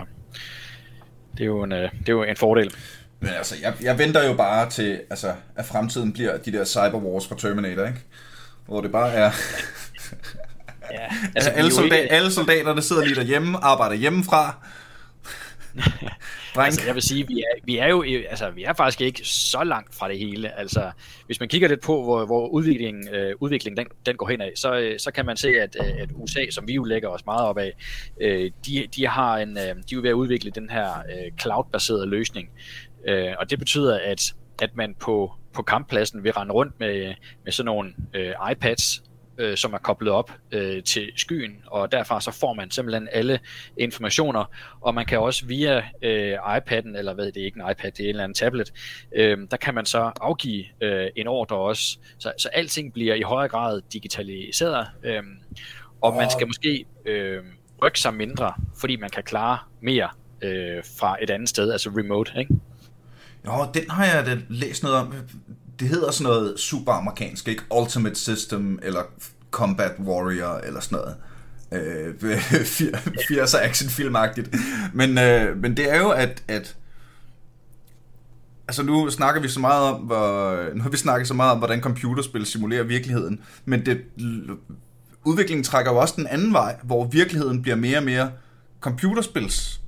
det 1.38 1.42
er 1.42 1.46
jo 1.46 1.64
en, 1.64 1.72
øh, 1.72 1.92
det 2.00 2.10
er 2.10 2.14
jo 2.14 2.24
en 2.24 2.38
fordel. 2.38 2.74
Men 3.20 3.30
altså, 3.30 3.56
jeg, 3.62 3.74
jeg 3.82 3.98
venter 3.98 4.28
jo 4.28 4.34
bare 4.34 4.70
til, 4.70 5.02
altså, 5.10 5.34
at 5.56 5.66
fremtiden 5.66 6.14
bliver 6.14 6.38
de 6.38 6.52
der 6.52 6.66
cyberwars 6.66 7.28
fra 7.28 7.36
Terminator, 7.36 7.86
ikke? 7.86 8.00
Hvor 8.66 8.82
det 8.82 8.92
bare 8.92 9.12
er... 9.12 9.32
Ja, 10.92 11.08
altså, 11.36 11.50
alle, 11.50 11.72
soldat, 11.72 12.00
ikke... 12.00 12.12
alle 12.12 12.32
soldaterne 12.32 12.82
sidder 12.82 13.04
lige 13.04 13.16
derhjemme, 13.16 13.58
arbejder 13.58 13.96
hjemmefra. 13.96 14.56
altså, 16.66 16.86
jeg 16.86 16.96
vil 16.96 17.04
sige, 17.04 17.28
vi 17.28 17.40
er, 17.40 17.60
vi 17.64 17.78
er 17.78 17.88
jo 17.88 18.04
altså, 18.30 18.50
vi 18.50 18.64
er 18.64 18.74
faktisk 18.74 19.02
ikke 19.02 19.22
så 19.26 19.64
langt 19.64 19.96
fra 19.96 20.10
det 20.10 20.20
hele. 20.20 20.60
Altså, 20.60 20.92
hvis 21.26 21.40
man 21.40 21.50
kigger 21.50 21.68
lidt 21.68 21.82
på, 21.82 22.04
hvor, 22.04 22.26
hvor 22.26 22.48
udviklingen, 22.48 23.10
øh, 23.16 23.36
udviklingen 23.40 23.78
den, 23.78 23.88
den 24.06 24.16
går 24.16 24.28
hen 24.28 24.42
af, 24.42 24.52
så, 24.56 24.80
øh, 24.80 25.00
så 25.00 25.12
kan 25.12 25.26
man 25.26 25.38
se, 25.38 25.48
at, 25.48 25.78
øh, 25.80 26.02
at 26.02 26.10
USA, 26.16 26.46
som 26.52 26.68
vi 26.68 26.74
jo 26.74 26.84
lægger 26.84 27.10
os 27.10 27.26
meget 27.26 27.48
op 27.48 27.58
af, 27.58 27.74
øh, 28.22 28.52
de, 28.66 28.88
de, 28.96 29.08
har 29.08 29.38
en, 29.38 29.58
øh, 29.58 29.64
de 29.64 29.70
er 29.70 29.82
jo 29.94 30.02
ved 30.02 30.10
at 30.10 30.14
udvikle 30.14 30.52
den 30.52 30.70
her 30.70 30.90
øh, 30.90 31.32
cloud-baserede 31.42 32.06
løsning. 32.06 32.50
Øh, 33.08 33.34
og 33.40 33.50
det 33.50 33.60
betyder, 33.60 34.00
at, 34.04 34.34
at 34.62 34.76
man 34.76 34.96
på, 35.00 35.34
på 35.54 35.62
kamppladsen 35.62 36.24
vil 36.24 36.34
rende 36.34 36.54
rundt 36.54 36.80
med, 36.80 37.14
med 37.44 37.52
sådan 37.52 37.66
nogle 37.66 37.94
øh, 38.14 38.34
iPads, 38.52 39.04
øh, 39.40 39.58
som 39.58 39.74
er 39.74 39.78
koblet 39.78 40.14
op 40.14 40.32
øh, 40.52 40.84
til 40.84 41.12
skyen, 41.16 41.52
og 41.66 41.92
derfra 41.92 42.22
så 42.22 42.32
får 42.32 42.54
man 42.54 42.72
simpelthen 42.72 43.08
alle 43.12 43.40
informationer, 43.78 44.46
og 44.82 44.94
man 44.94 45.06
kan 45.06 45.20
også 45.20 45.46
via 45.46 45.78
øh, 46.02 46.34
iPad'en, 46.34 46.98
eller 46.98 47.14
hvad 47.14 47.26
det 47.26 47.38
er 47.38 47.46
ikke 47.46 47.60
en 47.60 47.72
iPad, 47.72 47.92
det 47.92 48.00
er 48.00 48.04
en 48.04 48.10
eller 48.10 48.24
anden 48.24 48.36
tablet, 48.36 48.74
øh, 49.16 49.38
der 49.52 49.58
kan 49.58 49.76
man 49.76 49.86
så 49.86 50.12
afgive 50.22 50.66
øh, 50.82 51.08
en 51.16 51.28
ordre 51.28 51.56
også, 51.56 51.98
så, 52.20 52.32
så 52.38 52.50
alting 52.54 52.94
bliver 52.94 53.16
i 53.16 53.22
højere 53.22 53.50
grad 53.50 53.82
digitaliseret, 53.94 54.88
øh, 55.04 55.24
og 56.02 56.16
man 56.16 56.30
skal 56.30 56.48
måske 56.48 56.86
øh, 57.06 57.44
rykke 57.84 58.00
sig 58.00 58.14
mindre, 58.14 58.54
fordi 58.80 58.96
man 58.96 59.10
kan 59.10 59.24
klare 59.24 59.58
mere 59.82 60.10
øh, 60.42 60.84
fra 61.00 61.18
et 61.22 61.30
andet 61.30 61.50
sted, 61.50 61.72
altså 61.72 61.90
remote, 61.90 62.32
ikke? 62.38 62.54
Jo, 63.46 63.52
den 63.74 63.90
har 63.90 64.06
jeg 64.06 64.26
da 64.26 64.38
læst 64.50 64.84
noget 64.84 64.98
om 64.98 65.14
det 65.80 65.90
hedder 65.90 66.12
sådan 66.12 66.24
noget 66.24 66.60
super 66.60 66.94
amerikansk, 66.94 67.48
ikke? 67.48 67.64
Ultimate 67.82 68.16
System, 68.16 68.80
eller 68.84 69.02
Combat 69.52 69.92
Warrior, 70.00 70.58
eller 70.58 70.80
sådan 70.80 70.98
noget. 70.98 71.16
Øh, 71.72 72.16
80'er 73.32 73.58
actionfilmagtigt. 73.58 74.56
Men, 74.94 75.18
øh, 75.18 75.58
men 75.58 75.78
det 75.78 75.92
er 75.94 75.98
jo, 75.98 76.10
at, 76.10 76.44
at 76.48 76.76
Altså 78.68 78.84
nu 78.84 79.10
snakker 79.10 79.42
vi 79.42 79.48
så 79.48 79.60
meget 79.60 79.94
om, 79.94 80.02
hvor, 80.02 80.56
nu 80.76 80.82
har 80.82 80.90
vi 80.90 80.98
snakket 80.98 81.28
så 81.28 81.34
meget 81.34 81.52
om, 81.52 81.58
hvordan 81.58 81.82
computerspil 81.82 82.46
simulerer 82.46 82.84
virkeligheden, 82.84 83.40
men 83.66 83.86
det, 83.86 84.02
udviklingen 85.24 85.64
trækker 85.64 85.92
jo 85.92 85.98
også 85.98 86.14
den 86.18 86.28
anden 86.28 86.54
vej, 86.54 86.76
hvor 86.84 87.06
virkeligheden 87.08 87.62
bliver 87.62 87.76
mere 87.76 87.98
og 87.98 88.04
mere 88.04 88.32
computerspils 88.80 89.82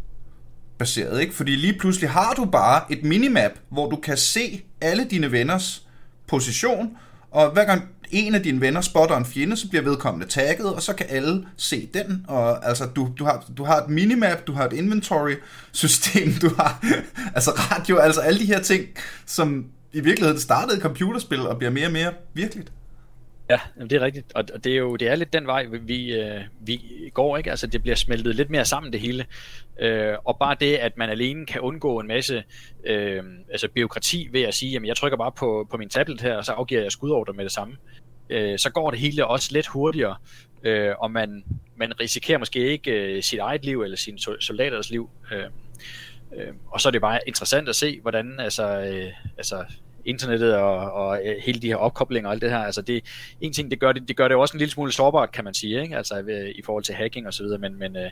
baseret, 0.77 1.21
ikke? 1.21 1.33
Fordi 1.33 1.55
lige 1.55 1.79
pludselig 1.79 2.09
har 2.09 2.33
du 2.33 2.45
bare 2.45 2.91
et 2.91 3.03
minimap, 3.03 3.51
hvor 3.69 3.89
du 3.89 3.95
kan 3.95 4.17
se 4.17 4.61
alle 4.81 5.07
dine 5.11 5.31
venners 5.31 5.87
position, 6.31 6.97
og 7.31 7.51
hver 7.51 7.65
gang 7.65 7.83
en 8.11 8.35
af 8.35 8.43
dine 8.43 8.61
venner 8.61 8.81
spotter 8.81 9.17
en 9.17 9.25
fjende, 9.25 9.57
så 9.57 9.69
bliver 9.69 9.83
vedkommende 9.83 10.27
tagget, 10.27 10.73
og 10.73 10.81
så 10.81 10.93
kan 10.93 11.05
alle 11.09 11.45
se 11.57 11.89
den. 11.93 12.25
Og 12.27 12.67
altså, 12.67 12.85
du, 12.85 13.09
du, 13.19 13.25
har, 13.25 13.45
du 13.57 13.63
har 13.63 13.77
et 13.77 13.89
minimap, 13.89 14.47
du 14.47 14.53
har 14.53 14.65
et 14.65 14.73
inventory-system, 14.73 16.33
du 16.41 16.49
har 16.57 16.85
altså 17.35 17.51
radio, 17.51 17.97
altså 17.97 18.21
alle 18.21 18.39
de 18.39 18.45
her 18.45 18.61
ting, 18.61 18.85
som 19.25 19.65
i 19.93 19.99
virkeligheden 19.99 20.39
startede 20.39 20.81
computerspil 20.81 21.47
og 21.47 21.57
bliver 21.57 21.71
mere 21.71 21.85
og 21.85 21.91
mere 21.91 22.13
virkeligt. 22.33 22.71
Ja, 23.51 23.59
det 23.81 23.93
er 23.93 24.01
rigtigt, 24.01 24.33
og 24.35 24.63
det 24.63 24.71
er 24.71 24.77
jo 24.77 24.95
det 24.95 25.07
er 25.07 25.15
lidt 25.15 25.33
den 25.33 25.47
vej, 25.47 25.65
vi, 25.65 26.13
øh, 26.13 26.41
vi 26.59 26.81
går, 27.13 27.37
ikke? 27.37 27.49
Altså 27.49 27.67
det 27.67 27.81
bliver 27.81 27.95
smeltet 27.95 28.35
lidt 28.35 28.49
mere 28.49 28.65
sammen 28.65 28.93
det 28.93 29.01
hele, 29.01 29.25
øh, 29.79 30.13
og 30.25 30.37
bare 30.39 30.55
det, 30.59 30.75
at 30.75 30.97
man 30.97 31.09
alene 31.09 31.45
kan 31.45 31.61
undgå 31.61 31.99
en 31.99 32.07
masse 32.07 32.43
øh, 32.83 33.23
altså 33.51 33.67
byråkrati 33.75 34.29
ved 34.31 34.41
at 34.41 34.53
sige, 34.53 34.71
jamen 34.71 34.87
jeg 34.87 34.95
trykker 34.95 35.17
bare 35.17 35.31
på, 35.31 35.67
på 35.71 35.77
min 35.77 35.89
tablet 35.89 36.21
her, 36.21 36.35
og 36.35 36.45
så 36.45 36.51
afgiver 36.51 36.81
jeg 36.81 36.91
skudordre 36.91 37.33
med 37.33 37.43
det 37.43 37.51
samme, 37.51 37.77
øh, 38.29 38.59
så 38.59 38.69
går 38.69 38.91
det 38.91 38.99
hele 38.99 39.27
også 39.27 39.49
lidt 39.51 39.67
hurtigere, 39.67 40.15
øh, 40.63 40.93
og 40.99 41.11
man, 41.11 41.43
man 41.75 41.99
risikerer 41.99 42.37
måske 42.37 42.59
ikke 42.59 42.91
øh, 42.91 43.23
sit 43.23 43.39
eget 43.39 43.65
liv 43.65 43.81
eller 43.81 43.97
sine 43.97 44.19
soldaters 44.19 44.89
liv, 44.89 45.09
øh, 45.31 45.43
øh, 46.35 46.53
og 46.67 46.81
så 46.81 46.89
er 46.89 46.91
det 46.91 47.01
bare 47.01 47.19
interessant 47.27 47.69
at 47.69 47.75
se, 47.75 47.99
hvordan 48.01 48.39
altså, 48.39 48.81
øh, 48.81 49.11
altså 49.37 49.65
internettet 50.05 50.55
og, 50.55 50.91
og 50.91 51.19
øh, 51.25 51.35
hele 51.45 51.61
de 51.61 51.67
her 51.67 51.75
opkoblinger 51.75 52.27
og 52.27 52.33
alt 52.33 52.41
det 52.41 52.49
her. 52.49 52.57
Altså 52.57 52.81
det, 52.81 53.05
en 53.41 53.53
ting, 53.53 53.71
det 53.71 53.79
gør 53.79 53.91
det, 53.91 54.07
det 54.07 54.17
gør 54.17 54.27
det 54.27 54.37
også 54.37 54.53
en 54.53 54.59
lille 54.59 54.71
smule 54.71 54.91
sårbart, 54.91 55.31
kan 55.31 55.43
man 55.43 55.53
sige, 55.53 55.81
ikke? 55.81 55.97
Altså 55.97 56.17
i 56.55 56.61
forhold 56.65 56.83
til 56.83 56.95
hacking 56.95 57.27
og 57.27 57.33
så 57.33 57.43
videre, 57.43 57.59
men, 57.59 57.79
men, 57.79 57.95
øh, 57.95 58.11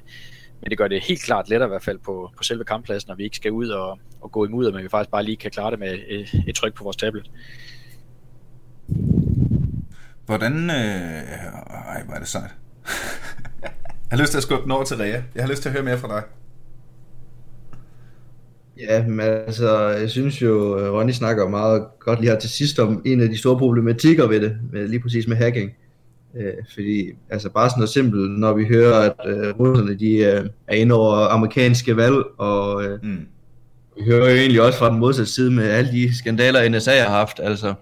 men 0.62 0.70
det 0.70 0.78
gør 0.78 0.88
det 0.88 1.04
helt 1.04 1.22
klart 1.22 1.50
lettere 1.50 1.68
i 1.68 1.72
hvert 1.72 1.84
fald 1.84 2.00
på, 2.00 2.32
på 2.38 2.44
selve 2.44 2.64
kamppladsen, 2.64 3.10
når 3.10 3.16
vi 3.16 3.24
ikke 3.24 3.36
skal 3.36 3.52
ud 3.52 3.68
og, 3.68 4.00
og 4.22 4.32
gå 4.32 4.46
imod, 4.46 4.72
men 4.72 4.84
vi 4.84 4.90
faktisk 4.90 5.12
bare 5.12 5.24
lige 5.24 5.38
kan 5.38 5.52
klare 5.52 5.72
det 5.72 5.80
med 5.80 6.00
et, 6.08 6.44
et 6.48 6.56
tryk 6.56 6.74
på 6.74 6.84
vores 6.84 6.98
tablet. 6.98 7.30
Hvordan... 10.26 10.70
Øh... 10.70 10.76
Ej, 11.90 12.04
hvor 12.04 12.14
er 12.14 12.20
det 12.20 12.28
sejt. 12.28 12.52
jeg 13.64 13.72
har 14.12 14.18
lyst 14.18 14.32
til 14.32 14.38
at 14.38 14.44
skubbe 14.44 14.64
den 14.64 14.72
over 14.72 14.84
til 14.84 14.98
Rea. 14.98 15.22
Jeg 15.36 15.44
har 15.44 15.48
lyst 15.50 15.62
til 15.62 15.70
at 15.70 15.74
høre 15.74 15.84
mere 15.84 15.98
fra 15.98 16.08
dig. 16.08 16.24
Ja, 18.80 19.08
men 19.08 19.20
altså, 19.20 19.88
jeg 19.88 20.10
synes 20.10 20.42
jo, 20.42 20.78
Ronny 20.98 21.12
snakker 21.12 21.50
meget 21.50 21.84
godt 22.00 22.20
lige 22.20 22.32
her 22.32 22.40
til 22.40 22.50
sidst 22.50 22.80
om 22.80 23.02
en 23.06 23.22
af 23.22 23.30
de 23.30 23.38
store 23.38 23.58
problematikker 23.58 24.28
ved 24.28 24.42
det, 24.42 24.58
med, 24.72 24.88
lige 24.88 25.00
præcis 25.00 25.28
med 25.28 25.38
hacking. 25.38 25.72
Øh, 26.38 26.54
fordi, 26.74 27.12
altså 27.30 27.50
bare 27.50 27.70
sådan 27.70 27.80
noget 27.80 27.90
simpelt, 27.90 28.40
når 28.40 28.54
vi 28.54 28.66
hører, 28.66 29.00
at 29.00 29.14
øh, 29.28 29.60
russerne 29.60 30.00
de 30.00 30.18
øh, 30.18 30.50
er 30.68 30.76
inde 30.76 30.96
over 30.96 31.16
amerikanske 31.16 31.98
valg, 31.98 32.16
og 32.38 32.84
øh, 32.84 33.04
mm. 33.04 33.28
vi 33.98 34.04
hører 34.04 34.30
jo 34.30 34.36
egentlig 34.36 34.62
også 34.62 34.80
fra 34.80 34.90
den 34.90 35.00
modsatte 35.00 35.32
side 35.32 35.52
med 35.52 35.70
alle 35.70 35.92
de 35.92 36.18
skandaler, 36.18 36.70
NSA 36.70 36.92
har 37.02 37.10
haft, 37.10 37.40
altså 37.44 37.74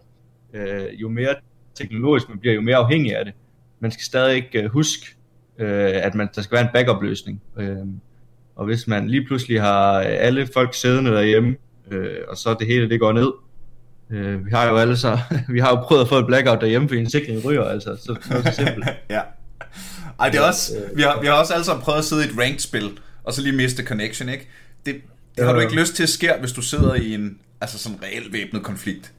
øh, 0.54 1.02
jo 1.02 1.10
mere 1.10 1.36
teknologisk 1.76 2.30
man 2.30 2.40
bliver, 2.40 2.54
jo 2.56 2.62
mere 2.62 2.76
afhængig 2.76 3.16
af 3.16 3.26
det. 3.26 3.34
Man 3.80 3.92
skal 3.92 4.04
stadig 4.04 4.36
ikke 4.36 4.64
øh, 4.64 4.70
huske, 4.70 5.16
øh, 5.60 5.92
at 5.94 6.16
man, 6.16 6.28
der 6.36 6.42
skal 6.42 6.56
være 6.56 6.66
en 6.66 6.72
backup-løsning. 6.74 7.42
Øh, 7.58 7.78
og 8.58 8.66
hvis 8.66 8.88
man 8.88 9.10
lige 9.10 9.26
pludselig 9.26 9.62
har 9.62 10.00
alle 10.00 10.48
folk 10.54 10.74
siddende 10.74 11.12
derhjemme, 11.12 11.56
øh, 11.92 12.16
og 12.28 12.38
så 12.38 12.56
det 12.60 12.68
hele 12.68 12.90
det 12.90 13.00
går 13.00 13.12
ned, 13.12 13.32
øh, 14.10 14.46
vi 14.46 14.52
har 14.52 14.70
jo 14.70 14.78
alle 14.78 14.98
så, 14.98 15.20
vi 15.54 15.60
har 15.60 15.70
jo 15.70 15.76
prøvet 15.76 16.02
at 16.02 16.10
få 16.10 16.18
et 16.18 16.26
blackout 16.26 16.62
derhjemme, 16.62 16.88
fordi 16.88 17.02
en 17.02 17.10
sikring 17.10 17.46
ryger, 17.46 17.64
altså, 17.64 17.96
så 17.96 18.16
er 18.32 18.42
så 18.42 18.52
simpelt. 18.56 18.86
ja. 19.10 19.22
Ej, 20.20 20.30
det 20.30 20.40
er 20.40 20.44
også, 20.44 20.74
vi 20.96 21.02
har, 21.02 21.22
vi 21.22 21.28
har 21.28 21.34
også 21.34 21.54
alle 21.54 21.66
sammen 21.66 21.84
prøvet 21.84 22.00
at 22.00 22.06
sidde 22.06 22.26
i 22.26 22.28
et 22.28 22.40
ranked 22.40 22.60
spil, 22.60 23.00
og 23.24 23.34
så 23.34 23.42
lige 23.42 23.56
miste 23.56 23.84
connection, 23.84 24.30
ikke? 24.30 24.48
Det, 24.86 24.96
det 25.38 25.46
har 25.46 25.54
du 25.54 25.60
ikke 25.60 25.76
lyst 25.76 25.96
til 25.96 26.04
at 26.04 26.10
ske, 26.10 26.34
hvis 26.40 26.52
du 26.52 26.62
sidder 26.62 26.96
i 26.96 27.14
en 27.14 27.40
altså 27.62 27.80
sådan 27.80 27.98
reel 28.04 28.34
væbnet 28.34 28.64
konflikt. 28.64 29.14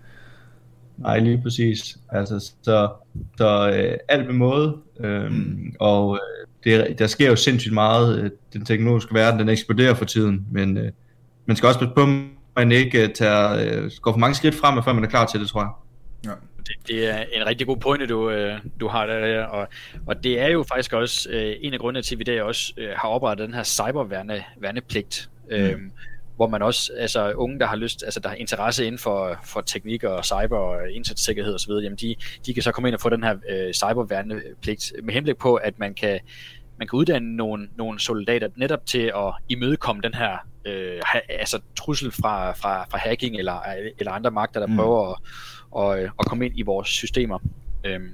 Nej, 0.97 1.19
lige 1.19 1.41
præcis. 1.43 1.99
Altså, 2.09 2.53
så, 2.63 2.89
så 3.37 3.71
øh, 3.71 3.99
alt 4.09 4.27
med 4.27 4.35
måde, 4.35 4.77
øh, 5.01 5.33
mm. 5.33 5.73
og 5.79 6.15
øh, 6.15 6.48
det, 6.65 6.99
der 6.99 7.07
sker 7.07 7.29
jo 7.29 7.37
sindssygt 7.37 7.75
meget. 7.75 8.19
Øh, 8.19 8.31
den 8.53 8.65
teknologiske 8.65 9.15
verden, 9.15 9.41
den 9.41 9.49
eksploderer 9.49 9.95
for 9.95 10.05
tiden, 10.05 10.47
men 10.53 10.77
øh, 10.77 10.93
man 11.47 11.57
skal 11.57 11.67
også 11.67 11.79
passe 11.79 11.95
på, 11.95 12.03
at 12.03 12.09
man 12.57 12.73
ikke 12.73 13.05
uh, 13.05 13.11
tager, 13.15 13.53
øh, 13.53 13.91
går 14.03 14.13
for 14.13 14.19
mange 14.19 14.35
skridt 14.35 14.55
frem, 14.55 14.83
før 14.85 14.93
man 14.93 15.05
er 15.05 15.09
klar 15.09 15.27
til 15.27 15.41
det, 15.41 15.49
tror 15.49 15.61
jeg. 15.61 15.71
Ja. 16.25 16.31
Det, 16.59 16.89
det 16.89 17.11
er 17.11 17.25
en 17.33 17.47
rigtig 17.47 17.67
god 17.67 17.77
pointe, 17.77 18.07
du, 18.07 18.31
øh, 18.31 18.59
du 18.81 18.89
har 18.89 19.07
der, 19.07 19.45
og, 19.45 19.69
og 20.07 20.25
det 20.25 20.41
er 20.41 20.49
jo 20.49 20.65
faktisk 20.69 20.93
også 20.93 21.29
øh, 21.31 21.57
en 21.61 21.73
af 21.73 21.81
grundene 21.81 22.03
til, 22.03 22.15
at 22.15 22.19
vi 22.19 22.25
der 22.25 22.43
også 22.43 22.73
øh, 22.77 22.89
har 22.97 23.09
oprettet 23.09 23.47
den 23.47 23.55
her 23.55 23.65
cyberværnepligt, 23.65 25.31
mm. 25.51 25.57
øh, 25.57 25.79
hvor 26.39 26.49
man 26.49 26.63
også, 26.63 26.93
altså 26.99 27.33
unge, 27.33 27.59
der 27.59 27.67
har 27.67 27.77
lyst, 27.77 28.03
altså 28.03 28.21
der 28.21 28.29
har 28.29 28.37
interesse 28.37 28.87
inden 28.87 28.99
for, 28.99 29.37
for 29.45 29.61
teknik 29.61 30.05
og 30.05 30.25
cyber 30.25 30.59
og 30.59 30.91
internetsikkerhed 30.91 31.55
osv., 31.55 31.73
jamen 31.73 31.97
de, 31.97 32.17
de 32.47 32.55
kan 32.55 32.63
så 32.63 32.73
komme 32.73 32.89
ind 32.89 32.95
og 32.95 33.01
få 33.01 33.09
den 33.09 33.23
her 33.23 33.35
øh, 33.49 33.73
cyberværnepligt 33.73 34.93
med 35.03 35.15
henblik 35.15 35.37
på, 35.37 35.55
at 35.55 35.79
man 35.79 35.95
kan 35.95 36.21
man 36.79 36.89
kan 36.89 36.97
uddanne 36.97 37.37
nogle, 37.37 37.69
nogle 37.77 38.01
soldater 38.01 38.49
netop 38.57 38.87
til 38.87 39.13
at 39.17 39.35
imødekomme 39.49 40.03
den 40.03 40.15
her 40.15 40.37
øh, 40.65 41.01
ha, 41.05 41.19
altså 41.29 41.61
trussel 41.77 42.13
fra, 42.13 42.53
fra, 42.53 42.85
fra 42.85 42.99
hacking 42.99 43.37
eller, 43.37 43.63
eller 43.99 44.13
andre 44.13 44.31
magter, 44.31 44.61
der 44.61 44.67
mm. 44.67 44.77
prøver 44.77 45.11
at, 45.11 45.99
at, 45.99 46.11
at 46.19 46.27
komme 46.27 46.47
ind 46.47 46.59
i 46.59 46.63
vores 46.63 46.89
systemer. 46.89 47.39
Øhm, 47.85 48.11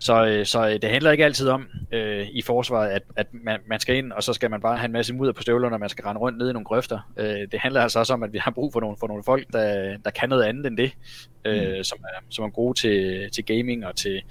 så, 0.00 0.26
øh, 0.26 0.46
så 0.46 0.78
det 0.82 0.90
handler 0.90 1.10
ikke 1.10 1.24
altid 1.24 1.48
om 1.48 1.66
øh, 1.92 2.26
i 2.32 2.42
forsvaret, 2.42 2.88
at, 2.88 3.02
at 3.16 3.26
man, 3.32 3.58
man 3.68 3.80
skal 3.80 3.96
ind, 3.96 4.12
og 4.12 4.22
så 4.22 4.32
skal 4.32 4.50
man 4.50 4.60
bare 4.60 4.76
have 4.76 4.86
en 4.86 4.92
masse 4.92 5.14
mudder 5.14 5.32
på 5.32 5.42
støvlerne, 5.42 5.76
og 5.76 5.80
man 5.80 5.88
skal 5.88 6.04
rende 6.04 6.20
rundt 6.20 6.38
ned 6.38 6.50
i 6.50 6.52
nogle 6.52 6.64
grøfter. 6.64 7.12
Øh, 7.16 7.26
det 7.52 7.60
handler 7.60 7.80
altså 7.80 7.98
også 7.98 8.12
om, 8.12 8.22
at 8.22 8.32
vi 8.32 8.38
har 8.38 8.50
brug 8.50 8.72
for 8.72 8.80
nogle, 8.80 8.96
for 9.00 9.06
nogle 9.06 9.22
folk, 9.24 9.46
der, 9.52 9.96
der 10.04 10.10
kan 10.10 10.28
noget 10.28 10.42
andet 10.42 10.66
end 10.66 10.76
det, 10.76 10.92
øh, 11.44 11.76
mm. 11.76 11.84
som, 11.84 11.98
er, 12.04 12.24
som 12.28 12.44
er 12.44 12.48
gode 12.48 12.78
til, 12.78 13.28
til 13.32 13.44
gaming 13.44 13.86
og 13.86 13.96
til, 13.96 14.22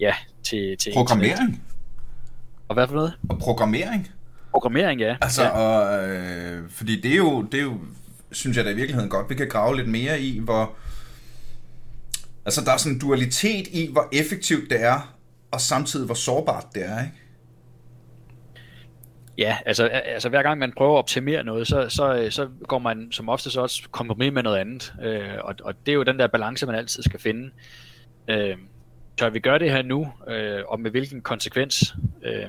ja, 0.00 0.14
til, 0.42 0.76
til 0.78 0.92
Programmering? 0.94 1.32
Internet. 1.32 1.60
Og 2.68 2.74
hvad 2.74 2.86
for 2.86 2.94
noget? 2.94 3.12
Og 3.28 3.38
programmering. 3.38 4.10
Programmering, 4.50 5.00
ja. 5.00 5.16
Altså, 5.20 5.42
ja. 5.42 5.48
Og, 5.48 6.08
øh, 6.08 6.70
fordi 6.70 7.00
det 7.00 7.12
er, 7.12 7.16
jo, 7.16 7.42
det 7.42 7.58
er 7.58 7.64
jo, 7.64 7.78
synes 8.32 8.56
jeg 8.56 8.64
da 8.64 8.70
i 8.70 8.74
virkeligheden 8.74 9.10
godt, 9.10 9.30
vi 9.30 9.34
kan 9.34 9.48
grave 9.48 9.76
lidt 9.76 9.88
mere 9.88 10.20
i, 10.20 10.38
hvor, 10.38 10.76
altså 12.46 12.60
der 12.64 12.72
er 12.72 12.76
sådan 12.76 12.92
en 12.92 13.00
dualitet 13.00 13.68
i, 13.68 13.88
hvor 13.92 14.08
effektivt 14.12 14.70
det 14.70 14.82
er, 14.82 15.16
og 15.50 15.60
samtidig 15.60 16.06
hvor 16.06 16.14
sårbart 16.14 16.66
det 16.74 16.84
er, 16.84 17.00
ikke? 17.00 17.14
Ja, 19.38 19.58
altså, 19.66 19.86
altså 19.86 20.28
hver 20.28 20.42
gang 20.42 20.58
man 20.58 20.72
prøver 20.76 20.92
at 20.94 20.98
optimere 20.98 21.44
noget, 21.44 21.68
så, 21.68 21.88
så, 21.88 22.26
så 22.30 22.48
går 22.68 22.78
man 22.78 23.12
som 23.12 23.28
ofte 23.28 23.50
så 23.50 23.60
også 23.60 23.82
kompromis 23.90 24.32
med 24.32 24.42
noget 24.42 24.58
andet. 24.58 24.94
Øh, 25.02 25.34
og, 25.40 25.54
og 25.62 25.74
det 25.86 25.92
er 25.92 25.96
jo 25.96 26.02
den 26.02 26.18
der 26.18 26.26
balance, 26.26 26.66
man 26.66 26.74
altid 26.74 27.02
skal 27.02 27.20
finde. 27.20 27.50
Øh, 28.28 28.56
tør 29.18 29.30
vi 29.30 29.40
gøre 29.40 29.58
det 29.58 29.70
her 29.70 29.82
nu, 29.82 30.12
øh, 30.28 30.62
og 30.68 30.80
med 30.80 30.90
hvilken 30.90 31.20
konsekvens? 31.20 31.94
Øh, 32.22 32.46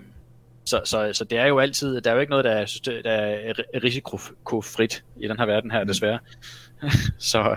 så, 0.66 0.82
så, 0.86 1.14
så 1.14 1.24
det 1.24 1.38
er 1.38 1.46
jo 1.46 1.60
altid, 1.60 2.02
der 2.02 2.10
er 2.10 2.14
jo 2.14 2.20
ikke 2.20 2.30
noget, 2.30 2.46
der 2.46 2.52
er, 2.52 2.80
der 3.04 3.12
er 3.12 3.84
risikofrit 3.84 5.04
i 5.18 5.28
den 5.28 5.40
her 5.40 5.46
verden 5.46 5.72
her, 5.72 5.84
mm. 5.84 5.88
desværre. 5.88 6.20
så, 7.18 7.56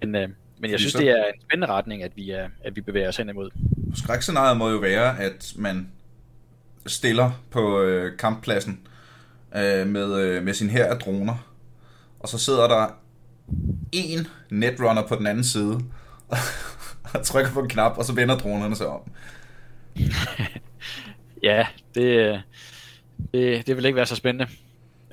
men, 0.00 0.14
øh, 0.14 0.28
men 0.58 0.70
jeg 0.70 0.80
synes, 0.80 0.94
det 0.94 1.08
er 1.08 1.24
en 1.24 1.40
spændende 1.40 1.72
retning, 1.72 2.02
at 2.02 2.12
vi, 2.16 2.30
er, 2.30 2.48
at 2.64 2.76
vi 2.76 2.80
bevæger 2.80 3.08
os 3.08 3.16
hen 3.16 3.28
imod. 3.28 3.50
Skrækscenariet 3.94 4.56
må 4.56 4.70
jo 4.70 4.76
være, 4.76 5.20
at 5.20 5.52
man 5.56 5.88
stiller 6.86 7.30
på 7.50 7.82
øh, 7.82 8.18
kamppladsen 8.18 8.80
øh, 9.56 9.86
med, 9.86 10.20
øh, 10.20 10.42
med 10.42 10.54
sin 10.54 10.70
her 10.70 10.84
af 10.84 10.98
droner, 10.98 11.52
og 12.20 12.28
så 12.28 12.38
sidder 12.38 12.68
der 12.68 12.98
en 13.92 14.26
netrunner 14.50 15.06
på 15.06 15.16
den 15.16 15.26
anden 15.26 15.44
side, 15.44 15.80
og 17.14 17.24
trykker 17.24 17.52
på 17.52 17.60
en 17.60 17.68
knap, 17.68 17.98
og 17.98 18.04
så 18.04 18.12
vender 18.14 18.38
dronerne 18.38 18.76
sig 18.76 18.86
om. 18.86 19.00
ja, 21.42 21.66
det, 21.94 22.42
det, 23.32 23.66
det 23.66 23.76
vil 23.76 23.84
ikke 23.84 23.96
være 23.96 24.06
så 24.06 24.16
spændende. 24.16 24.52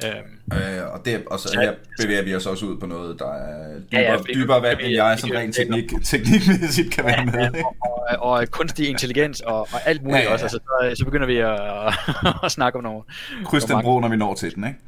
Øhm, 0.06 0.60
øh, 0.60 0.94
og, 0.94 1.06
det, 1.06 1.24
og 1.26 1.40
så 1.40 1.60
her 1.60 1.74
bevæger 2.02 2.24
vi 2.24 2.36
os 2.36 2.46
også 2.46 2.66
ud 2.66 2.78
på 2.78 2.86
noget, 2.86 3.20
der 3.20 3.34
er 3.34 3.80
dybere, 3.92 4.02
ja, 4.02 4.12
ja, 4.12 4.18
dybere 4.34 4.62
vand, 4.62 4.80
end 4.82 4.94
jeg 4.94 5.20
som 5.20 5.30
rent 5.30 5.56
teknik, 5.56 5.92
teknikmæssigt 6.04 6.92
kan 6.92 7.06
være 7.06 7.26
med. 7.26 7.34
Ja, 7.34 7.64
og, 7.64 7.76
og, 8.22 8.32
og 8.32 8.48
kunstig 8.52 8.90
intelligens 8.90 9.42
og, 9.42 9.60
og 9.60 9.68
alt 9.86 10.04
muligt 10.04 10.18
ja, 10.18 10.22
ja, 10.22 10.28
ja. 10.28 10.34
også. 10.34 10.46
Altså, 10.46 10.60
så, 10.82 10.96
så 10.96 11.06
begynder 11.06 11.28
vi 11.28 11.38
at, 11.38 12.36
at, 12.46 12.52
snakke 12.52 12.78
om 12.78 12.84
nogle... 12.84 13.02
Kryds 13.46 13.64
den 13.64 13.82
bro, 13.82 14.00
når 14.00 14.08
vi 14.08 14.16
når 14.16 14.36
til 14.36 14.56
den, 14.56 14.64
ikke? 14.64 14.80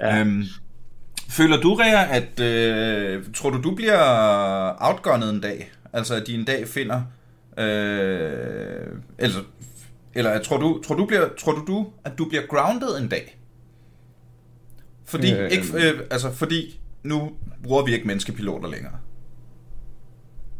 Ja. 0.00 0.20
Øhm, 0.20 0.44
føler 1.28 1.60
du, 1.60 1.74
Rea, 1.74 2.16
at 2.16 2.40
øh, 2.40 3.24
tror 3.34 3.50
du, 3.50 3.62
du 3.62 3.74
bliver 3.74 3.98
outgunnet 4.88 5.30
en 5.30 5.40
dag? 5.40 5.70
Altså, 5.92 6.14
at 6.14 6.26
de 6.26 6.34
en 6.34 6.44
dag 6.44 6.68
finder... 6.68 7.02
Øh, 7.58 8.86
altså, 9.18 9.38
eller 10.14 10.42
tror 10.42 10.56
du, 10.56 10.82
tror 10.82 10.94
du, 10.94 11.04
bliver, 11.04 11.28
tror 11.38 11.52
du, 11.52 11.64
du, 11.66 11.86
at 12.04 12.12
du 12.18 12.28
bliver 12.28 12.42
grounded 12.46 12.98
en 13.00 13.08
dag? 13.08 13.37
Fordi, 15.08 15.32
øh, 15.32 15.50
ikke, 15.50 15.64
øh, 15.74 16.00
altså, 16.10 16.32
fordi 16.32 16.80
nu 17.02 17.30
bruger 17.62 17.84
vi 17.84 17.92
ikke 17.92 18.06
menneskepiloter 18.06 18.68
længere. 18.68 18.92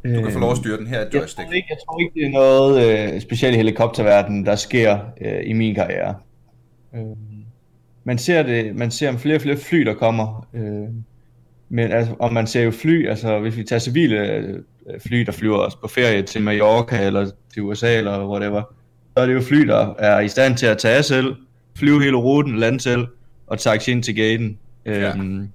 Du 0.05 0.23
kan 0.23 0.33
få 0.33 0.39
lov 0.39 0.51
at 0.51 0.57
styre 0.57 0.77
den 0.77 0.87
her 0.87 1.05
joystick. 1.15 1.39
Jeg 1.39 1.47
tror 1.47 1.53
ikke, 1.53 1.67
jeg 1.71 1.79
tror 1.89 2.01
ikke 2.01 2.15
det 2.15 2.27
er 2.27 2.31
noget 2.31 3.15
øh, 3.15 3.21
specielt 3.21 3.55
i 3.55 3.57
helikopterverdenen, 3.57 4.47
der 4.47 4.57
sker 4.57 4.99
øh, 5.21 5.41
i 5.45 5.53
min 5.53 5.75
karriere. 5.75 6.15
Øh, 6.95 7.01
man 8.05 8.19
ser 8.19 8.43
det, 8.43 8.77
man 8.77 8.91
ser 8.91 9.09
om 9.09 9.19
flere 9.19 9.37
og 9.37 9.41
flere 9.41 9.57
fly, 9.57 9.79
der 9.79 9.95
kommer. 9.95 10.47
Øh, 10.55 10.89
men 11.69 11.93
altså, 11.93 12.15
og 12.19 12.33
man 12.33 12.47
ser 12.47 12.63
jo 12.63 12.71
fly, 12.71 13.09
altså 13.09 13.41
hvis 13.41 13.57
vi 13.57 13.65
tager 13.65 13.81
civile 13.81 14.19
øh, 14.27 14.61
fly, 15.01 15.21
der 15.21 15.33
flyver 15.33 15.59
os 15.59 15.77
på 15.77 15.89
ferie 15.89 16.23
til 16.23 16.43
Mallorca 16.43 17.07
eller 17.07 17.31
til 17.53 17.63
USA 17.63 17.99
eller 17.99 18.29
whatever, 18.29 18.63
så 19.17 19.23
er 19.23 19.27
det 19.27 19.35
jo 19.35 19.41
fly, 19.41 19.67
der 19.67 19.95
er 19.99 20.21
i 20.21 20.29
stand 20.29 20.57
til 20.57 20.67
at 20.67 20.79
tage 20.79 21.03
selv, 21.03 21.37
flyve 21.77 22.03
hele 22.03 22.17
ruten, 22.17 22.59
lande 22.59 22.81
selv 22.81 23.07
og 23.51 23.59
taxi 23.59 23.91
ind 23.91 24.03
til 24.03 24.15
gaten. 24.15 24.59
Ja. 24.87 25.17
Øhm, 25.17 25.49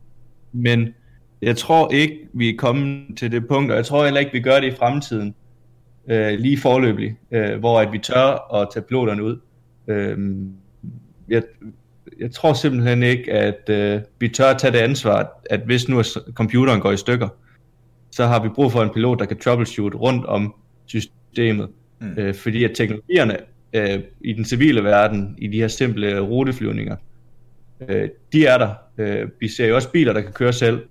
men 0.51 0.93
jeg 1.41 1.57
tror 1.57 1.91
ikke, 1.91 2.17
vi 2.33 2.49
er 2.49 2.57
kommet 2.57 3.17
til 3.17 3.31
det 3.31 3.47
punkt, 3.47 3.71
og 3.71 3.77
jeg 3.77 3.85
tror 3.85 4.03
heller 4.03 4.19
ikke, 4.19 4.31
vi 4.31 4.39
gør 4.39 4.59
det 4.59 4.67
i 4.67 4.75
fremtiden, 4.75 5.35
øh, 6.09 6.39
lige 6.39 6.57
forløbig, 6.57 7.15
øh, 7.31 7.59
hvor 7.59 7.79
at 7.79 7.91
vi 7.91 7.97
tør 7.97 8.55
at 8.61 8.67
tage 8.73 8.83
piloterne 8.83 9.23
ud. 9.23 9.39
Øh, 9.87 10.17
jeg, 11.29 11.43
jeg 12.19 12.31
tror 12.31 12.53
simpelthen 12.53 13.03
ikke, 13.03 13.31
at 13.31 13.69
øh, 13.69 14.01
vi 14.19 14.27
tør 14.27 14.45
at 14.45 14.57
tage 14.57 14.73
det 14.73 14.77
ansvar, 14.77 15.41
at 15.49 15.59
hvis 15.59 15.89
nu 15.89 16.03
computeren 16.33 16.81
går 16.81 16.91
i 16.91 16.97
stykker, 16.97 17.27
så 18.11 18.25
har 18.25 18.43
vi 18.43 18.49
brug 18.49 18.71
for 18.71 18.81
en 18.81 18.89
pilot, 18.93 19.19
der 19.19 19.25
kan 19.25 19.39
troubleshoot 19.39 19.95
rundt 19.95 20.25
om 20.25 20.55
systemet. 20.85 21.69
Mm. 21.99 22.13
Øh, 22.17 22.35
fordi 22.35 22.63
at 22.63 22.71
teknologierne 22.75 23.37
øh, 23.73 23.99
i 24.21 24.33
den 24.33 24.45
civile 24.45 24.83
verden, 24.83 25.35
i 25.37 25.47
de 25.47 25.57
her 25.57 25.67
simple 25.67 26.19
ruteflyvninger, 26.19 26.95
øh, 27.89 28.09
de 28.34 28.45
er 28.45 28.57
der. 28.57 28.74
Øh, 28.97 29.30
vi 29.39 29.47
ser 29.47 29.67
jo 29.67 29.76
også 29.76 29.89
biler, 29.89 30.13
der 30.13 30.21
kan 30.21 30.32
køre 30.32 30.53
selv. 30.53 30.84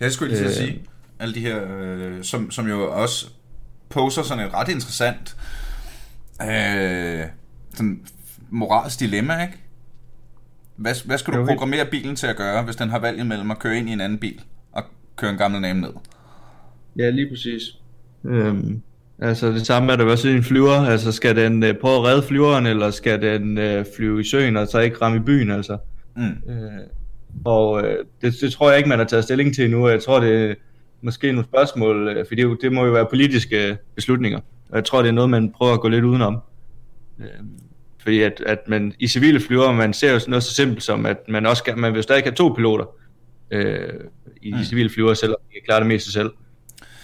Jeg 0.00 0.12
skulle 0.12 0.34
lige 0.34 0.44
øh, 0.44 0.50
sige, 0.50 0.82
alle 1.18 1.34
de 1.34 1.40
her, 1.40 1.60
øh, 1.78 2.22
som, 2.22 2.50
som 2.50 2.68
jo 2.68 2.92
også 2.92 3.26
poser 3.88 4.22
sådan 4.22 4.46
et 4.46 4.54
ret 4.54 4.68
interessant 4.68 5.36
øh, 6.42 7.24
sådan 7.74 8.00
moralsk 8.50 9.00
dilemma, 9.00 9.42
ikke? 9.42 9.58
Hvad, 10.76 11.06
hvad 11.06 11.18
skal 11.18 11.34
du 11.34 11.46
programmere 11.46 11.86
bilen 11.90 12.16
til 12.16 12.26
at 12.26 12.36
gøre, 12.36 12.62
hvis 12.62 12.76
den 12.76 12.90
har 12.90 12.98
valget 12.98 13.26
mellem 13.26 13.50
at 13.50 13.58
køre 13.58 13.76
ind 13.76 13.88
i 13.88 13.92
en 13.92 14.00
anden 14.00 14.18
bil 14.18 14.40
og 14.72 14.82
køre 15.16 15.30
en 15.30 15.38
gammel 15.38 15.60
name 15.60 15.80
ned? 15.80 15.92
Ja, 16.96 17.10
lige 17.10 17.28
præcis. 17.30 17.62
Øhm, 18.24 18.82
altså 19.18 19.48
det 19.52 19.66
samme 19.66 19.92
er 19.92 19.96
der 19.96 20.04
også 20.04 20.28
i 20.28 20.32
en 20.32 20.42
flyver. 20.42 20.72
Altså 20.72 21.12
skal 21.12 21.36
den 21.36 21.62
øh, 21.62 21.74
prøve 21.80 21.96
at 21.96 22.04
redde 22.04 22.22
flyveren, 22.22 22.66
eller 22.66 22.90
skal 22.90 23.22
den 23.22 23.58
øh, 23.58 23.84
flyve 23.96 24.20
i 24.20 24.24
søen 24.24 24.56
og 24.56 24.68
så 24.68 24.78
ikke 24.78 24.96
ramme 25.02 25.18
i 25.18 25.20
byen, 25.20 25.50
altså? 25.50 25.78
Mm. 26.16 26.52
Øh, 26.52 26.80
og 27.44 27.82
øh, 27.86 28.04
det, 28.22 28.34
det 28.40 28.52
tror 28.52 28.68
jeg 28.70 28.78
ikke, 28.78 28.88
man 28.88 28.98
har 28.98 29.06
taget 29.06 29.24
stilling 29.24 29.54
til 29.54 29.64
endnu. 29.64 29.88
Jeg 29.88 30.02
tror, 30.02 30.20
det 30.20 30.50
er 30.50 30.54
måske 31.00 31.32
nogle 31.32 31.44
spørgsmål, 31.44 32.08
øh, 32.08 32.26
for 32.28 32.34
det, 32.34 32.58
det 32.62 32.72
må 32.72 32.84
jo 32.84 32.92
være 32.92 33.06
politiske 33.10 33.78
beslutninger. 33.94 34.38
Og 34.70 34.76
jeg 34.76 34.84
tror, 34.84 35.02
det 35.02 35.08
er 35.08 35.12
noget, 35.12 35.30
man 35.30 35.52
prøver 35.52 35.72
at 35.72 35.80
gå 35.80 35.88
lidt 35.88 36.04
udenom. 36.04 36.38
Øh, 37.18 37.26
fordi 37.98 38.22
at, 38.22 38.42
at 38.46 38.58
man 38.68 38.92
i 38.98 39.08
civile 39.08 39.40
flyver, 39.40 39.72
man 39.72 39.92
ser 39.92 40.12
jo 40.12 40.20
noget 40.28 40.42
så 40.42 40.54
simpelt 40.54 40.82
som, 40.82 41.06
at 41.06 41.16
man 41.28 41.46
også 41.46 41.60
skal, 41.60 41.78
man 41.78 41.94
vil 41.94 42.02
stadig 42.02 42.22
have 42.22 42.34
to 42.34 42.48
piloter 42.48 42.84
øh, 43.50 43.88
i 44.42 44.52
mm. 44.52 44.64
civile 44.64 44.90
flyver, 44.90 45.14
selvom 45.14 45.36
de 45.48 45.52
kan 45.52 45.62
klare 45.64 45.80
det 45.80 45.86
mest 45.86 46.12
selv. 46.12 46.30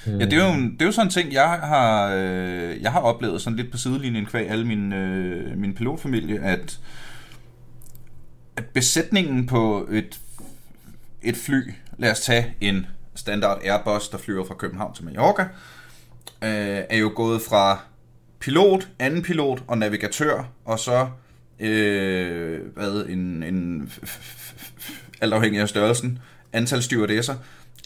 Ja, 0.07 0.13
det 0.13 0.33
er, 0.33 0.47
jo, 0.47 0.63
det 0.63 0.83
er 0.83 0.87
jo 0.87 0.93
sådan 0.93 1.07
en 1.07 1.11
ting, 1.11 1.33
jeg 1.33 1.49
har, 1.49 2.15
øh, 2.15 2.83
jeg 2.83 2.93
har 2.93 3.01
oplevet 3.01 3.41
sådan 3.41 3.57
lidt 3.57 3.71
på 3.71 3.79
sidelinjen 3.79 4.27
kvæg 4.27 4.51
alle 4.51 4.67
min, 4.67 4.93
øh, 4.93 5.59
min 5.59 5.75
pilotfamilie, 5.75 6.41
at, 6.41 6.79
at 8.57 8.65
besætningen 8.65 9.47
på 9.47 9.89
et, 9.91 10.21
et 11.23 11.37
fly, 11.37 11.73
lad 11.99 12.11
os 12.11 12.21
tage 12.21 12.55
en 12.61 12.87
standard 13.15 13.61
Airbus, 13.65 14.09
der 14.09 14.19
flyver 14.19 14.45
fra 14.45 14.55
København 14.55 14.95
til 14.95 15.05
Mallorca, 15.05 15.43
øh, 16.43 16.83
er 16.91 16.97
jo 16.97 17.13
gået 17.15 17.43
fra 17.43 17.81
pilot, 18.41 18.89
anden 18.99 19.23
pilot 19.23 19.63
og 19.67 19.79
navigatør, 19.79 20.49
og 20.65 20.79
så 20.79 21.09
øh, 21.61 22.61
hvad, 22.75 23.07
en, 23.09 23.43
en 23.43 23.93
alt 25.21 25.35
afhængig 25.35 25.61
af 25.61 25.69
størrelsen, 25.69 26.19
antal 26.53 26.83
stewardesser. 26.83 27.35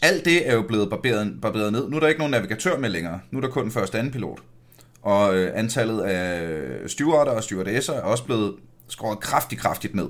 Alt 0.03 0.25
det 0.25 0.49
er 0.49 0.53
jo 0.53 0.61
blevet 0.61 0.89
barberet, 0.89 1.41
barberet 1.41 1.71
ned. 1.71 1.89
Nu 1.89 1.95
er 1.95 1.99
der 1.99 2.07
ikke 2.07 2.19
nogen 2.19 2.31
navigatør 2.31 2.77
med 2.77 2.89
længere. 2.89 3.19
Nu 3.31 3.37
er 3.37 3.41
der 3.41 3.49
kun 3.49 3.63
den 3.63 3.71
første 3.71 3.97
anden 3.97 4.13
pilot. 4.13 4.39
Og 5.01 5.37
øh, 5.37 5.51
antallet 5.55 6.01
af 6.01 6.89
stewarder 6.89 7.31
og 7.31 7.43
stewardesser 7.43 7.93
er 7.93 8.01
også 8.01 8.23
blevet 8.23 8.55
skåret 8.87 9.19
kraftigt, 9.19 9.61
kraftigt 9.61 9.95
ned. 9.95 10.07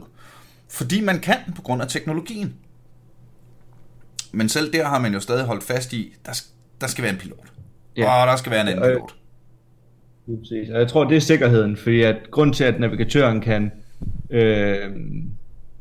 Fordi 0.70 1.02
man 1.02 1.20
kan 1.20 1.38
på 1.56 1.62
grund 1.62 1.82
af 1.82 1.88
teknologien. 1.88 2.56
Men 4.32 4.50
selv 4.50 4.74
der 4.74 4.86
har 4.86 5.00
man 5.00 5.14
jo 5.14 5.20
stadig 5.20 5.46
holdt 5.46 5.64
fast 5.64 5.94
i, 5.94 6.16
der, 6.26 6.42
der 6.82 6.88
skal 6.88 7.04
være 7.04 7.14
en 7.14 7.20
pilot. 7.20 7.46
Ja. 7.98 8.22
Og 8.22 8.28
der 8.28 8.36
skal 8.36 8.52
være 8.52 8.62
en 8.62 8.68
anden 8.68 8.84
pilot. 8.84 9.16
Præcis. 10.40 10.70
Og 10.70 10.80
jeg 10.80 10.88
tror, 10.88 11.04
det 11.04 11.18
er 11.18 11.22
sikkerheden, 11.22 11.78
fordi 11.78 12.02
at 12.02 12.16
grund 12.32 12.54
til, 12.54 12.64
at 12.64 12.80
navigatøren 12.80 13.42
kan 13.42 13.72
øh, 14.30 14.78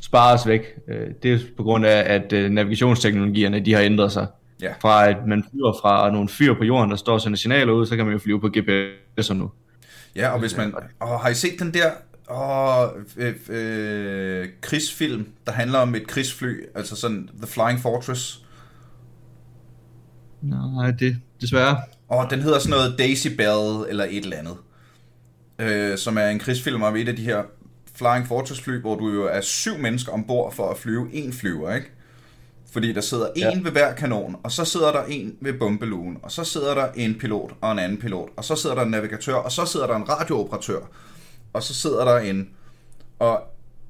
spares 0.00 0.46
væk, 0.46 0.62
øh, 0.88 1.08
det 1.22 1.32
er 1.32 1.38
på 1.56 1.62
grund 1.62 1.86
af, 1.86 2.14
at 2.14 2.32
øh, 2.32 2.50
navigationsteknologierne 2.50 3.60
de 3.60 3.74
har 3.74 3.80
ændret 3.80 4.12
sig. 4.12 4.26
Ja. 4.62 4.72
Fra 4.80 5.08
at 5.08 5.16
man 5.26 5.44
flyver 5.50 5.72
fra 5.82 6.10
nogle 6.10 6.28
fyr 6.28 6.54
på 6.54 6.64
jorden, 6.64 6.90
der 6.90 6.96
står 6.96 7.12
og 7.12 7.20
sender 7.20 7.36
signaler 7.36 7.72
ud, 7.72 7.86
så 7.86 7.96
kan 7.96 8.04
man 8.04 8.12
jo 8.12 8.18
flyve 8.18 8.40
på 8.40 8.50
GPS'er 8.56 9.32
nu. 9.32 9.50
Ja, 10.16 10.28
og 10.28 10.40
hvis 10.40 10.56
man... 10.56 10.74
Og 11.00 11.20
har 11.20 11.28
I 11.28 11.34
set 11.34 11.58
den 11.58 11.74
der 11.74 11.90
og 12.26 12.92
øh, 13.16 13.34
øh, 13.48 14.48
krigsfilm, 14.60 15.26
der 15.46 15.52
handler 15.52 15.78
om 15.78 15.94
et 15.94 16.06
krigsfly, 16.06 16.64
altså 16.74 16.96
sådan 16.96 17.28
The 17.36 17.46
Flying 17.46 17.80
Fortress? 17.80 18.42
Nej, 20.42 20.90
det 20.90 21.16
desværre. 21.40 21.80
Og 22.08 22.30
den 22.30 22.40
hedder 22.40 22.58
sådan 22.58 22.70
noget 22.70 22.98
Daisy 22.98 23.28
Bell 23.28 23.84
eller 23.88 24.04
et 24.04 24.24
eller 24.24 24.36
andet. 24.36 24.56
Øh, 25.58 25.98
som 25.98 26.18
er 26.18 26.26
en 26.26 26.38
krigsfilm 26.38 26.82
om 26.82 26.96
et 26.96 27.08
af 27.08 27.16
de 27.16 27.24
her 27.24 27.42
Flying 27.94 28.26
Fortress 28.26 28.60
fly, 28.60 28.80
hvor 28.80 28.94
du 28.94 29.12
jo 29.12 29.26
er 29.26 29.40
syv 29.40 29.78
mennesker 29.78 30.12
ombord 30.12 30.54
for 30.54 30.70
at 30.70 30.78
flyve 30.78 31.08
en 31.12 31.32
flyver, 31.32 31.74
ikke? 31.74 31.90
Fordi 32.72 32.92
der 32.92 33.00
sidder 33.00 33.26
en 33.36 33.42
ja. 33.42 33.60
ved 33.62 33.70
hver 33.70 33.94
kanon, 33.94 34.36
og 34.42 34.52
så 34.52 34.64
sidder 34.64 34.92
der 34.92 35.04
en 35.04 35.36
ved 35.40 35.52
bombeluen, 35.52 36.16
og 36.22 36.32
så 36.32 36.44
sidder 36.44 36.74
der 36.74 36.86
en 36.96 37.14
pilot 37.14 37.52
og 37.60 37.72
en 37.72 37.78
anden 37.78 37.98
pilot, 37.98 38.28
og 38.36 38.44
så 38.44 38.56
sidder 38.56 38.76
der 38.76 38.82
en 38.82 38.90
navigatør, 38.90 39.34
og 39.34 39.52
så 39.52 39.64
sidder 39.64 39.86
der 39.86 39.96
en 39.96 40.08
radiooperatør, 40.08 40.80
og 41.56 41.62
så 41.62 41.74
sidder 41.74 42.04
der 42.04 42.18
en... 42.18 42.48
Og 43.18 43.42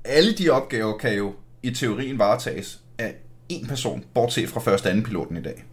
alle 0.04 0.32
de 0.32 0.50
opgaver 0.50 0.98
kan 0.98 1.16
jo 1.16 1.34
i 1.62 1.70
teorien 1.70 2.18
varetages 2.18 2.80
af 2.98 3.14
en 3.48 3.66
person, 3.66 4.04
bortset 4.14 4.48
fra 4.48 4.60
første 4.60 4.90
anden 4.90 5.04
piloten 5.04 5.36
i 5.36 5.42
dag. 5.42 5.64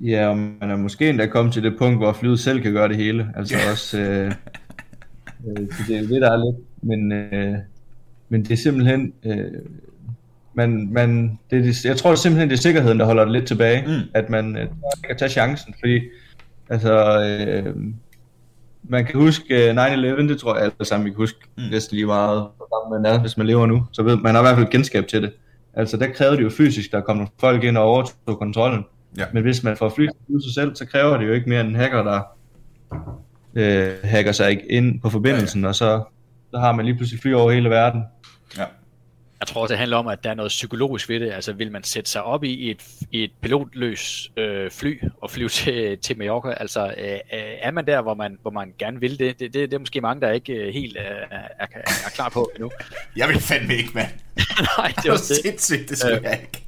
Ja, 0.00 0.28
og 0.28 0.36
man 0.36 0.70
er 0.70 0.76
måske 0.76 1.08
endda 1.08 1.26
kommet 1.26 1.54
til 1.54 1.62
det 1.62 1.78
punkt, 1.78 1.98
hvor 1.98 2.12
flyet 2.12 2.40
selv 2.40 2.62
kan 2.62 2.72
gøre 2.72 2.88
det 2.88 2.96
hele. 2.96 3.28
Altså 3.36 3.56
også... 3.70 3.98
Øh, 3.98 4.32
øh, 5.46 5.68
det 5.88 5.96
er 5.96 6.00
det, 6.00 6.22
der 6.22 6.30
er 6.30 6.44
lidt... 6.44 6.56
Men, 6.82 7.12
øh, 7.12 7.58
men 8.28 8.42
det 8.42 8.50
er 8.50 8.56
simpelthen... 8.56 9.12
Øh, 9.24 9.52
man, 10.54 10.88
man, 10.92 11.38
det 11.50 11.68
er, 11.68 11.88
jeg 11.88 11.96
tror 11.96 12.14
simpelthen, 12.14 12.50
det 12.50 12.56
er 12.56 12.62
sikkerheden, 12.62 12.98
der 12.98 13.06
holder 13.06 13.24
det 13.24 13.32
lidt 13.32 13.46
tilbage. 13.46 13.86
Mm. 13.86 14.10
At 14.14 14.30
man 14.30 14.56
øh, 14.56 14.68
kan 15.06 15.16
tage 15.16 15.28
chancen, 15.28 15.74
fordi... 15.80 16.00
Altså... 16.68 17.20
Øh, 17.20 17.76
man 18.88 19.04
kan 19.04 19.20
huske 19.20 19.70
9-11, 19.70 19.74
øh, 19.74 20.28
det 20.28 20.38
tror 20.38 20.54
jeg 20.54 20.64
alle 20.64 20.84
sammen, 20.84 21.04
vi 21.04 21.10
kan 21.10 21.16
huske 21.16 21.38
mm. 21.56 21.62
næsten 21.70 21.94
lige 21.94 22.06
meget, 22.06 22.46
hvor 22.56 22.98
man 22.98 23.12
er, 23.12 23.20
hvis 23.20 23.36
man 23.36 23.46
lever 23.46 23.66
nu. 23.66 23.86
Så 23.92 24.02
ved 24.02 24.16
man 24.16 24.34
har 24.34 24.42
i 24.42 24.44
hvert 24.44 24.56
fald 24.56 24.70
genskab 24.70 25.06
til 25.06 25.22
det. 25.22 25.32
Altså, 25.74 25.96
der 25.96 26.06
krævede 26.06 26.36
det 26.36 26.42
jo 26.42 26.50
fysisk, 26.50 26.92
der 26.92 27.00
kom 27.00 27.16
nogle 27.16 27.30
folk 27.40 27.64
ind 27.64 27.78
og 27.78 27.84
overtog 27.84 28.38
kontrollen. 28.38 28.84
Ja. 29.18 29.24
Men 29.32 29.42
hvis 29.42 29.62
man 29.62 29.76
får 29.76 29.88
fly 29.88 30.08
ud 30.28 30.42
sig 30.42 30.54
selv, 30.54 30.76
så 30.76 30.86
kræver 30.86 31.16
det 31.16 31.26
jo 31.26 31.32
ikke 31.32 31.48
mere 31.48 31.60
end 31.60 31.68
en 31.68 31.76
hacker, 31.76 32.02
der 32.02 32.20
øh, 33.54 33.92
hacker 34.04 34.32
sig 34.32 34.60
ind 34.70 35.00
på 35.00 35.10
forbindelsen, 35.10 35.60
ja, 35.60 35.64
ja. 35.64 35.68
og 35.68 35.74
så, 35.74 36.02
så 36.50 36.58
har 36.58 36.72
man 36.72 36.84
lige 36.84 36.96
pludselig 36.96 37.20
fly 37.22 37.32
over 37.32 37.52
hele 37.52 37.70
verden. 37.70 38.02
Ja. 38.58 38.64
Jeg 39.44 39.48
tror, 39.48 39.66
det 39.66 39.78
handler 39.78 39.96
om, 39.96 40.06
at 40.06 40.24
der 40.24 40.30
er 40.30 40.34
noget 40.34 40.48
psykologisk 40.48 41.08
ved 41.08 41.20
det. 41.20 41.32
Altså, 41.32 41.52
vil 41.52 41.72
man 41.72 41.84
sætte 41.84 42.10
sig 42.10 42.22
op 42.22 42.44
i 42.44 42.70
et, 42.70 42.82
i 43.10 43.24
et 43.24 43.30
pilotløs 43.40 44.30
øh, 44.36 44.70
fly 44.70 45.02
og 45.20 45.30
flyve 45.30 45.48
til, 45.58 45.98
til 45.98 46.18
Mallorca? 46.18 46.50
Altså, 46.50 46.94
øh, 46.98 47.12
øh, 47.12 47.18
er 47.60 47.70
man 47.70 47.86
der, 47.86 48.02
hvor 48.02 48.14
man, 48.14 48.38
hvor 48.42 48.50
man 48.50 48.74
gerne 48.78 49.00
vil 49.00 49.18
det? 49.18 49.40
Det, 49.40 49.54
det, 49.54 49.70
det 49.70 49.74
er 49.74 49.78
måske 49.78 50.00
mange, 50.00 50.20
der 50.20 50.30
ikke 50.30 50.52
øh, 50.52 50.74
helt 50.74 50.96
øh, 50.96 51.04
er, 51.30 51.48
er, 51.58 51.66
er 52.06 52.10
klar 52.14 52.28
på 52.28 52.50
endnu. 52.54 52.70
Jeg 53.16 53.28
vil 53.28 53.40
fandme 53.40 53.76
ikke, 53.76 53.90
mand. 53.94 54.23
Nej, 54.78 54.92
det 55.02 55.10
var 55.10 55.16
sindssygt, 55.16 55.88
det 55.88 55.98
skulle 55.98 56.16
øh. 56.16 56.22
jeg 56.22 56.40
ikke. 56.42 56.64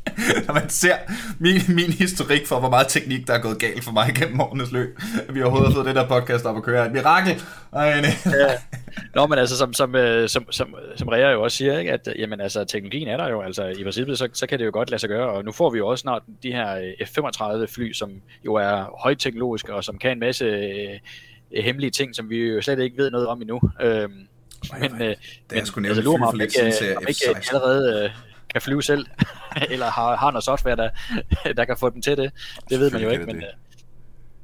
Når 0.46 0.54
man 0.54 0.68
ser 0.68 0.96
min, 1.38 1.60
min 1.68 1.92
historik 1.92 2.46
for, 2.46 2.60
hvor 2.60 2.70
meget 2.70 2.88
teknik, 2.88 3.26
der 3.26 3.34
er 3.34 3.38
gået 3.38 3.58
galt 3.58 3.84
for 3.84 3.92
mig 3.92 4.14
gennem 4.14 4.40
årenes 4.40 4.72
løb, 4.72 4.98
at 5.28 5.34
vi 5.34 5.42
overhovedet 5.42 5.68
har 5.68 5.74
fået 5.74 5.86
det 5.86 5.94
der 5.94 6.08
podcast 6.08 6.44
op 6.44 6.56
at 6.56 6.62
køre. 6.62 6.86
Et 6.86 6.92
mirakel! 6.92 7.42
Ej, 7.72 8.00
nej. 8.00 8.10
ja. 8.26 8.48
Nå, 9.14 9.26
men 9.26 9.38
altså, 9.38 9.56
som, 9.56 9.72
som, 9.72 9.94
øh, 9.94 10.28
som, 10.28 10.46
som, 10.50 10.74
som 10.96 11.08
Rea 11.08 11.30
jo 11.30 11.42
også 11.42 11.56
siger, 11.56 11.78
ikke, 11.78 11.92
at 11.92 12.08
jamen, 12.18 12.40
altså, 12.40 12.64
teknologien 12.64 13.08
er 13.08 13.16
der 13.16 13.28
jo, 13.28 13.42
altså 13.42 13.66
i 13.66 13.82
princippet, 13.82 14.18
så, 14.18 14.28
så 14.32 14.46
kan 14.46 14.58
det 14.58 14.66
jo 14.66 14.70
godt 14.72 14.90
lade 14.90 15.00
sig 15.00 15.08
gøre, 15.08 15.30
og 15.30 15.44
nu 15.44 15.52
får 15.52 15.70
vi 15.70 15.78
jo 15.78 15.86
også 15.86 16.02
snart 16.02 16.22
de 16.42 16.52
her 16.52 16.76
øh, 16.76 17.06
F-35 17.06 17.74
fly, 17.74 17.92
som 17.92 18.10
jo 18.44 18.54
er 18.54 19.00
højteknologiske, 19.02 19.74
og 19.74 19.84
som 19.84 19.98
kan 19.98 20.10
en 20.10 20.20
masse 20.20 20.44
øh, 20.44 20.98
hemmelige 21.62 21.90
ting, 21.90 22.14
som 22.14 22.30
vi 22.30 22.36
jo 22.36 22.62
slet 22.62 22.78
ikke 22.78 22.96
ved 22.96 23.10
noget 23.10 23.26
om 23.26 23.42
endnu. 23.42 23.60
Øhm, 23.80 24.26
men, 24.80 25.02
øh, 25.02 25.16
det 25.50 25.58
er 25.58 25.64
sgu 25.64 25.80
nævnt 25.80 25.96
altså, 25.96 26.16
mig, 26.16 26.28
om 26.28 26.40
ikke, 26.40 26.96
om 26.96 27.04
ikke 27.08 27.24
allerede 27.52 28.04
øh, 28.04 28.10
kan 28.52 28.62
flyve 28.62 28.82
selv, 28.82 29.06
eller 29.72 29.90
har, 29.90 30.16
har 30.16 30.30
noget 30.30 30.44
software, 30.44 30.76
der, 30.76 30.90
der 31.56 31.64
kan 31.64 31.76
få 31.76 31.90
dem 31.90 32.02
til 32.02 32.16
det. 32.16 32.32
Det 32.70 32.80
ved 32.80 32.90
man 32.90 33.02
jo 33.02 33.10
ikke, 33.10 33.26
men... 33.26 33.36
Det. 33.36 33.44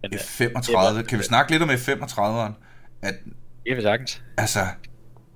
Men, 0.03 0.19
F-35, 0.19 1.03
kan 1.03 1.19
vi 1.19 1.25
snakke 1.25 1.51
lidt 1.51 1.63
om 1.63 1.71
F-35'eren? 1.71 2.53
At, 3.03 3.15
det 3.67 3.77
vil 3.77 3.83
sagtens. 3.83 4.23
Altså, 4.37 4.61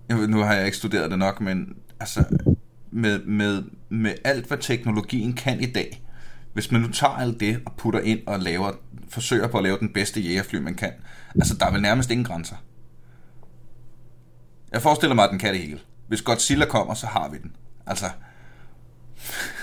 nu 0.09 0.39
har 0.39 0.55
jeg 0.55 0.65
ikke 0.65 0.77
studeret 0.77 1.11
det 1.11 1.19
nok, 1.19 1.41
men 1.41 1.77
altså, 2.01 2.25
med, 2.91 3.19
med, 3.19 3.63
med 3.89 4.15
alt, 4.25 4.47
hvad 4.47 4.59
teknologien 4.59 5.33
kan 5.33 5.61
i 5.61 5.67
dag, 5.67 6.03
hvis 6.53 6.73
man 6.73 6.81
nu 6.81 6.89
tager 6.89 7.13
alt 7.13 7.41
det 7.41 7.61
og 7.67 7.73
putter 7.77 8.01
ind 8.01 8.21
og 8.27 8.39
laver, 8.39 8.73
forsøger 9.09 9.49
på 9.49 9.57
at 9.57 9.63
lave 9.63 9.79
den 9.79 9.93
bedste 9.93 10.21
jægerfly, 10.21 10.57
man 10.57 10.75
kan, 10.75 10.93
altså, 11.35 11.55
der 11.61 11.67
er 11.67 11.73
vel 11.73 11.83
nærmest 11.83 12.11
ingen 12.11 12.25
grænser. 12.25 12.57
Jeg 14.73 14.83
forestiller 14.83 15.15
mig, 15.15 15.25
at 15.25 15.31
den 15.31 15.39
kan 15.39 15.55
det 15.55 15.63
hele. 15.63 15.81
Hvis 16.09 16.23
Godzilla 16.23 16.65
kommer, 16.65 16.95
så 16.95 17.07
har 17.07 17.29
vi 17.29 17.39
den. 17.39 17.53
Altså, 17.87 18.07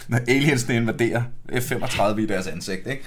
når 0.08 0.18
aliensene 0.28 0.76
invaderer 0.76 1.24
F-35 1.52 2.20
i 2.20 2.26
deres 2.26 2.48
ansigt, 2.48 2.88
ikke? 2.88 3.04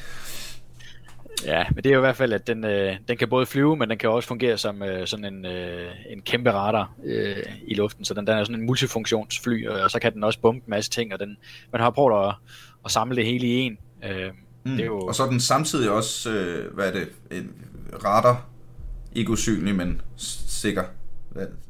Ja, 1.45 1.65
men 1.75 1.85
det 1.85 1.91
er 1.91 1.95
jo 1.95 2.01
i 2.01 2.07
hvert 2.07 2.17
fald, 2.17 2.33
at 2.33 2.47
den, 2.47 2.65
øh, 2.65 2.97
den 3.09 3.17
kan 3.17 3.29
både 3.29 3.47
flyve, 3.47 3.77
men 3.77 3.91
den 3.91 3.99
kan 3.99 4.11
også 4.11 4.29
fungere 4.29 4.59
som 4.59 4.83
øh, 4.83 5.07
sådan 5.07 5.25
en, 5.25 5.47
øh, 5.47 5.91
en 6.11 6.23
kæmpe 6.23 6.53
radar 6.53 6.93
øh, 7.05 7.37
i 7.67 7.75
luften. 7.75 8.05
Så 8.05 8.15
den, 8.15 8.27
den 8.27 8.39
er 8.39 8.45
sådan 8.45 8.61
en 8.61 8.67
multifunktionsfly, 8.67 9.67
og, 9.67 9.81
og 9.81 9.91
så 9.91 9.99
kan 9.99 10.13
den 10.13 10.25
også 10.25 10.41
bombe 10.41 10.59
en 10.67 10.71
masse 10.71 10.91
ting, 10.91 11.13
og 11.13 11.21
den, 11.21 11.37
man 11.73 11.81
har 11.81 11.91
prøvet 11.91 12.29
at, 12.29 12.35
at 12.85 12.91
samle 12.91 13.17
det 13.17 13.25
hele 13.25 13.47
i 13.47 13.53
en. 13.53 13.79
Øh, 14.05 14.31
mm. 14.65 14.71
det 14.71 14.81
er 14.81 14.87
jo... 14.87 14.99
Og 15.01 15.15
så 15.15 15.23
er 15.23 15.31
den 15.31 15.41
samtidig 15.41 15.91
også, 15.91 16.31
øh, 16.31 16.75
hvad 16.75 16.89
er 16.89 16.93
det, 16.93 17.09
en 17.31 17.51
radar, 18.05 18.47
ikke 19.15 19.31
usynlig, 19.31 19.75
men 19.75 20.01
sikker. 20.49 20.85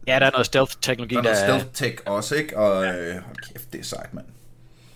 Ja, 0.06 0.18
der 0.18 0.26
er 0.26 0.30
noget 0.30 0.46
stealth-teknologi. 0.46 1.14
Der 1.14 1.20
er 1.20 1.48
noget 1.48 1.62
stealth-tech 1.62 2.06
også, 2.06 2.34
ikke? 2.34 2.58
Og 2.58 2.84
ja. 2.84 2.92
øh, 2.92 3.14
kæft, 3.52 3.72
det 3.72 3.80
er 3.80 3.84
sejt, 3.84 4.14
mand. 4.14 4.26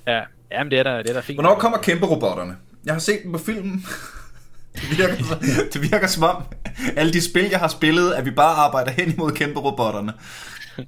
Ja, 0.06 0.22
Jamen, 0.52 0.70
det 0.70 0.78
er 0.78 0.82
der, 0.82 0.96
det 0.96 1.08
er 1.10 1.14
der 1.14 1.20
fint. 1.20 1.36
Hvornår 1.36 1.58
kommer 1.58 1.78
kæmpe 1.78 2.06
robotterne? 2.06 2.56
Jeg 2.84 2.94
har 2.94 3.00
set 3.00 3.20
den 3.22 3.32
på 3.32 3.38
filmen. 3.38 3.84
Det 4.74 4.98
virker, 4.98 5.14
det 5.72 5.92
virker 5.92 6.06
som 6.06 6.22
om, 6.22 6.42
alle 6.96 7.12
de 7.12 7.30
spil, 7.30 7.48
jeg 7.50 7.58
har 7.58 7.68
spillet, 7.68 8.12
at 8.12 8.24
vi 8.24 8.30
bare 8.30 8.56
arbejder 8.56 8.90
hen 8.90 9.12
imod 9.12 9.32
kæmpe 9.32 9.60
robotterne. 9.60 10.12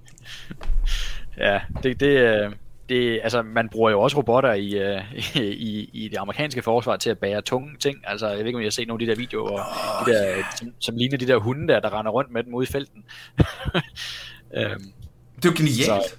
Ja, 1.36 1.60
det, 1.82 2.00
det, 2.00 2.06
øh, 2.06 2.52
det, 2.92 3.20
altså, 3.22 3.42
man 3.42 3.68
bruger 3.68 3.90
jo 3.90 4.00
også 4.00 4.16
robotter 4.16 4.52
i, 4.52 4.96
uh, 4.96 5.02
i, 5.70 5.90
i 5.92 6.08
det 6.08 6.16
amerikanske 6.16 6.62
forsvar 6.62 6.96
til 6.96 7.10
at 7.10 7.18
bære 7.18 7.42
tunge 7.42 7.76
ting. 7.80 7.98
Altså, 8.04 8.28
jeg 8.28 8.38
ved 8.38 8.46
ikke, 8.46 8.56
om 8.56 8.60
I 8.60 8.64
har 8.64 8.70
set 8.70 8.88
nogle 8.88 9.02
af 9.02 9.06
de 9.06 9.10
der 9.10 9.18
videoer, 9.18 9.52
oh, 9.52 10.06
de 10.06 10.12
der, 10.12 10.28
yeah. 10.28 10.44
som, 10.56 10.72
som 10.80 10.96
ligner 10.96 11.18
de 11.18 11.26
der 11.26 11.36
hunde 11.36 11.68
der, 11.68 11.80
der 11.80 11.98
render 11.98 12.12
rundt 12.12 12.30
med 12.32 12.42
dem 12.42 12.54
ude 12.54 12.64
i 12.64 12.72
felten. 12.72 13.04
um, 13.38 13.44
det 15.36 15.44
er 15.44 15.44
jo 15.44 15.52
genialt. 15.56 15.86
Så, 15.86 16.14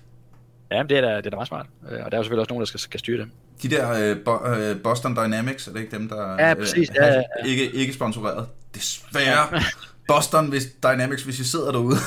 ja, 0.71 0.83
det 0.83 0.97
er 0.97 1.01
da, 1.01 1.17
det 1.17 1.25
er 1.25 1.29
da 1.29 1.35
meget 1.35 1.47
smart. 1.47 1.65
Øh, 1.91 2.05
og 2.05 2.11
der 2.11 2.17
er 2.17 2.19
jo 2.19 2.23
selvfølgelig 2.23 2.41
også 2.41 2.51
nogen, 2.51 2.61
der 2.61 2.65
skal, 2.65 2.79
skal 2.79 2.99
styre 2.99 3.17
dem. 3.17 3.31
De 3.63 3.69
der 3.69 4.15
Bo, 4.25 4.31
uh, 4.31 4.81
Boston 4.83 5.15
Dynamics, 5.15 5.67
er 5.67 5.71
det 5.73 5.79
ikke 5.79 5.97
dem, 5.97 6.09
der 6.09 6.47
ja, 6.47 6.53
præcis, 6.53 6.89
uh, 6.89 6.95
ja, 6.95 7.05
ja, 7.05 7.13
ja. 7.13 7.45
Ikke, 7.45 7.71
ikke 7.71 7.93
sponsoreret? 7.93 8.47
Desværre. 8.75 9.47
Ja. 9.51 9.63
Boston 10.13 10.47
hvis 10.47 10.63
Dynamics, 10.83 11.23
hvis 11.23 11.39
I 11.39 11.43
sidder 11.43 11.71
derude. 11.71 11.97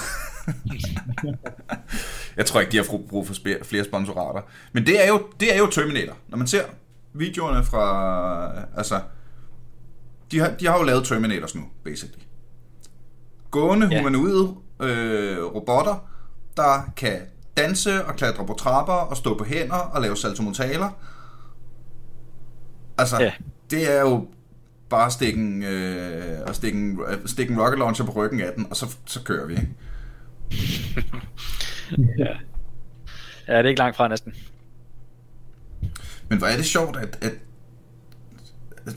Jeg 2.37 2.47
tror 2.47 2.61
ikke, 2.61 2.73
de 2.73 2.77
har 2.77 2.99
brug 3.09 3.27
for 3.27 3.35
flere 3.63 3.85
sponsorater. 3.85 4.41
Men 4.73 4.87
det 4.87 5.05
er 5.05 5.09
jo, 5.09 5.27
det 5.41 5.55
er 5.55 5.59
jo 5.59 5.67
Terminator. 5.67 6.17
Når 6.29 6.39
man 6.39 6.47
ser 6.47 6.63
videoerne 7.13 7.65
fra... 7.65 8.53
Altså, 8.77 9.01
de 10.31 10.39
har, 10.39 10.51
de 10.61 10.67
har 10.67 10.79
jo 10.79 10.85
lavet 10.85 11.05
Terminators 11.05 11.55
nu, 11.55 11.63
basically. 11.85 12.23
Gående, 13.51 13.87
yeah. 13.87 13.99
humanoide 13.99 14.55
øh, 14.81 15.45
robotter, 15.45 16.09
der 16.57 16.93
kan 16.97 17.19
danse 17.57 18.05
og 18.05 18.17
klatre 18.17 18.47
på 18.47 18.55
trapper 18.59 18.93
og 18.93 19.17
stå 19.17 19.39
på 19.39 19.45
hænder 19.45 19.77
og 19.77 20.03
lave 20.03 20.17
saltomortaler. 20.17 20.91
Altså, 22.99 23.21
yeah. 23.21 23.33
det 23.71 23.97
er 23.97 24.01
jo 24.01 24.27
bare 24.89 25.11
stikke 25.11 25.41
en, 25.41 25.63
øh, 25.63 26.41
og 26.47 26.55
stikke 26.55 26.79
en, 26.79 27.01
stikke 27.27 27.53
en 27.53 27.61
rocket 27.61 27.79
launcher 27.79 28.07
på 28.07 28.13
ryggen 28.13 28.41
af 28.41 28.53
den, 28.57 28.67
og 28.71 28.77
så, 28.77 28.97
så 29.07 29.23
kører 29.23 29.47
vi, 29.47 29.53
ikke? 29.53 29.69
Ja. 32.19 32.37
ja, 33.49 33.59
det 33.59 33.65
er 33.65 33.69
ikke 33.69 33.79
langt 33.79 33.97
fra 33.97 34.09
næsten. 34.09 34.35
Men 36.29 36.39
hvor 36.39 36.47
er 36.47 36.57
det 36.57 36.67
sjovt, 36.67 36.97
at, 36.97 37.19
at, 37.21 37.33
at 38.87 38.97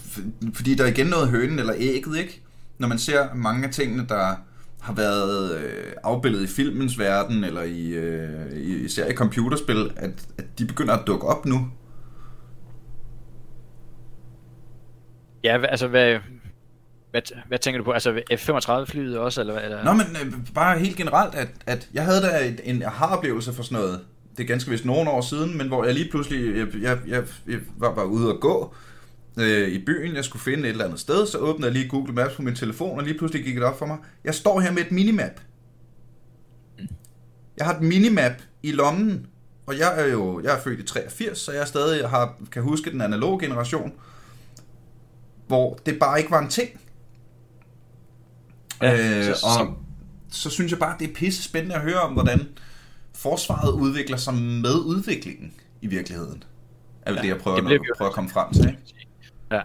fordi 0.53 0.75
der 0.75 0.83
er 0.83 0.87
igen 0.87 1.07
noget 1.07 1.29
hønen 1.29 1.59
eller 1.59 1.73
ægget, 1.77 2.17
ikke? 2.17 2.41
Når 2.77 2.87
man 2.87 2.99
ser 2.99 3.33
mange 3.33 3.67
af 3.67 3.73
tingene, 3.73 4.07
der 4.07 4.35
har 4.81 4.93
været 4.93 5.57
øh, 5.57 5.93
afbildet 6.03 6.43
i 6.43 6.47
filmens 6.47 6.99
verden, 6.99 7.43
eller 7.43 7.61
i, 7.61 7.87
øh, 7.87 8.85
især 8.85 9.07
i 9.07 9.13
computerspil, 9.13 9.91
at, 9.95 10.27
at 10.37 10.59
de 10.59 10.65
begynder 10.65 10.93
at 10.93 11.07
dukke 11.07 11.27
op 11.27 11.45
nu. 11.45 11.71
Ja, 15.43 15.65
altså 15.65 15.87
hvad, 15.87 16.17
hvad, 17.11 17.21
hvad 17.47 17.59
tænker 17.59 17.77
du 17.77 17.83
på? 17.83 17.91
Altså 17.91 18.21
F-35-flyet 18.31 19.17
også? 19.17 19.41
Eller, 19.41 19.59
eller? 19.59 19.83
Nå, 19.83 19.93
men 19.93 20.05
øh, 20.23 20.33
bare 20.53 20.79
helt 20.79 20.97
generelt, 20.97 21.35
at, 21.35 21.47
at 21.65 21.89
jeg 21.93 22.05
havde 22.05 22.21
da 22.21 22.47
et, 22.47 22.61
en 22.63 22.83
aha-oplevelse 22.83 23.53
for 23.53 23.63
sådan 23.63 23.77
noget, 23.77 23.99
det 24.37 24.43
er 24.43 24.47
ganske 24.47 24.71
vist 24.71 24.85
nogle 24.85 25.09
år 25.09 25.21
siden, 25.21 25.57
men 25.57 25.67
hvor 25.67 25.85
jeg 25.85 25.93
lige 25.93 26.09
pludselig, 26.11 26.57
jeg, 26.57 26.67
jeg, 26.81 26.97
jeg, 27.07 27.23
jeg 27.47 27.59
var 27.77 27.95
bare 27.95 28.07
ude 28.07 28.29
at 28.29 28.39
gå 28.39 28.75
øh, 29.37 29.69
i 29.69 29.85
byen, 29.85 30.15
jeg 30.15 30.25
skulle 30.25 30.43
finde 30.43 30.63
et 30.63 30.69
eller 30.69 30.85
andet 30.85 30.99
sted, 30.99 31.27
så 31.27 31.37
åbnede 31.37 31.67
jeg 31.67 31.73
lige 31.73 31.89
Google 31.89 32.13
Maps 32.13 32.35
på 32.35 32.41
min 32.41 32.55
telefon, 32.55 32.99
og 32.99 33.03
lige 33.03 33.17
pludselig 33.17 33.45
gik 33.45 33.55
det 33.55 33.63
op 33.63 33.79
for 33.79 33.85
mig. 33.85 33.97
Jeg 34.23 34.35
står 34.35 34.59
her 34.59 34.71
med 34.71 34.81
et 34.81 34.91
minimap. 34.91 35.31
Jeg 37.57 37.65
har 37.65 37.73
et 37.73 37.81
minimap 37.81 38.31
i 38.63 38.71
lommen, 38.71 39.27
og 39.65 39.77
jeg 39.77 40.01
er 40.01 40.07
jo 40.07 40.41
jeg 40.43 40.55
er 40.55 40.59
født 40.61 40.79
i 40.79 40.83
83, 40.83 41.37
så 41.37 41.51
jeg 41.51 41.67
stadig 41.67 42.09
har, 42.09 42.35
kan 42.51 42.63
huske 42.63 42.91
den 42.91 43.01
analoge 43.01 43.39
generation, 43.39 43.93
hvor 45.47 45.79
det 45.85 45.99
bare 45.99 46.19
ikke 46.19 46.31
var 46.31 46.41
en 46.41 46.49
ting. 46.49 46.69
Ja, 48.81 48.93
øh, 48.93 49.35
så, 49.35 49.45
og 49.59 49.77
så 50.31 50.49
synes 50.49 50.71
jeg 50.71 50.79
bare, 50.79 50.95
det 50.99 51.09
er 51.09 51.13
pisse 51.13 51.43
spændende 51.43 51.75
at 51.75 51.81
høre 51.81 51.99
om, 51.99 52.13
hvordan 52.13 52.47
forsvaret 53.15 53.71
udvikler 53.71 54.17
sig 54.17 54.33
med 54.33 54.75
udviklingen 54.85 55.53
i 55.81 55.87
virkeligheden. 55.87 56.43
Er 57.01 57.13
ja, 57.13 57.21
det, 57.21 57.27
jeg 57.27 57.37
prøver, 57.37 57.57
det 57.57 57.65
bliver, 57.65 57.95
prøver 57.97 58.09
at 58.09 58.15
komme 58.15 58.29
frem 58.29 58.53
til. 58.53 58.67
Ikke? 58.67 58.81
Ja, 59.51 59.61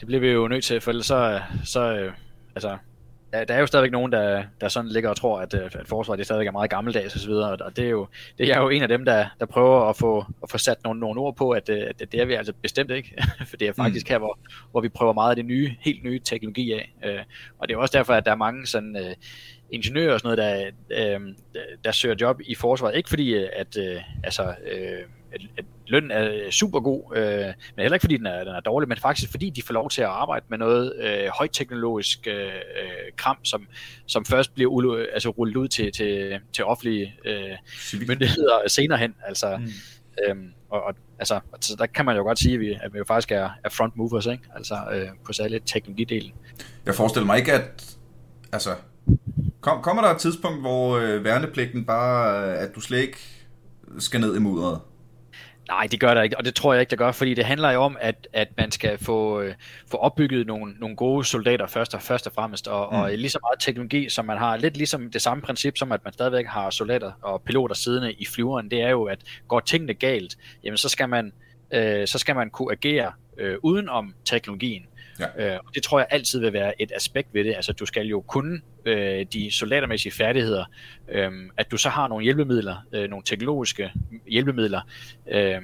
det 0.00 0.06
bliver 0.06 0.20
vi 0.20 0.28
jo 0.28 0.48
nødt 0.48 0.64
til, 0.64 0.80
for 0.80 0.90
ellers 0.90 1.06
så, 1.06 1.40
så 1.64 1.94
øh, 1.94 2.12
altså, 2.54 2.78
der, 3.32 3.44
der 3.44 3.54
er 3.54 3.60
jo 3.60 3.66
stadigvæk 3.66 3.92
nogen, 3.92 4.12
der, 4.12 4.44
der 4.60 4.68
sådan 4.68 4.90
ligger 4.90 5.10
og 5.10 5.16
tror, 5.16 5.40
at, 5.40 5.54
at 5.54 5.88
forsvaret 5.88 6.18
det 6.18 6.26
stadigvæk 6.26 6.48
er 6.48 6.52
meget 6.52 6.70
gammeldags 6.70 7.16
osv., 7.16 7.30
og, 7.30 7.58
og 7.60 7.76
det 7.76 7.84
er 7.84 7.90
jo, 7.90 8.06
det 8.38 8.50
er 8.50 8.60
jo 8.60 8.68
en 8.68 8.82
af 8.82 8.88
dem, 8.88 9.04
der, 9.04 9.26
der 9.40 9.46
prøver 9.46 9.88
at 9.88 9.96
få, 9.96 10.24
at 10.42 10.50
få 10.50 10.58
sat 10.58 10.84
nogle, 10.84 11.00
nogle 11.00 11.20
ord 11.20 11.36
på, 11.36 11.50
at, 11.50 11.68
at 11.68 11.98
det 12.12 12.14
er 12.20 12.24
vi 12.24 12.34
altså 12.34 12.52
bestemt 12.62 12.90
ikke, 12.90 13.22
for 13.48 13.56
det 13.56 13.68
er 13.68 13.72
faktisk 13.72 14.06
mm. 14.06 14.12
her, 14.12 14.18
hvor, 14.18 14.38
hvor 14.70 14.80
vi 14.80 14.88
prøver 14.88 15.12
meget 15.12 15.30
af 15.30 15.36
det 15.36 15.44
nye, 15.44 15.76
helt 15.80 16.04
nye 16.04 16.18
teknologi 16.18 16.72
af, 16.72 16.92
øh, 17.04 17.20
og 17.58 17.68
det 17.68 17.74
er 17.74 17.78
også 17.78 17.98
derfor, 17.98 18.14
at 18.14 18.24
der 18.24 18.30
er 18.30 18.36
mange 18.36 18.66
sådan, 18.66 18.96
øh, 18.96 19.14
ingeniører 19.70 20.12
og 20.12 20.20
sådan 20.20 20.36
noget, 20.36 20.72
der, 20.90 21.14
øh, 21.14 21.20
der 21.84 21.92
søger 21.92 22.16
job 22.20 22.40
i 22.44 22.54
forsvaret, 22.54 22.96
ikke 22.96 23.08
fordi, 23.08 23.34
at, 23.34 23.76
øh, 23.78 24.00
altså, 24.24 24.54
øh, 24.72 25.02
at, 25.34 25.40
at 25.56 25.64
lønnen 25.86 26.10
er 26.10 26.50
super 26.50 26.80
god, 26.80 27.16
øh, 27.16 27.24
men 27.76 27.82
heller 27.82 27.94
ikke 27.94 28.04
fordi 28.04 28.16
den 28.16 28.26
er, 28.26 28.44
den 28.44 28.54
er 28.54 28.60
dårlig, 28.60 28.88
men 28.88 28.98
faktisk 28.98 29.30
fordi 29.30 29.50
de 29.50 29.62
får 29.62 29.74
lov 29.74 29.90
til 29.90 30.02
at 30.02 30.08
arbejde 30.08 30.44
med 30.48 30.58
noget 30.58 30.92
øh, 31.00 31.28
højteknologisk 31.38 32.26
øh, 32.26 32.50
kram, 33.16 33.44
som, 33.44 33.66
som 34.06 34.24
først 34.24 34.54
bliver 34.54 34.70
ulu, 34.70 35.04
altså 35.12 35.28
rullet 35.28 35.56
ud 35.56 35.68
til, 35.68 35.92
til, 35.92 36.40
til 36.52 36.64
offentlige 36.64 37.14
øh, 37.24 37.56
myndigheder 38.08 38.68
senere 38.68 38.98
hen. 38.98 39.14
Altså, 39.26 39.56
mm. 39.56 40.28
øhm, 40.28 40.52
og, 40.70 40.82
og 40.82 40.94
altså, 41.18 41.40
altså, 41.52 41.76
der 41.78 41.86
kan 41.86 42.04
man 42.04 42.16
jo 42.16 42.22
godt 42.22 42.38
sige, 42.38 42.54
at 42.54 42.60
vi, 42.60 42.78
at 42.82 42.92
vi 42.92 42.98
jo 42.98 43.04
faktisk 43.04 43.32
er, 43.32 43.50
er 43.64 43.68
front 43.68 43.96
movers, 43.96 44.26
ikke? 44.26 44.44
Altså, 44.56 44.74
øh, 44.92 45.08
på 45.24 45.32
særligt 45.32 45.66
teknologidelen. 45.66 46.32
Jeg 46.86 46.94
forestiller 46.94 47.26
mig 47.26 47.38
ikke, 47.38 47.52
at 47.52 47.96
altså, 48.52 48.70
kom, 49.60 49.82
kommer 49.82 50.02
der 50.02 50.10
et 50.10 50.20
tidspunkt, 50.20 50.60
hvor 50.60 50.96
øh, 50.96 51.24
værnepligten 51.24 51.84
bare, 51.84 52.46
øh, 52.50 52.62
at 52.62 52.74
du 52.74 52.80
slet 52.80 52.98
ikke 52.98 53.18
skal 53.98 54.20
ned 54.20 54.36
i 54.36 54.38
mudderet? 54.38 54.80
Nej, 55.68 55.86
det 55.90 56.00
gør 56.00 56.14
der 56.14 56.22
ikke, 56.22 56.38
og 56.38 56.44
det 56.44 56.54
tror 56.54 56.72
jeg 56.72 56.80
ikke, 56.80 56.90
der 56.90 56.96
gør, 56.96 57.12
fordi 57.12 57.34
det 57.34 57.44
handler 57.44 57.70
jo 57.70 57.82
om, 57.82 57.96
at, 58.00 58.28
at 58.32 58.48
man 58.56 58.70
skal 58.70 58.98
få, 58.98 59.40
øh, 59.40 59.54
få 59.90 59.96
opbygget 59.96 60.46
nogle, 60.46 60.74
nogle 60.78 60.96
gode 60.96 61.24
soldater 61.24 61.66
først 61.66 61.94
og, 61.94 62.02
først 62.02 62.26
og 62.26 62.32
fremmest, 62.32 62.68
og, 62.68 62.88
mm. 62.92 62.98
og 62.98 63.10
lige 63.10 63.30
så 63.30 63.38
meget 63.42 63.60
teknologi, 63.60 64.08
som 64.08 64.24
man 64.24 64.38
har, 64.38 64.56
lidt 64.56 64.76
ligesom 64.76 65.10
det 65.10 65.22
samme 65.22 65.42
princip, 65.42 65.76
som 65.76 65.92
at 65.92 66.00
man 66.04 66.12
stadigvæk 66.12 66.46
har 66.46 66.70
soldater 66.70 67.12
og 67.22 67.42
piloter 67.42 67.74
siddende 67.74 68.12
i 68.12 68.26
flyveren, 68.26 68.70
det 68.70 68.82
er 68.82 68.90
jo, 68.90 69.04
at 69.04 69.18
går 69.48 69.60
tingene 69.60 69.94
galt, 69.94 70.36
jamen 70.64 70.76
så 70.76 70.88
skal 70.88 71.08
man, 71.08 71.32
øh, 71.70 72.06
så 72.06 72.18
skal 72.18 72.34
man 72.34 72.50
kunne 72.50 72.72
agere 72.72 73.12
øh, 73.38 73.56
uden 73.62 73.88
om 73.88 74.14
teknologien. 74.24 74.86
Ja. 75.20 75.54
Øh, 75.54 75.60
og 75.66 75.74
det 75.74 75.82
tror 75.82 75.98
jeg 75.98 76.06
altid 76.10 76.40
vil 76.40 76.52
være 76.52 76.82
et 76.82 76.92
aspekt 76.96 77.28
ved 77.34 77.44
det. 77.44 77.54
Altså, 77.54 77.72
du 77.72 77.86
skal 77.86 78.06
jo 78.06 78.20
kunne 78.20 78.60
øh, 78.84 79.26
de 79.32 79.50
soldatermæssige 79.50 80.12
færdigheder. 80.12 80.64
Øh, 81.08 81.32
at 81.56 81.70
du 81.70 81.76
så 81.76 81.88
har 81.88 82.08
nogle 82.08 82.24
hjælpemidler, 82.24 82.76
øh, 82.92 83.10
nogle 83.10 83.24
teknologiske 83.24 83.92
hjælpemidler. 84.28 84.80
Øh, 85.30 85.60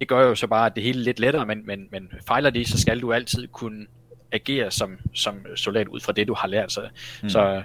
det 0.00 0.08
gør 0.08 0.22
jo 0.22 0.34
så 0.34 0.46
bare, 0.46 0.66
at 0.66 0.74
det 0.74 0.82
hele 0.82 1.00
er 1.00 1.04
lidt 1.04 1.20
lettere, 1.20 1.46
men, 1.46 1.66
men, 1.66 1.88
men 1.90 2.08
fejler 2.26 2.50
de, 2.50 2.64
så 2.64 2.80
skal 2.80 3.00
du 3.00 3.12
altid 3.12 3.48
kunne 3.48 3.86
agere 4.32 4.70
som, 4.70 4.98
som 5.14 5.46
soldat 5.56 5.88
ud 5.88 6.00
fra 6.00 6.12
det, 6.12 6.28
du 6.28 6.34
har 6.34 6.48
lært. 6.48 6.72
Så, 6.72 6.88
mm. 7.22 7.28
så, 7.28 7.62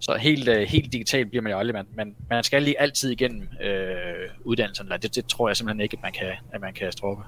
så 0.00 0.16
helt, 0.16 0.48
øh, 0.48 0.62
helt 0.62 0.92
digitalt 0.92 1.28
bliver 1.28 1.42
man 1.42 1.52
jo 1.52 1.58
aldrig, 1.58 1.74
man, 1.74 1.86
man, 1.94 2.14
man 2.30 2.44
skal 2.44 2.62
lige 2.62 2.80
altid 2.80 3.10
igennem 3.10 3.48
øh, 3.62 4.28
uddannelserne. 4.44 4.98
Det, 5.02 5.14
det 5.14 5.26
tror 5.26 5.48
jeg 5.48 5.56
simpelthen 5.56 5.80
ikke, 5.80 5.96
at 5.96 6.02
man 6.02 6.12
kan, 6.12 6.32
at 6.52 6.60
man 6.60 6.74
kan 6.74 6.92
stroppe. 6.92 7.22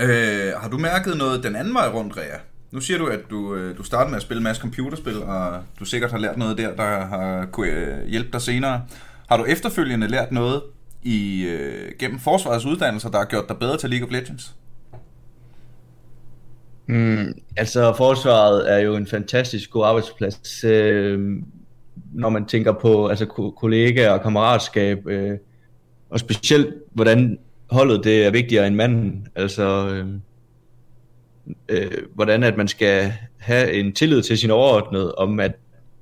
Øh, 0.00 0.52
har 0.56 0.68
du 0.68 0.78
mærket 0.78 1.16
noget 1.16 1.42
den 1.42 1.56
anden 1.56 1.74
vej 1.74 1.88
rundt, 1.88 2.16
Rea? 2.16 2.38
Nu 2.70 2.80
siger 2.80 2.98
du, 2.98 3.06
at 3.06 3.20
du, 3.30 3.54
øh, 3.54 3.76
du 3.78 3.82
startede 3.82 4.10
med 4.10 4.16
at 4.16 4.22
spille 4.22 4.38
en 4.38 4.44
masse 4.44 4.62
computerspil, 4.62 5.22
og 5.22 5.62
du 5.80 5.84
sikkert 5.84 6.10
har 6.10 6.18
lært 6.18 6.36
noget 6.36 6.58
der, 6.58 6.76
der 6.76 7.06
har 7.06 7.46
kunne 7.52 7.66
øh, 7.66 8.06
hjælpe 8.06 8.28
dig 8.32 8.40
senere. 8.40 8.82
Har 9.28 9.36
du 9.36 9.44
efterfølgende 9.44 10.08
lært 10.08 10.32
noget 10.32 10.62
i 11.02 11.42
øh, 11.42 11.92
gennem 11.98 12.18
forsvarets 12.18 12.64
uddannelser, 12.64 13.10
der 13.10 13.18
har 13.18 13.24
gjort 13.24 13.48
dig 13.48 13.56
bedre 13.58 13.76
til 13.76 13.90
League 13.90 14.06
of 14.06 14.12
Legends? 14.12 14.54
Mm, 16.86 17.32
altså, 17.56 17.94
forsvaret 17.96 18.72
er 18.72 18.78
jo 18.78 18.96
en 18.96 19.06
fantastisk 19.06 19.70
god 19.70 19.86
arbejdsplads, 19.86 20.64
øh, 20.64 21.36
når 22.12 22.28
man 22.28 22.46
tænker 22.46 22.72
på 22.72 23.08
altså, 23.08 23.26
kollegaer 23.56 24.10
og 24.10 24.22
kammeratskab, 24.22 25.06
øh, 25.06 25.38
og 26.10 26.20
specielt 26.20 26.74
hvordan 26.92 27.38
holdet 27.70 28.04
det 28.04 28.26
er 28.26 28.30
vigtigere 28.30 28.66
end 28.66 28.74
manden. 28.76 29.28
Altså, 29.34 29.88
øh, 29.88 30.06
øh, 31.68 31.90
hvordan 32.14 32.42
at 32.42 32.56
man 32.56 32.68
skal 32.68 33.12
have 33.38 33.72
en 33.72 33.92
tillid 33.92 34.22
til 34.22 34.38
sin 34.38 34.50
overordnede, 34.50 35.14
om 35.14 35.40
at, 35.40 35.52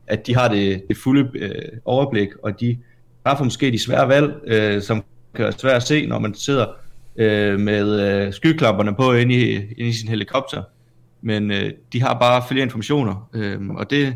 at 0.07 0.27
de 0.27 0.37
har 0.37 0.49
det, 0.49 0.83
det 0.89 0.97
fulde 0.97 1.31
øh, 1.35 1.79
overblik, 1.85 2.29
og 2.43 2.61
de 2.61 2.79
for 3.37 3.45
måske 3.45 3.73
de 3.73 3.79
svære 3.79 4.09
valg, 4.09 4.33
øh, 4.47 4.83
som 4.83 5.05
kan 5.35 5.43
være 5.43 5.53
svært 5.53 5.77
at 5.77 5.83
se, 5.83 6.07
når 6.07 6.19
man 6.19 6.35
sidder 6.35 6.67
øh, 7.17 7.61
med 7.61 8.01
øh, 8.01 8.33
skyklapperne 8.33 8.95
på 8.95 9.13
inde 9.13 9.35
i, 9.35 9.55
inde 9.55 9.89
i 9.89 9.93
sin 9.93 10.09
helikopter. 10.09 10.63
Men 11.23 11.51
øh, 11.51 11.73
de 11.93 12.03
har 12.03 12.19
bare 12.19 12.43
flere 12.49 12.63
informationer, 12.63 13.29
øh, 13.35 13.69
og 13.69 13.91
det, 13.91 14.15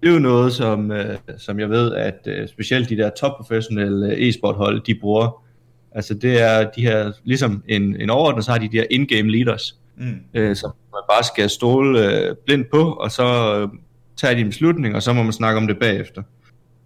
det 0.00 0.08
er 0.08 0.12
jo 0.12 0.18
noget, 0.18 0.52
som, 0.52 0.90
øh, 0.90 1.16
som 1.38 1.60
jeg 1.60 1.70
ved, 1.70 1.94
at 1.94 2.18
øh, 2.26 2.48
specielt 2.48 2.88
de 2.88 2.96
der 2.96 3.10
topprofessionelle 3.20 4.28
e-sport 4.28 4.54
hold, 4.54 4.80
de 4.80 4.94
bruger 5.00 5.47
Altså 5.92 6.14
det 6.14 6.40
er 6.40 6.70
de 6.70 6.82
her, 6.82 7.12
ligesom 7.24 7.62
en, 7.68 8.00
en 8.00 8.10
overordnet, 8.10 8.44
så 8.44 8.50
har 8.50 8.58
de 8.58 8.68
de 8.68 8.76
her 8.76 8.86
in-game 8.90 9.30
leaders, 9.30 9.76
mm. 9.96 10.20
øh, 10.34 10.56
som 10.56 10.72
man 10.92 11.02
bare 11.10 11.24
skal 11.24 11.50
stole 11.50 12.06
øh, 12.06 12.36
blindt 12.46 12.70
på, 12.70 12.92
og 12.92 13.10
så 13.10 13.58
øh, 13.60 13.68
tager 14.16 14.34
de 14.34 14.40
en 14.40 14.46
beslutning, 14.48 14.94
og 14.94 15.02
så 15.02 15.12
må 15.12 15.22
man 15.22 15.32
snakke 15.32 15.60
om 15.60 15.66
det 15.66 15.78
bagefter. 15.78 16.22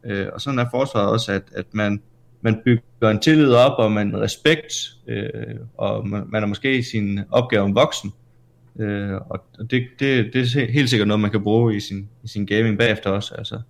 Øh, 0.05 0.27
og 0.33 0.41
sådan 0.41 0.59
er 0.59 0.67
forsvaret 0.71 1.09
også, 1.11 1.33
at, 1.33 1.43
at 1.57 1.67
man, 1.73 2.01
man 2.41 2.61
bygger 2.65 3.11
en 3.11 3.21
tillid 3.21 3.53
op, 3.53 3.79
og 3.79 3.93
man 3.93 4.21
respekt, 4.21 4.75
øh, 5.09 5.33
og 5.79 6.09
man, 6.09 6.25
man 6.29 6.43
er 6.43 6.47
måske 6.47 6.79
i 6.79 6.83
sin 6.83 7.21
opgave 7.31 7.63
om 7.63 7.75
voksen. 7.75 8.13
Øh, 8.81 9.15
og 9.31 9.45
det, 9.71 9.87
det, 9.99 10.31
det 10.33 10.57
er 10.57 10.73
helt 10.73 10.91
sikkert 10.91 11.09
noget, 11.09 11.21
man 11.21 11.31
kan 11.31 11.43
bruge 11.43 11.77
i 11.77 11.81
sin, 11.81 12.09
i 12.25 12.29
sin 12.29 12.47
gaming 12.47 12.79
bagefter 12.79 13.11
også. 13.11 13.35
Altså, 13.35 13.61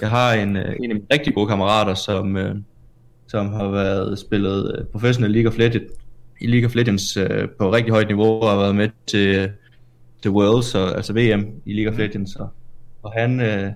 jeg 0.00 0.10
har 0.10 0.32
en, 0.32 0.56
øh, 0.56 0.76
en 0.80 0.90
af 0.90 0.96
mine 0.96 1.06
rigtig 1.12 1.34
gode 1.34 1.48
kammerater, 1.48 1.94
som, 1.94 2.36
øh, 2.36 2.54
som 3.34 3.52
har 3.52 3.68
været 3.68 4.18
spillet 4.18 4.74
øh, 4.78 4.84
professionel 4.84 5.30
League 5.30 5.50
of 5.50 5.58
Legends, 5.58 5.92
i 6.40 6.46
League 6.46 6.66
of 6.66 6.74
Legends 6.74 7.16
øh, 7.16 7.48
på 7.58 7.72
rigtig 7.72 7.92
højt 7.92 8.08
niveau, 8.08 8.40
og 8.40 8.50
har 8.50 8.58
været 8.58 8.76
med 8.76 8.88
til, 9.06 9.50
til 10.22 10.30
Worlds, 10.30 10.74
og, 10.74 10.96
altså 10.96 11.12
VM 11.12 11.44
i 11.64 11.72
League 11.72 11.92
of 11.92 11.94
mm. 11.94 12.00
Legends. 12.00 12.36
Og, 12.36 12.48
og 13.02 13.12
han, 13.12 13.40
øh, 13.40 13.70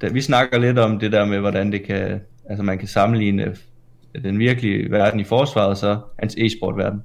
da, 0.00 0.08
vi 0.08 0.20
snakker 0.20 0.58
lidt 0.58 0.78
om 0.78 0.98
det 0.98 1.12
der 1.12 1.24
med, 1.24 1.38
hvordan 1.38 1.72
det 1.72 1.82
kan, 1.82 2.20
altså 2.50 2.62
man 2.62 2.78
kan 2.78 2.88
sammenligne 2.88 3.56
den 4.22 4.38
virkelige 4.38 4.90
verden 4.90 5.20
i 5.20 5.24
forsvaret, 5.24 5.68
og 5.68 5.76
så 5.76 5.98
hans 6.18 6.34
e-sport 6.34 6.76
verden. 6.76 7.02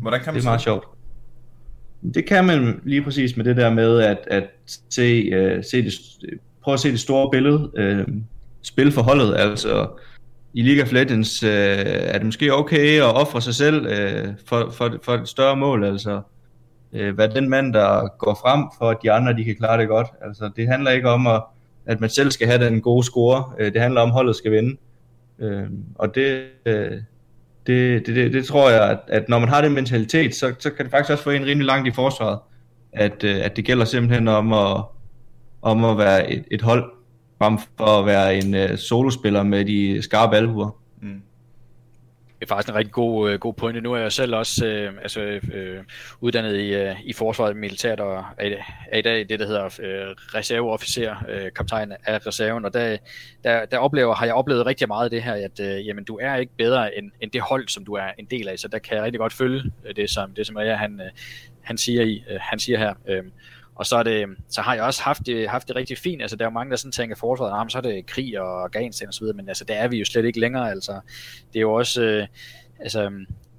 Hvordan 0.00 0.20
kan 0.20 0.32
man 0.32 0.34
det 0.34 0.46
er 0.46 0.50
meget 0.50 0.60
sjovt. 0.60 0.84
Det 2.14 2.26
kan 2.26 2.44
man 2.44 2.80
lige 2.84 3.02
præcis 3.02 3.36
med 3.36 3.44
det 3.44 3.56
der 3.56 3.70
med 3.70 4.00
at, 4.00 4.18
at 4.26 4.44
se, 4.90 5.30
uh, 5.56 5.64
se 5.64 5.84
det, 5.84 5.94
prøve 6.62 6.72
at 6.72 6.80
se 6.80 6.90
det 6.90 7.00
store 7.00 7.30
billede, 7.30 7.70
uh, 7.78 8.14
spilforholdet, 8.62 9.36
altså 9.36 9.88
i 10.54 10.62
League 10.62 10.82
of 10.82 10.92
Legends 10.92 11.42
øh, 11.42 11.50
er 11.86 12.18
det 12.18 12.24
måske 12.26 12.54
okay 12.54 12.98
at 12.98 13.16
ofre 13.16 13.40
sig 13.40 13.54
selv 13.54 13.86
øh, 13.86 14.28
for, 14.46 14.70
for, 14.70 14.98
for 15.02 15.14
et 15.14 15.28
større 15.28 15.56
mål, 15.56 15.84
altså 15.84 16.20
øh, 16.92 17.14
hvad 17.14 17.28
den 17.28 17.48
mand, 17.48 17.72
der 17.72 18.08
går 18.18 18.38
frem 18.42 18.64
for, 18.78 18.90
at 18.90 18.96
de 19.02 19.12
andre 19.12 19.32
de 19.32 19.44
kan 19.44 19.56
klare 19.56 19.80
det 19.80 19.88
godt. 19.88 20.06
Altså 20.22 20.50
det 20.56 20.68
handler 20.68 20.90
ikke 20.90 21.10
om, 21.10 21.26
at, 21.26 21.42
at 21.86 22.00
man 22.00 22.10
selv 22.10 22.30
skal 22.30 22.46
have 22.48 22.64
den 22.64 22.80
gode 22.80 23.04
score, 23.04 23.44
øh, 23.58 23.72
det 23.72 23.80
handler 23.80 24.00
om, 24.00 24.08
at 24.08 24.12
holdet 24.12 24.36
skal 24.36 24.52
vinde. 24.52 24.76
Øh, 25.38 25.64
og 25.94 26.14
det, 26.14 26.44
øh, 26.66 26.92
det, 27.66 28.06
det, 28.06 28.16
det, 28.16 28.32
det 28.32 28.44
tror 28.44 28.70
jeg, 28.70 28.90
at, 28.90 28.98
at 29.08 29.28
når 29.28 29.38
man 29.38 29.48
har 29.48 29.60
den 29.60 29.74
mentalitet, 29.74 30.34
så, 30.34 30.54
så 30.58 30.70
kan 30.70 30.84
det 30.84 30.90
faktisk 30.90 31.10
også 31.10 31.24
få 31.24 31.30
en 31.30 31.46
rimelig 31.46 31.66
langt 31.66 31.88
i 31.88 31.92
forsvaret. 31.92 32.38
At, 32.92 33.24
øh, 33.24 33.44
at 33.44 33.56
det 33.56 33.64
gælder 33.64 33.84
simpelthen 33.84 34.28
om 34.28 34.52
at, 34.52 34.82
om 35.62 35.84
at 35.84 35.98
være 35.98 36.32
et, 36.32 36.44
et 36.50 36.62
hold, 36.62 36.84
frem 37.42 37.58
for 37.58 38.00
at 38.00 38.06
være 38.06 38.36
en 38.36 38.54
uh, 38.54 38.78
solospiller 38.78 39.42
med 39.42 39.64
de 39.64 40.02
skarpe 40.02 40.36
albuer. 40.36 40.70
Mm. 41.02 41.22
Det 42.40 42.46
er 42.46 42.54
faktisk 42.54 42.68
en 42.68 42.74
rigtig 42.74 42.92
god, 42.92 43.32
uh, 43.32 43.38
god 43.38 43.54
pointe. 43.54 43.80
Nu 43.80 43.92
er 43.92 43.98
jeg 43.98 44.12
selv 44.12 44.34
også 44.34 44.66
uh, 44.66 45.02
altså, 45.02 45.40
uh, 45.42 45.84
uddannet 46.20 46.56
i, 46.56 46.90
uh, 46.90 47.00
i 47.04 47.12
forsvaret 47.12 47.56
militært 47.56 48.00
og 48.00 48.24
er, 48.38 48.56
er 48.92 48.98
i 48.98 49.02
dag 49.02 49.28
det, 49.28 49.40
der 49.40 49.46
hedder 49.46 49.64
uh, 49.64 50.34
reserveofficer, 50.34 51.16
uh, 51.28 51.48
kaptajn 51.56 51.92
af 52.04 52.26
reserven, 52.26 52.64
og 52.64 52.74
der, 52.74 52.96
der, 53.44 53.64
der 53.64 53.78
oplever, 53.78 54.14
har 54.14 54.26
jeg 54.26 54.34
oplevet 54.34 54.66
rigtig 54.66 54.88
meget 54.88 55.04
af 55.04 55.10
det 55.10 55.22
her, 55.22 55.34
at 55.34 55.60
uh, 55.60 55.86
jamen, 55.86 56.04
du 56.04 56.18
er 56.22 56.36
ikke 56.36 56.52
bedre 56.58 56.98
end, 56.98 57.10
end 57.20 57.30
det 57.30 57.40
hold, 57.40 57.68
som 57.68 57.84
du 57.84 57.92
er 57.92 58.10
en 58.18 58.24
del 58.24 58.48
af, 58.48 58.58
så 58.58 58.68
der 58.68 58.78
kan 58.78 58.96
jeg 58.96 59.04
rigtig 59.04 59.20
godt 59.20 59.32
følge 59.32 59.62
det, 59.96 60.10
som, 60.10 60.34
det, 60.34 60.46
som 60.46 60.58
jeg, 60.58 60.78
han, 60.78 60.94
uh, 60.94 61.06
han, 61.62 61.78
siger 61.78 62.02
i, 62.02 62.24
han 62.40 62.58
siger 62.58 62.78
her. 62.78 62.94
Uh, 63.08 63.26
og 63.80 63.86
så, 63.86 63.96
er 63.96 64.02
det, 64.02 64.28
så 64.48 64.60
har 64.60 64.74
jeg 64.74 64.84
også 64.84 65.02
haft 65.02 65.26
det, 65.26 65.48
haft 65.48 65.68
det 65.68 65.76
rigtig 65.76 65.98
fint. 65.98 66.22
Altså, 66.22 66.36
der 66.36 66.44
er 66.44 66.46
jo 66.46 66.52
mange, 66.52 66.70
der 66.70 66.76
sådan 66.76 66.92
tænker 66.92 67.16
forsvaret, 67.16 67.64
ah, 67.64 67.70
så 67.70 67.78
er 67.78 67.82
det 67.82 68.06
krig 68.06 68.40
og 68.40 68.62
Afghanistan 68.62 69.08
og 69.08 69.14
så 69.14 69.20
videre, 69.20 69.36
men 69.36 69.48
altså, 69.48 69.64
der 69.64 69.74
er 69.74 69.88
vi 69.88 69.98
jo 69.98 70.04
slet 70.04 70.24
ikke 70.24 70.40
længere. 70.40 70.70
Altså, 70.70 71.00
det 71.52 71.56
er 71.56 71.60
jo 71.60 71.72
også, 71.72 72.02
øh, 72.02 72.26
altså, 72.80 73.10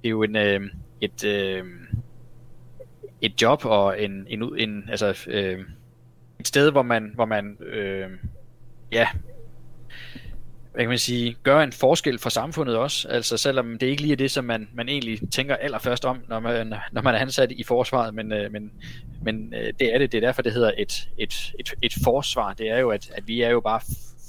det 0.02 0.04
er 0.04 0.08
jo 0.08 0.22
en, 0.22 0.36
øh, 0.36 0.60
et, 1.00 1.24
øh, 1.24 1.64
et 3.20 3.42
job 3.42 3.64
og 3.64 4.02
en, 4.02 4.26
en, 4.28 4.58
en 4.58 4.84
altså, 4.88 5.24
øh, 5.26 5.58
et 6.40 6.48
sted, 6.48 6.70
hvor 6.70 6.82
man, 6.82 7.12
hvor 7.14 7.26
man 7.26 7.56
øh, 7.60 8.10
ja, 8.92 9.08
hvad 10.72 10.82
kan 10.82 10.88
man 10.88 10.98
sige, 10.98 11.36
gøre 11.42 11.64
en 11.64 11.72
forskel 11.72 12.18
for 12.18 12.30
samfundet 12.30 12.76
også. 12.76 13.08
Altså 13.08 13.36
selvom 13.36 13.78
det 13.78 13.86
ikke 13.86 14.02
lige 14.02 14.12
er 14.12 14.16
det, 14.16 14.30
som 14.30 14.44
man, 14.44 14.68
man 14.74 14.88
egentlig 14.88 15.30
tænker 15.30 15.56
allerførst 15.56 16.04
om, 16.04 16.18
når 16.28 16.40
man, 16.40 16.74
når 16.92 17.02
man 17.02 17.14
er 17.14 17.18
ansat 17.18 17.52
i 17.52 17.64
forsvaret, 17.64 18.14
men, 18.14 18.32
øh, 18.32 18.52
men, 18.52 18.70
men 19.22 19.54
øh, 19.54 19.72
det 19.80 19.94
er 19.94 19.98
det. 19.98 20.12
Det 20.12 20.22
er 20.22 20.26
derfor, 20.26 20.42
det 20.42 20.52
hedder 20.52 20.72
et, 20.78 21.08
et, 21.18 21.52
et, 21.60 21.74
et 21.82 21.94
forsvar. 22.04 22.52
Det 22.52 22.70
er 22.70 22.78
jo, 22.78 22.90
at, 22.90 23.10
at 23.14 23.28
vi 23.28 23.42
er 23.42 23.50
jo 23.50 23.60
bare 23.60 23.80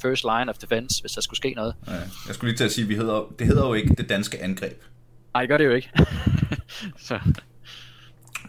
first 0.02 0.24
line 0.24 0.50
of 0.50 0.58
defense, 0.58 1.02
hvis 1.02 1.12
der 1.12 1.22
skulle 1.22 1.38
ske 1.38 1.54
noget. 1.56 1.76
Ja, 1.88 1.94
jeg 2.28 2.36
skulle 2.36 2.52
lige 2.52 2.58
til 2.58 2.64
at 2.64 2.72
sige, 2.72 2.84
at 2.84 2.90
vi 2.90 2.96
hedder, 2.96 3.34
det 3.40 3.48
hedder 3.48 3.68
jo 3.68 3.74
ikke 3.74 3.96
det 3.96 4.10
danske 4.10 4.44
angreb. 4.44 4.82
Nej, 5.34 5.42
det 5.42 5.50
gør 5.50 5.58
det 5.58 5.66
jo 5.66 5.72
ikke. 5.72 5.90
Så. 7.08 7.20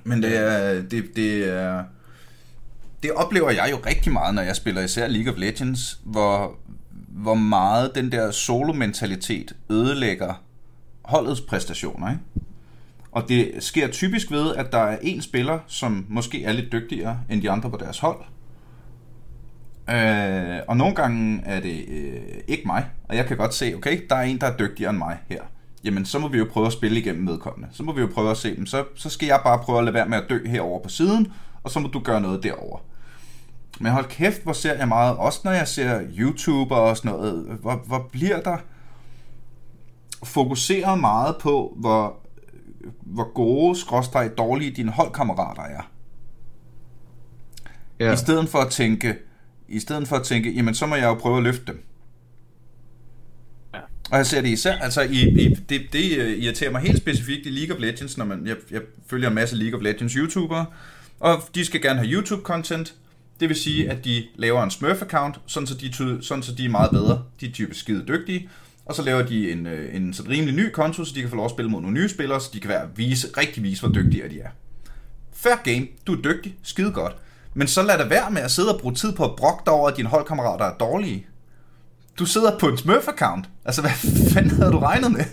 Men 0.05 0.22
det 0.22 0.36
er, 0.36 0.82
det, 0.82 1.16
det 1.16 1.45
er, 1.45 1.84
det 3.03 3.12
oplever 3.12 3.51
jeg 3.51 3.68
jo 3.70 3.76
rigtig 3.86 4.12
meget, 4.12 4.34
når 4.34 4.42
jeg 4.42 4.57
spiller 4.57 4.82
især 4.82 5.09
League 5.09 5.32
of 5.32 5.38
Legends, 5.38 6.01
hvor, 6.05 6.59
hvor 7.09 7.34
meget 7.34 7.95
den 7.95 8.12
der 8.12 8.30
solo-mentalitet 8.30 9.53
ødelægger 9.70 10.45
holdets 11.03 11.40
præstationer. 11.40 12.11
Ikke? 12.11 12.22
Og 13.15 13.29
det 13.29 13.53
sker 13.59 13.89
typisk 13.89 14.31
ved, 14.31 14.55
at 14.55 14.73
der 14.73 14.79
er 14.79 14.99
en 15.03 15.23
spiller, 15.23 15.59
som 15.67 16.07
måske 16.09 16.45
er 16.45 16.53
lidt 16.53 16.73
dygtigere 16.73 17.19
end 17.31 17.43
de 17.43 17.51
andre 17.51 17.71
på 17.71 17.77
deres 17.77 17.99
hold. 17.99 18.19
Øh, 19.91 20.61
og 20.69 20.77
nogle 20.77 20.95
gange 20.95 21.43
er 21.45 21.61
det 21.61 21.85
øh, 21.89 22.23
ikke 22.49 22.62
mig, 22.67 22.87
og 23.09 23.17
jeg 23.17 23.27
kan 23.27 23.37
godt 23.37 23.55
se, 23.55 23.75
okay, 23.77 24.01
der 24.11 24.17
er 24.17 24.23
en, 24.23 24.39
der 24.39 24.47
er 24.47 24.57
dygtigere 24.57 24.91
end 24.91 24.99
mig 24.99 25.19
her. 25.29 25.43
Jamen, 25.85 26.05
så 26.05 26.19
må 26.19 26.29
vi 26.29 26.39
jo 26.39 26.47
prøve 26.53 26.67
at 26.67 26.73
spille 26.73 27.01
igennem 27.01 27.25
medkommende. 27.25 27.69
Så 27.73 27.83
må 27.83 27.93
vi 27.93 28.01
jo 28.01 28.09
prøve 28.15 28.31
at 28.31 28.37
se 28.37 28.57
dem. 28.57 28.67
Så, 28.67 28.85
så 28.95 29.11
skal 29.11 29.27
jeg 29.27 29.41
bare 29.45 29.59
prøve 29.59 29.79
at 29.79 29.85
lade 29.85 29.95
være 29.95 30.09
med 30.09 30.19
at 30.19 30.25
dø 30.29 30.47
herover 30.47 30.83
på 30.83 30.89
siden, 30.89 31.33
og 31.62 31.71
så 31.71 31.81
må 31.81 31.89
du 31.89 31.99
gøre 31.99 32.21
noget 32.21 32.43
derover. 32.43 32.79
Men 33.81 33.93
hold 33.93 34.05
kæft, 34.05 34.43
hvor 34.43 34.53
ser 34.53 34.75
jeg 34.75 34.89
meget, 34.89 35.17
også 35.17 35.41
når 35.45 35.53
jeg 35.53 35.69
ser 35.69 36.01
YouTuber 36.19 36.77
og 36.77 36.97
sådan 36.97 37.11
noget, 37.11 37.59
hvor, 37.61 37.83
hvor 37.87 38.09
bliver 38.12 38.41
der 38.41 38.57
fokuseret 40.25 40.99
meget 40.99 41.37
på, 41.41 41.77
hvor, 41.77 42.24
hvor 43.01 43.32
gode, 43.35 43.78
skråstrej 43.78 44.28
dårlige 44.28 44.70
dine 44.70 44.91
holdkammerater 44.91 45.62
er. 45.62 45.91
Ja. 48.01 48.12
I 48.12 48.16
stedet 48.16 48.49
for 48.49 48.59
at 48.59 48.70
tænke, 48.70 49.16
i 49.68 49.80
stedet 49.80 50.09
for 50.09 50.16
at 50.16 50.22
tænke, 50.22 50.53
jamen 50.53 50.74
så 50.74 50.87
må 50.87 50.95
jeg 50.95 51.05
jo 51.05 51.14
prøve 51.14 51.37
at 51.37 51.43
løfte 51.43 51.66
dem. 51.66 51.85
Ja. 53.74 53.78
Og 54.11 54.18
jeg 54.18 54.26
ser 54.26 54.41
det 54.41 54.49
især, 54.49 54.76
altså 54.76 55.03
i, 55.03 55.28
i, 55.28 55.55
det, 55.55 55.82
det 55.93 56.18
øh, 56.18 56.39
irriterer 56.39 56.70
mig 56.70 56.80
helt 56.80 56.99
specifikt 56.99 57.47
i 57.47 57.51
League 57.51 57.76
of 57.76 57.80
Legends, 57.80 58.18
når 58.18 58.24
man, 58.24 58.47
jeg, 58.47 58.57
jeg 58.70 58.80
følger 59.07 59.28
en 59.28 59.35
masse 59.35 59.57
League 59.57 59.78
of 59.78 59.82
Legends 59.82 60.12
YouTubere, 60.12 60.66
og 61.20 61.43
de 61.55 61.64
skal 61.64 61.82
gerne 61.82 61.99
have 61.99 62.18
YouTube-content, 62.18 62.95
det 63.41 63.49
vil 63.49 63.57
sige, 63.57 63.91
at 63.91 64.05
de 64.05 64.24
laver 64.35 64.62
en 64.62 64.70
Smurf-account, 64.70 65.41
sådan 65.47 65.66
så, 65.66 65.74
de, 65.74 66.22
sådan 66.22 66.43
så 66.43 66.55
de 66.55 66.64
er 66.64 66.68
meget 66.68 66.91
bedre. 66.91 67.22
De 67.41 67.47
er 67.47 67.53
typisk 67.53 67.80
skide 67.80 68.05
dygtige. 68.09 68.49
Og 68.87 68.95
så 68.95 69.03
laver 69.03 69.22
de 69.22 69.53
en, 69.53 69.66
øh, 69.66 69.97
en 69.97 70.12
sådan 70.12 70.30
rimelig 70.30 70.55
ny 70.55 70.70
konto, 70.70 71.05
så 71.05 71.12
de 71.14 71.20
kan 71.20 71.30
få 71.30 71.37
lov 71.37 71.45
at 71.45 71.51
spille 71.51 71.70
mod 71.70 71.80
nogle 71.80 71.95
nye 71.95 72.09
spillere, 72.09 72.41
så 72.41 72.51
de 72.53 72.61
kan 72.61 72.70
være 72.70 72.89
vise, 72.97 73.28
rigtig 73.37 73.62
vise, 73.62 73.82
hvor 73.82 73.95
dygtige 73.95 74.28
de 74.28 74.41
er. 74.41 74.49
Fair 75.32 75.55
game, 75.64 75.87
du 76.07 76.12
er 76.12 76.22
dygtig, 76.22 76.57
skide 76.62 76.93
godt. 76.93 77.16
Men 77.55 77.68
så 77.68 77.82
lad 77.82 77.99
det 77.99 78.11
være 78.11 78.30
med 78.30 78.43
at 78.43 78.51
sidde 78.51 78.74
og 78.74 78.80
bruge 78.80 78.95
tid 78.95 79.12
på 79.12 79.24
at 79.24 79.37
brokke 79.37 79.62
dig 79.66 79.74
over, 79.74 79.89
at 79.89 79.97
dine 79.97 80.09
holdkammerater 80.09 80.64
er 80.64 80.76
dårlige. 80.76 81.26
Du 82.18 82.26
sidder 82.26 82.59
på 82.59 82.68
en 82.68 82.74
Smurf-account. 82.74 83.49
Altså, 83.64 83.80
hvad 83.80 83.91
fanden 84.35 84.51
havde 84.51 84.72
du 84.72 84.78
regnet 84.78 85.12
med? 85.12 85.24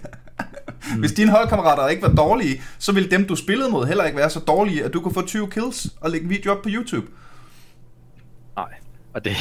Mm. 0.94 1.00
Hvis 1.00 1.12
dine 1.12 1.32
holdkammerater 1.32 1.88
ikke 1.88 2.02
var 2.02 2.14
dårlige, 2.14 2.62
så 2.80 2.92
ville 2.92 3.12
dem, 3.12 3.28
du 3.28 3.36
spillede 3.36 3.70
mod, 3.70 3.86
heller 3.86 4.04
ikke 4.04 4.18
være 4.18 4.30
så 4.30 4.40
dårlige, 4.40 4.84
at 4.84 4.94
du 4.94 5.02
kunne 5.02 5.14
få 5.14 5.26
20 5.26 5.50
kills 5.50 5.88
og 6.02 6.10
lægge 6.10 6.24
en 6.24 6.30
video 6.30 6.52
op 6.52 6.62
på 6.62 6.70
YouTube. 6.72 7.08
Nej, 8.56 8.74
og 9.14 9.26
det, 9.26 9.34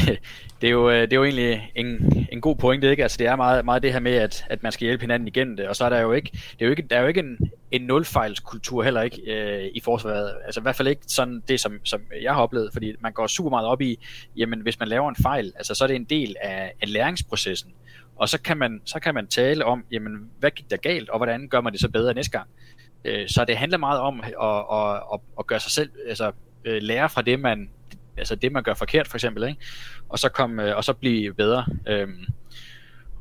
det, 0.61 0.67
er 0.67 0.71
jo, 0.71 0.91
øh, 0.91 1.03
det 1.03 1.13
er 1.13 1.17
jo 1.17 1.25
egentlig 1.25 1.73
en, 1.75 2.27
en 2.33 2.41
god 2.41 2.57
pointe, 2.57 2.91
ikke? 2.91 3.03
Altså 3.03 3.19
det 3.19 3.27
er 3.27 3.37
meget, 3.37 3.65
meget 3.65 3.83
det 3.83 3.93
her 3.93 4.01
med, 4.01 4.15
at, 4.15 4.45
at 4.51 4.63
man 4.63 4.73
skal 4.73 4.85
hjælpe 4.85 5.01
hinanden 5.01 5.29
igennem 5.29 5.57
det, 5.57 5.69
og 5.69 5.77
så 5.77 5.85
er 5.85 5.89
der 5.89 6.01
jo 6.01 6.13
ikke, 6.13 6.31
det 6.33 6.61
er 6.61 6.65
jo 6.65 6.71
ikke, 6.71 6.83
der 6.83 6.97
er 6.97 7.01
jo 7.01 7.07
ikke 7.07 7.21
en, 7.21 7.39
en 7.71 7.83
nulfejlskultur 7.83 8.83
heller 8.83 9.03
ikke 9.03 9.23
øh, 9.27 9.71
i 9.75 9.81
forsvaret. 9.81 10.35
Altså 10.45 10.61
i 10.61 10.63
hvert 10.63 10.77
fald 10.77 10.89
ikke 10.89 11.03
sådan 11.07 11.43
det, 11.49 11.61
som, 11.61 11.81
som 11.85 12.01
jeg 12.23 12.35
har 12.35 12.43
oplevet, 12.43 12.71
fordi 12.73 12.95
man 13.01 13.13
går 13.13 13.27
super 13.27 13.51
meget 13.51 13.67
op 13.67 13.81
i, 13.81 13.99
jamen 14.37 14.61
hvis 14.61 14.79
man 14.79 14.89
laver 14.89 15.09
en 15.09 15.17
fejl, 15.23 15.53
altså 15.57 15.75
så 15.75 15.85
er 15.85 15.89
det 15.89 15.97
en 15.97 16.05
del 16.05 16.37
af, 16.43 16.73
af 16.83 16.93
læringsprocessen. 16.93 17.71
Og 18.17 18.29
så 18.29 18.41
kan, 18.41 18.57
man, 18.57 18.81
så 18.85 19.01
kan 19.01 19.15
man 19.15 19.27
tale 19.27 19.65
om, 19.65 19.85
jamen 19.93 20.31
hvad 20.39 20.51
gik 20.51 20.71
der 20.71 20.77
galt, 20.77 21.09
og 21.09 21.19
hvordan 21.19 21.49
gør 21.49 21.61
man 21.61 21.73
det 21.73 21.81
så 21.81 21.89
bedre 21.89 22.15
næste 22.15 22.33
gang. 22.33 22.49
Øh, 23.05 23.29
så 23.29 23.45
det 23.45 23.57
handler 23.57 23.79
meget 23.79 24.01
om 24.01 24.21
at, 24.21 24.35
at, 24.43 24.97
at, 25.13 25.21
at 25.39 25.47
gøre 25.47 25.61
sig 25.61 25.73
selv, 25.73 25.91
altså 26.09 26.33
øh, 26.65 26.83
lære 26.83 27.09
fra 27.09 27.23
det, 27.23 27.41
man 27.41 27.71
altså 28.21 28.35
det 28.35 28.53
man 28.53 28.63
gør 28.63 28.75
forkert 28.75 29.09
for 29.09 29.17
eksempel, 29.17 29.49
ikke? 29.49 29.61
og 30.09 30.19
så 30.19 30.29
komme 30.29 30.69
øh, 30.71 30.77
og 30.77 30.85
så 30.85 30.93
blive 30.93 31.35
bedre. 31.35 31.67
Øhm, 31.89 32.25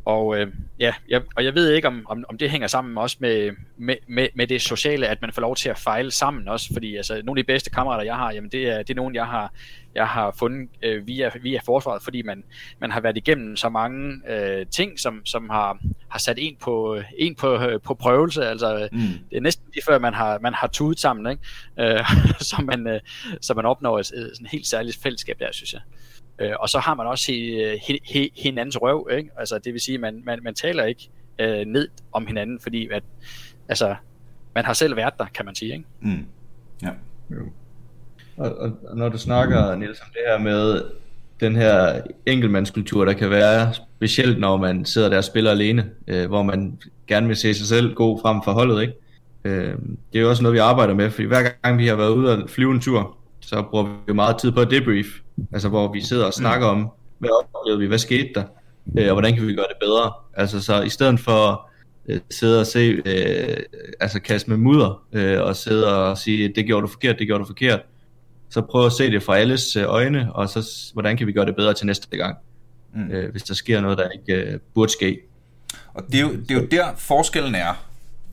og, 0.09 0.37
øh, 0.39 0.47
ja, 0.79 0.93
jeg, 1.09 1.21
og 1.35 1.45
jeg 1.45 1.55
ved 1.55 1.71
ikke, 1.71 1.87
om, 1.87 2.05
om, 2.09 2.25
om 2.29 2.37
det 2.37 2.49
hænger 2.49 2.67
sammen 2.67 2.97
også 2.97 3.17
med, 3.19 3.51
med, 3.77 3.95
med, 4.07 4.27
med 4.35 4.47
det 4.47 4.61
sociale, 4.61 5.07
at 5.07 5.21
man 5.21 5.31
får 5.33 5.41
lov 5.41 5.55
til 5.55 5.69
at 5.69 5.77
fejle 5.77 6.11
sammen 6.11 6.47
også, 6.47 6.73
fordi 6.73 6.95
altså, 6.95 7.21
nogle 7.23 7.39
af 7.39 7.45
de 7.45 7.47
bedste 7.47 7.69
kammerater, 7.69 8.03
jeg 8.03 8.15
har, 8.15 8.31
jamen 8.31 8.51
det 8.51 8.69
er, 8.69 8.77
det 8.77 8.89
er 8.89 8.95
nogen, 8.95 9.15
jeg 9.15 9.25
har, 9.25 9.53
jeg 9.95 10.07
har 10.07 10.35
fundet 10.39 10.69
øh, 10.83 11.07
via, 11.07 11.31
via 11.41 11.59
forsvaret, 11.65 12.03
fordi 12.03 12.21
man, 12.21 12.43
man 12.79 12.91
har 12.91 13.01
været 13.01 13.17
igennem 13.17 13.55
så 13.55 13.69
mange 13.69 14.21
øh, 14.29 14.65
ting, 14.65 14.99
som, 14.99 15.21
som 15.25 15.49
har, 15.49 15.77
har 16.09 16.19
sat 16.19 16.37
en 16.39 16.55
på, 16.61 17.01
en 17.17 17.35
på, 17.35 17.55
øh, 17.55 17.81
på 17.81 17.93
prøvelse. 17.93 18.45
Altså, 18.45 18.89
mm. 18.91 18.99
Det 19.29 19.37
er 19.37 19.41
næsten 19.41 19.65
lige 19.73 19.83
før, 19.85 19.99
man 19.99 20.13
har, 20.13 20.39
man 20.39 20.53
har 20.53 20.67
tudet 20.67 20.99
sammen, 20.99 21.31
ikke? 21.31 21.95
Øh, 21.95 22.05
så, 22.49 22.61
man, 22.63 22.87
øh, 22.87 22.99
så 23.41 23.53
man 23.53 23.65
opnår 23.65 23.99
et, 23.99 24.11
et, 24.11 24.31
et 24.41 24.47
helt 24.51 24.67
særligt 24.67 24.97
fællesskab 25.03 25.39
der, 25.39 25.51
synes 25.51 25.73
jeg. 25.73 25.81
Øh, 26.39 26.51
og 26.59 26.69
så 26.69 26.79
har 26.79 26.95
man 26.95 27.07
også 27.07 27.31
he, 27.31 27.99
he, 28.05 28.29
hinandens 28.35 28.81
røv, 28.81 29.09
ikke? 29.11 29.29
Altså, 29.37 29.59
det 29.59 29.73
vil 29.73 29.81
sige, 29.81 29.95
at 29.95 30.01
man, 30.01 30.21
man, 30.25 30.39
man 30.43 30.53
taler 30.53 30.83
ikke 30.83 31.09
øh, 31.39 31.65
ned 31.65 31.87
om 32.11 32.27
hinanden, 32.27 32.59
fordi 32.59 32.87
at, 32.91 33.03
altså, 33.69 33.95
man 34.55 34.65
har 34.65 34.73
selv 34.73 34.95
været 34.95 35.13
der, 35.17 35.25
kan 35.25 35.45
man 35.45 35.55
sige, 35.55 35.73
ikke? 35.73 35.85
Mm. 36.01 36.25
Ja. 36.83 36.89
Jo. 37.31 37.41
Og, 38.37 38.55
og 38.87 38.97
når 38.97 39.09
du 39.09 39.17
snakker, 39.17 39.75
Niels, 39.75 40.01
om 40.01 40.07
det 40.13 40.21
her 40.27 40.37
med 40.37 40.81
den 41.39 41.55
her 41.55 42.01
enkeltmandskultur, 42.25 43.05
der 43.05 43.13
kan 43.13 43.29
være, 43.29 43.73
specielt 43.73 44.39
når 44.39 44.57
man 44.57 44.85
sidder 44.85 45.09
der 45.09 45.17
og 45.17 45.23
spiller 45.23 45.51
alene, 45.51 45.89
øh, 46.07 46.27
hvor 46.27 46.43
man 46.43 46.77
gerne 47.07 47.27
vil 47.27 47.35
se 47.35 47.53
sig 47.53 47.67
selv 47.67 47.93
gå 47.93 48.19
frem 48.21 48.41
for 48.43 48.51
holdet, 48.51 48.81
ikke? 48.81 48.93
Øh, 49.43 49.75
det 50.13 50.19
er 50.19 50.21
jo 50.21 50.29
også 50.29 50.43
noget, 50.43 50.53
vi 50.53 50.59
arbejder 50.59 50.93
med, 50.93 51.09
fordi 51.09 51.27
hver 51.27 51.49
gang 51.61 51.77
vi 51.77 51.87
har 51.87 51.95
været 51.95 52.09
ude 52.09 52.43
og 52.43 52.49
flyve 52.49 52.71
en 52.71 52.81
tur, 52.81 53.17
så 53.39 53.61
bruger 53.61 54.03
vi 54.07 54.13
meget 54.13 54.37
tid 54.37 54.51
på 54.51 54.59
at 54.59 54.71
debrief, 54.71 55.07
altså 55.53 55.69
hvor 55.69 55.93
vi 55.93 56.01
sidder 56.01 56.25
og 56.25 56.33
snakker 56.33 56.67
om, 56.67 56.89
hvad 57.17 57.29
oplevede 57.29 57.79
vi, 57.79 57.87
hvad 57.87 57.97
skete 57.97 58.29
der, 58.35 58.43
øh, 58.97 59.07
og 59.07 59.13
hvordan 59.13 59.35
kan 59.35 59.47
vi 59.47 59.53
gøre 59.53 59.67
det 59.67 59.77
bedre. 59.81 60.13
Altså 60.33 60.61
så 60.61 60.81
i 60.81 60.89
stedet 60.89 61.19
for 61.19 61.69
øh, 62.09 62.19
sidde 62.31 62.59
og 62.59 62.67
se, 62.67 63.01
øh, 63.05 63.57
altså 63.99 64.19
kaste 64.19 64.49
med 64.49 64.57
mudder, 64.57 65.03
øh, 65.13 65.41
og 65.41 65.55
sidde 65.55 65.97
og 65.97 66.17
sige, 66.17 66.53
det 66.55 66.65
gjorde 66.65 66.81
du 66.81 66.87
forkert, 66.87 67.19
det 67.19 67.27
gjorde 67.27 67.41
du 67.41 67.47
forkert, 67.47 67.81
så 68.49 68.61
prøv 68.61 68.85
at 68.85 68.91
se 68.91 69.11
det 69.11 69.23
fra 69.23 69.37
alles 69.37 69.75
øh, 69.75 69.83
øjne, 69.87 70.35
og 70.35 70.49
så 70.49 70.91
hvordan 70.93 71.17
kan 71.17 71.27
vi 71.27 71.31
gøre 71.31 71.45
det 71.45 71.55
bedre 71.55 71.73
til 71.73 71.85
næste 71.85 72.17
gang, 72.17 72.37
mm. 72.95 73.11
øh, 73.11 73.31
hvis 73.31 73.43
der 73.43 73.53
sker 73.53 73.81
noget, 73.81 73.97
der 73.97 74.09
ikke 74.09 74.33
øh, 74.33 74.59
burde 74.73 74.91
ske. 74.91 75.19
Og 75.93 76.03
det 76.07 76.15
er, 76.15 76.21
jo, 76.21 76.31
det 76.31 76.51
er 76.51 76.55
jo 76.55 76.67
der 76.71 76.85
forskellen 76.97 77.55
er, 77.55 77.85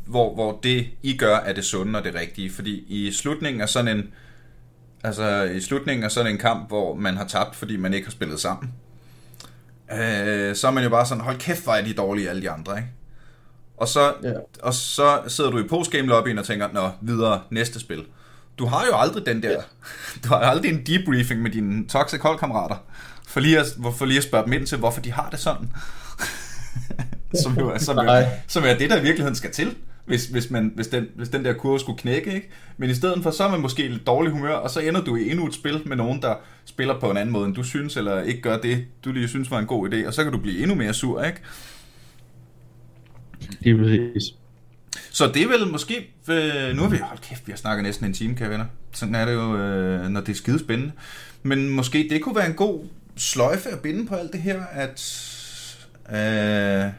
hvor, 0.06 0.34
hvor 0.34 0.58
det 0.62 0.86
I 1.02 1.16
gør 1.16 1.36
er 1.36 1.52
det 1.52 1.64
sunde 1.64 1.98
og 1.98 2.04
det 2.04 2.14
rigtige, 2.14 2.50
fordi 2.50 2.84
i 2.88 3.12
slutningen 3.12 3.60
af 3.60 3.68
sådan 3.68 3.98
en 3.98 4.12
altså 5.04 5.42
i 5.42 5.60
slutningen 5.60 6.04
af 6.04 6.10
sådan 6.10 6.32
en 6.32 6.38
kamp, 6.38 6.68
hvor 6.68 6.94
man 6.94 7.16
har 7.16 7.24
tabt, 7.24 7.56
fordi 7.56 7.76
man 7.76 7.94
ikke 7.94 8.06
har 8.06 8.12
spillet 8.12 8.40
sammen, 8.40 8.72
øh, 9.92 10.56
så 10.56 10.66
er 10.66 10.70
man 10.70 10.84
jo 10.84 10.90
bare 10.90 11.06
sådan, 11.06 11.24
hold 11.24 11.38
kæft, 11.38 11.64
hvor 11.64 11.72
er 11.72 11.84
de 11.84 11.92
dårlige 11.92 12.30
alle 12.30 12.42
de 12.42 12.50
andre, 12.50 12.76
ikke? 12.76 12.88
Og 13.76 13.88
så, 13.88 14.14
ja. 14.22 14.32
og 14.62 14.74
så 14.74 15.22
sidder 15.28 15.50
du 15.50 15.58
i 15.58 15.68
postgame 15.68 16.08
lobbyen 16.08 16.38
og 16.38 16.44
tænker, 16.44 16.68
nå, 16.72 16.90
videre, 17.00 17.40
næste 17.50 17.80
spil 17.80 18.04
du 18.58 18.66
har 18.66 18.86
jo 18.86 18.98
aldrig 18.98 19.26
den 19.26 19.42
der, 19.42 19.50
ja. 19.50 19.56
du 20.24 20.28
har 20.28 20.36
aldrig 20.36 20.72
en 20.72 20.86
debriefing 20.86 21.42
med 21.42 21.50
dine 21.50 21.88
toxic 21.88 22.20
holdkammerater, 22.20 22.76
for 23.26 23.40
lige, 23.40 23.58
at, 23.58 23.66
for 23.98 24.04
lige 24.04 24.18
at 24.18 24.24
spørge 24.24 24.44
dem 24.44 24.52
ind 24.52 24.66
til, 24.66 24.78
hvorfor 24.78 25.00
de 25.00 25.12
har 25.12 25.30
det 25.30 25.38
sådan. 25.38 25.72
som, 27.42 27.58
jo, 27.58 27.78
som, 27.78 27.98
jo, 27.98 28.26
som 28.46 28.64
er 28.64 28.74
det, 28.74 28.90
der 28.90 28.96
i 28.96 29.02
virkeligheden 29.02 29.36
skal 29.36 29.52
til, 29.52 29.76
hvis, 30.06 30.26
hvis, 30.26 30.50
man, 30.50 30.72
hvis, 30.74 30.86
den, 30.86 31.06
hvis 31.14 31.28
den 31.28 31.44
der 31.44 31.52
kurve 31.52 31.80
skulle 31.80 31.98
knække. 31.98 32.34
Ikke? 32.34 32.48
Men 32.76 32.90
i 32.90 32.94
stedet 32.94 33.22
for, 33.22 33.30
så 33.30 33.44
er 33.44 33.50
man 33.50 33.60
måske 33.60 33.88
lidt 33.88 34.06
dårlig 34.06 34.32
humør, 34.32 34.54
og 34.54 34.70
så 34.70 34.80
ender 34.80 35.04
du 35.04 35.16
i 35.16 35.30
endnu 35.30 35.46
et 35.46 35.54
spil 35.54 35.82
med 35.86 35.96
nogen, 35.96 36.22
der 36.22 36.34
spiller 36.64 37.00
på 37.00 37.10
en 37.10 37.16
anden 37.16 37.32
måde, 37.32 37.46
end 37.46 37.54
du 37.54 37.62
synes, 37.62 37.96
eller 37.96 38.22
ikke 38.22 38.40
gør 38.40 38.58
det, 38.58 38.84
du 39.04 39.12
lige 39.12 39.28
synes 39.28 39.50
var 39.50 39.58
en 39.58 39.66
god 39.66 39.92
idé, 39.92 40.06
og 40.06 40.14
så 40.14 40.22
kan 40.22 40.32
du 40.32 40.38
blive 40.38 40.58
endnu 40.58 40.74
mere 40.74 40.94
sur, 40.94 41.22
ikke? 41.22 41.40
Det 43.64 43.72
er 43.72 43.76
præcis. 43.76 44.34
Så 45.10 45.26
det 45.34 45.42
er 45.42 45.48
vel 45.48 45.66
måske... 45.72 45.94
Øh, 46.28 46.76
nu 46.76 46.82
har 46.82 46.88
vi... 46.88 46.96
Hold 46.96 47.18
kæft, 47.18 47.46
vi 47.46 47.52
har 47.52 47.56
snakket 47.56 47.84
næsten 47.84 48.06
en 48.06 48.12
time, 48.12 48.34
kære 48.34 48.50
venner. 48.50 48.64
Sådan 48.92 49.14
er 49.14 49.24
det 49.24 49.32
jo, 49.32 49.56
øh, 49.56 50.08
når 50.08 50.20
det 50.20 50.28
er 50.28 50.36
skide 50.36 50.58
spændende. 50.58 50.92
Men 51.42 51.68
måske 51.68 52.08
det 52.10 52.22
kunne 52.22 52.36
være 52.36 52.46
en 52.46 52.54
god 52.54 52.84
sløjfe 53.16 53.68
at 53.68 53.80
binde 53.80 54.06
på 54.06 54.14
alt 54.14 54.32
det 54.32 54.40
her, 54.40 54.62
at... 54.64 55.22
Øh, 56.10 56.92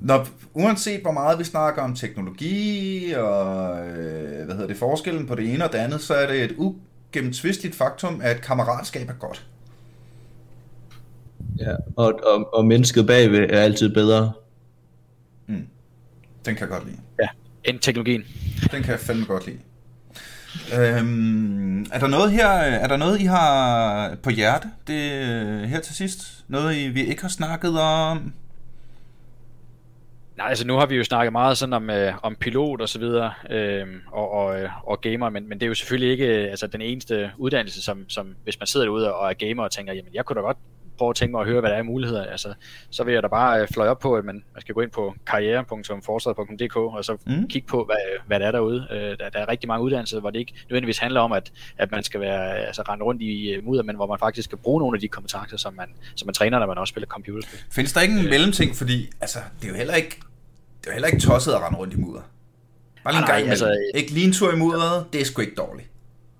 når, 0.00 0.28
uanset 0.54 1.00
hvor 1.00 1.12
meget 1.12 1.38
vi 1.38 1.44
snakker 1.44 1.82
om 1.82 1.94
teknologi 1.94 3.12
og 3.12 3.78
øh, 3.86 4.44
hvad 4.44 4.54
hedder 4.54 4.66
det, 4.66 4.76
forskellen 4.76 5.26
på 5.26 5.34
det 5.34 5.54
ene 5.54 5.64
og 5.64 5.72
det 5.72 5.78
andet, 5.78 6.00
så 6.00 6.14
er 6.14 6.26
det 6.26 6.44
et 6.44 6.56
ugennemtvisteligt 6.58 7.74
faktum, 7.74 8.20
at 8.22 8.40
kammeratskab 8.40 9.08
er 9.08 9.12
godt. 9.12 9.46
Ja, 11.58 11.74
og, 11.96 12.20
og, 12.24 12.54
og 12.54 12.66
mennesket 12.66 13.06
bagved 13.06 13.50
er 13.50 13.60
altid 13.60 13.94
bedre. 13.94 14.32
Mm. 15.46 15.66
Den 16.44 16.54
kan 16.54 16.60
jeg 16.60 16.68
godt 16.68 16.86
lide. 16.86 16.98
Ja, 17.20 17.28
end 17.64 17.78
teknologien. 17.78 18.22
Den 18.70 18.82
kan 18.82 18.90
jeg 18.90 19.00
fandme 19.00 19.24
godt 19.24 19.46
lide. 19.46 19.58
Øhm, 20.74 21.86
er 21.92 21.98
der 21.98 22.06
noget 22.06 22.32
her, 22.32 22.48
er 22.48 22.88
der 22.88 22.96
noget 22.96 23.20
I 23.20 23.24
har 23.24 24.16
på 24.22 24.30
hjerte 24.30 24.68
det, 24.86 25.68
her 25.68 25.80
til 25.80 25.94
sidst? 25.94 26.44
Noget 26.48 26.76
I, 26.76 26.88
vi 26.88 27.04
ikke 27.04 27.22
har 27.22 27.28
snakket 27.28 27.80
om? 27.80 28.32
Nej, 30.36 30.48
altså 30.48 30.66
nu 30.66 30.74
har 30.74 30.86
vi 30.86 30.96
jo 30.96 31.04
snakket 31.04 31.32
meget 31.32 31.58
sådan 31.58 31.72
om, 31.72 31.90
øh, 31.90 32.12
om 32.22 32.36
pilot 32.36 32.80
og 32.80 32.88
så 32.88 32.98
videre, 32.98 33.32
øh, 33.50 33.86
og, 34.12 34.30
og, 34.30 34.60
øh, 34.60 34.70
og 34.88 35.00
gamer, 35.00 35.30
men, 35.30 35.48
men 35.48 35.60
det 35.60 35.66
er 35.66 35.68
jo 35.68 35.74
selvfølgelig 35.74 36.10
ikke 36.10 36.26
øh, 36.26 36.50
altså, 36.50 36.66
den 36.66 36.80
eneste 36.80 37.30
uddannelse, 37.38 37.82
som, 37.82 38.08
som 38.08 38.36
hvis 38.44 38.60
man 38.60 38.66
sidder 38.66 38.86
derude 38.86 39.14
og 39.14 39.30
er 39.30 39.34
gamer 39.34 39.62
og 39.62 39.70
tænker, 39.70 39.92
jamen 39.92 40.14
jeg 40.14 40.24
kunne 40.24 40.36
da 40.36 40.40
godt 40.40 40.56
prøve 40.98 41.10
at 41.10 41.16
tænke 41.16 41.32
mig 41.32 41.40
at 41.40 41.46
høre, 41.46 41.60
hvad 41.60 41.70
der 41.70 41.76
er 41.76 41.78
af 41.78 41.84
muligheder, 41.84 42.24
altså, 42.24 42.54
så 42.90 43.04
vil 43.04 43.14
jeg 43.14 43.22
da 43.22 43.28
bare 43.28 43.62
øh, 43.62 43.68
fløje 43.68 43.90
op 43.90 43.98
på, 43.98 44.14
at 44.16 44.24
man, 44.24 44.44
man 44.54 44.60
skal 44.60 44.74
gå 44.74 44.80
ind 44.80 44.90
på 44.90 45.14
karriere.forsvaret.dk 45.26 46.76
og 46.76 47.04
så 47.04 47.16
mm. 47.26 47.48
kigge 47.48 47.68
på, 47.68 47.84
hvad, 47.84 47.96
hvad 48.26 48.40
der 48.40 48.46
er 48.46 48.52
derude. 48.52 48.86
Øh, 48.90 48.98
der, 48.98 49.30
der 49.30 49.38
er 49.38 49.48
rigtig 49.48 49.68
mange 49.68 49.84
uddannelser, 49.84 50.20
hvor 50.20 50.30
det 50.30 50.38
ikke 50.38 50.54
nødvendigvis 50.68 50.98
handler 50.98 51.20
om, 51.20 51.32
at, 51.32 51.52
at 51.78 51.90
man 51.90 52.02
skal 52.02 52.20
være 52.20 52.58
altså, 52.58 52.82
rende 52.82 53.04
rundt 53.04 53.22
i 53.22 53.50
øh, 53.50 53.64
mudder, 53.64 53.82
men 53.82 53.96
hvor 53.96 54.06
man 54.06 54.18
faktisk 54.18 54.44
skal 54.44 54.58
bruge 54.58 54.80
nogle 54.80 54.96
af 54.96 55.00
de 55.00 55.08
kompetencer, 55.08 55.56
som 55.56 55.74
man, 55.74 55.88
som 56.14 56.26
man 56.26 56.34
træner, 56.34 56.58
når 56.58 56.66
man 56.66 56.78
også 56.78 56.92
spiller 56.92 57.08
computerspil. 57.08 57.58
Findes 57.72 57.92
der 57.92 58.00
ikke 58.00 58.14
en 58.14 58.24
øh, 58.24 58.30
mellemting, 58.30 58.76
fordi 58.76 59.10
altså, 59.20 59.38
det 59.60 59.64
er 59.66 59.72
jo 59.72 59.76
heller 59.76 59.94
ikke, 59.94 60.16
det 60.80 60.86
er 60.86 60.90
jo 60.90 60.92
heller 60.92 61.08
ikke 61.08 61.20
tosset 61.20 61.52
at 61.52 61.60
rende 61.60 61.78
rundt 61.78 61.94
i 61.94 61.96
mudder. 61.96 62.20
Bare 63.04 63.14
lige 63.14 63.22
en 63.22 63.26
gang 63.26 63.48
altså, 63.48 63.76
Ikke 63.94 64.10
lige 64.10 64.26
en 64.26 64.32
tur 64.32 64.52
i 64.52 64.56
mudderet, 64.56 65.06
det 65.12 65.20
er 65.20 65.24
sgu 65.24 65.40
ikke 65.40 65.54
dårligt. 65.54 65.88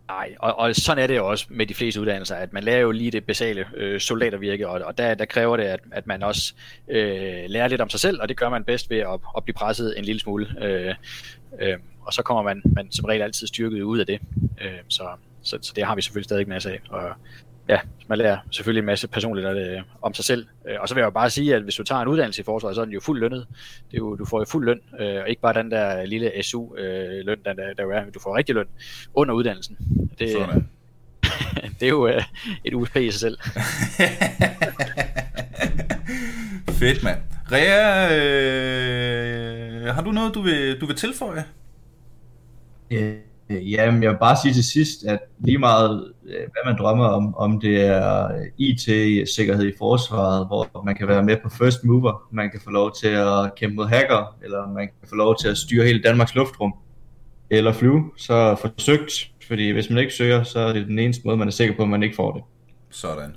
Nej, 0.09 0.35
og, 0.39 0.59
og 0.59 0.75
sådan 0.75 1.03
er 1.03 1.07
det 1.07 1.17
jo 1.17 1.29
også 1.29 1.47
med 1.49 1.67
de 1.67 1.75
fleste 1.75 2.01
uddannelser, 2.01 2.37
at 2.37 2.53
man 2.53 2.65
lærer 2.65 2.81
jo 2.81 2.91
lige 2.91 3.11
det 3.11 3.25
basale 3.25 3.67
øh, 3.77 4.01
soldatervirke, 4.01 4.69
og, 4.69 4.81
og 4.85 4.99
der, 4.99 5.15
der 5.15 5.25
kræver 5.25 5.57
det, 5.57 5.65
at, 5.65 5.81
at 5.93 6.07
man 6.07 6.23
også 6.23 6.55
øh, 6.89 7.45
lærer 7.47 7.69
lidt 7.69 7.81
om 7.81 7.91
sig 7.91 8.01
selv, 8.01 8.21
og 8.23 8.29
det 8.29 8.37
gør 8.37 8.49
man 8.49 8.65
bedst 8.65 8.91
ved 8.91 8.99
at, 8.99 9.21
at 9.37 9.45
blive 9.45 9.55
presset 9.55 9.99
en 9.99 10.05
lille 10.05 10.21
smule. 10.21 10.65
Øh, 10.65 10.95
øh, 11.61 11.79
og 12.03 12.13
så 12.13 12.23
kommer 12.23 12.43
man, 12.43 12.63
man 12.65 12.93
som 12.93 13.05
regel 13.05 13.23
altid 13.23 13.47
styrket 13.47 13.83
ud 13.83 13.99
af 13.99 14.07
det. 14.07 14.21
Øh, 14.61 14.79
så, 14.89 15.09
så, 15.43 15.59
så 15.63 15.73
det 15.77 15.85
har 15.85 15.95
vi 15.95 16.03
selvfølgelig 16.03 16.25
stadig 16.25 16.49
masser 16.49 16.71
af. 16.71 16.81
Og 16.89 17.11
ja, 17.69 17.81
man 18.09 18.19
lærer 18.19 18.39
selvfølgelig 18.51 18.81
en 18.81 18.87
masse 18.87 19.09
personligt 19.09 19.47
øh, 19.47 19.83
om 20.03 20.15
sig 20.15 20.25
selv. 20.25 20.47
Øh, 20.69 20.77
og 20.81 20.89
så 20.89 20.95
vil 20.95 21.01
jeg 21.01 21.07
jo 21.07 21.11
bare 21.11 21.31
sige, 21.31 21.55
at 21.55 21.63
hvis 21.63 21.75
du 21.75 21.83
tager 21.83 22.01
en 22.03 22.09
uddannelse 22.09 22.41
i 22.41 22.45
forsvaret, 22.45 22.75
så 22.75 22.81
er 22.81 22.85
den 22.85 22.95
jo 22.95 23.01
fuld 23.01 23.21
lønnet. 23.21 23.47
Det 23.91 23.95
er 23.95 23.99
jo, 23.99 24.17
du 24.17 24.25
får 24.25 24.39
jo 24.39 24.45
fuld 24.45 24.65
løn, 24.65 24.81
øh, 25.01 25.23
og 25.23 25.29
ikke 25.29 25.43
bare 25.43 25.55
den 25.55 25.71
der 25.71 26.07
lille 26.07 26.43
SU-løn, 26.43 27.29
øh, 27.29 27.45
der, 27.45 27.75
der 27.77 27.95
er. 27.95 28.11
Du 28.11 28.21
får 28.21 28.37
rigtig 28.37 28.55
løn 28.55 28.67
under 29.15 29.35
uddannelsen. 29.35 29.77
Det, 30.19 30.33
Sådan. 30.33 30.69
det 31.81 31.87
er 31.87 31.91
jo 31.91 32.07
øh, 32.07 32.23
et 32.65 32.75
USP 32.75 32.97
i 32.97 33.11
sig 33.11 33.21
selv. 33.21 33.39
Fedt, 36.79 37.03
mand. 37.03 37.19
Rea, 37.53 38.09
øh, 39.87 39.95
har 39.95 40.03
du 40.03 40.11
noget, 40.11 40.35
du 40.35 40.43
vil, 40.43 40.81
du 40.81 40.87
vil 40.87 40.97
tilføje? 40.97 41.45
Yeah. 42.93 43.34
Øh, 43.51 43.73
ja, 43.73 43.85
jamen, 43.85 44.03
jeg 44.03 44.11
vil 44.11 44.19
bare 44.19 44.37
sige 44.43 44.55
til 44.55 44.65
sidst, 44.65 45.05
at 45.05 45.19
lige 45.39 45.59
meget, 45.59 46.13
øh, 46.27 46.35
hvad 46.35 46.73
man 46.73 46.79
drømmer 46.79 47.05
om, 47.05 47.35
om 47.35 47.61
det 47.61 47.81
er 47.81 48.25
øh, 48.25 48.47
IT-sikkerhed 48.59 49.67
i 49.69 49.73
forsvaret, 49.79 50.47
hvor 50.47 50.83
man 50.85 50.95
kan 50.95 51.09
være 51.09 51.23
med 51.23 51.37
på 51.43 51.49
first 51.49 51.85
mover, 51.85 52.29
man 52.33 52.51
kan 52.51 52.61
få 52.65 52.71
lov 52.71 52.95
til 53.01 53.09
at 53.09 53.55
kæmpe 53.57 53.77
mod 53.77 53.87
hacker, 53.87 54.37
eller 54.45 54.73
man 54.73 54.87
kan 54.87 55.09
få 55.09 55.15
lov 55.15 55.37
til 55.41 55.49
at 55.49 55.59
styre 55.59 55.87
hele 55.87 56.03
Danmarks 56.03 56.35
luftrum, 56.35 56.75
eller 57.51 57.73
flyve, 57.73 58.11
så 58.17 58.57
forsøgt, 58.61 59.31
fordi 59.47 59.71
hvis 59.71 59.91
man 59.91 59.99
ikke 59.99 60.13
søger, 60.13 60.43
så 60.43 60.59
er 60.59 60.73
det 60.73 60.87
den 60.87 60.99
eneste 60.99 61.23
måde, 61.25 61.37
man 61.37 61.49
er 61.49 61.53
sikker 61.53 61.77
på, 61.77 61.83
at 61.83 61.89
man 61.89 62.03
ikke 62.03 62.17
får 62.17 62.33
det. 62.33 62.43
Sådan. 62.91 63.37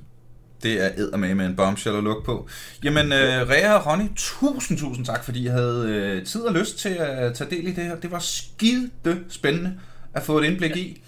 Det 0.63 0.85
er 0.85 0.89
eddermame 0.97 1.35
med 1.35 1.45
en 1.45 1.55
bombshell 1.55 1.97
at 1.97 2.03
lukke 2.03 2.25
på. 2.25 2.47
Jamen, 2.83 3.05
uh, 3.05 3.49
Rea 3.49 3.73
og 3.73 3.87
Ronny, 3.87 4.03
tusind, 4.15 4.77
tusind 4.77 5.05
tak, 5.05 5.23
fordi 5.23 5.43
I 5.43 5.47
havde 5.47 6.17
uh, 6.17 6.27
tid 6.27 6.41
og 6.41 6.53
lyst 6.53 6.79
til 6.79 6.89
at 6.89 7.33
tage 7.33 7.49
del 7.49 7.67
i 7.67 7.71
det 7.71 7.83
her. 7.83 7.95
Det 7.95 8.11
var 8.11 8.19
skide 8.19 8.89
spændende 9.29 9.79
at 10.17 10.23
få 10.23 10.37
et 10.39 10.45
indblik 10.45 10.75
i. 10.75 11.01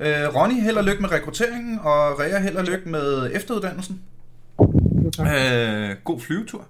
Øh, 0.00 0.34
Ronny, 0.34 0.62
held 0.62 0.76
og 0.76 0.84
lykke 0.84 1.02
med 1.02 1.12
rekrutteringen, 1.12 1.78
og 1.78 2.20
Rea, 2.20 2.40
held 2.40 2.56
og 2.56 2.64
lykke 2.64 2.88
med 2.88 3.30
efteruddannelsen. 3.34 4.00
Øh, 5.20 5.90
god 6.04 6.20
flyvetur. 6.20 6.64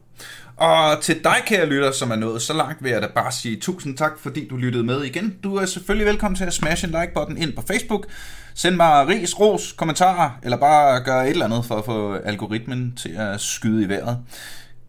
Og 0.57 1.03
til 1.03 1.25
dig, 1.25 1.37
kære 1.47 1.67
lytter, 1.67 1.93
som 1.93 2.11
er 2.11 2.17
nået 2.17 2.43
så 2.43 2.53
langt, 2.53 2.85
vil 2.85 2.93
jeg 2.93 3.03
da 3.03 3.07
bare 3.15 3.33
sige 3.33 3.57
tusind 3.57 3.97
tak, 3.97 4.13
fordi 4.19 4.49
du 4.49 4.57
lyttede 4.57 4.85
med 4.85 5.03
igen. 5.03 5.35
Du 5.45 5.57
er 5.57 5.67
selvfølgelig 5.67 6.07
velkommen 6.07 6.37
til 6.37 6.45
at 6.45 6.53
smash 6.53 6.85
en 6.85 6.91
like-button 6.91 7.37
ind 7.43 7.53
på 7.53 7.63
Facebook. 7.67 8.07
Send 8.55 8.77
mig 8.77 9.09
ris, 9.09 9.41
ros, 9.41 9.73
kommentarer, 9.73 10.31
eller 10.43 10.57
bare 10.57 11.01
gør 11.01 11.23
et 11.23 11.31
eller 11.31 11.45
andet 11.45 11.65
for 11.65 11.75
at 11.75 11.85
få 11.85 12.15
algoritmen 12.15 12.93
til 12.97 13.15
at 13.19 13.41
skyde 13.41 13.85
i 13.85 13.89
vejret. 13.89 14.19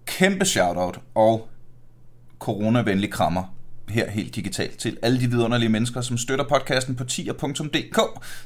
Kæmpe 0.06 0.46
shoutout 0.46 1.00
og 1.16 1.48
coronavenlig 2.40 3.12
krammer 3.12 3.59
her 3.90 4.10
helt 4.10 4.36
digitalt 4.36 4.78
til 4.78 4.98
alle 5.02 5.20
de 5.20 5.30
vidunderlige 5.30 5.70
mennesker, 5.70 6.02
som 6.02 6.18
støtter 6.18 6.46
podcasten 6.46 6.96
på 6.96 7.04
tier.dk. 7.04 8.00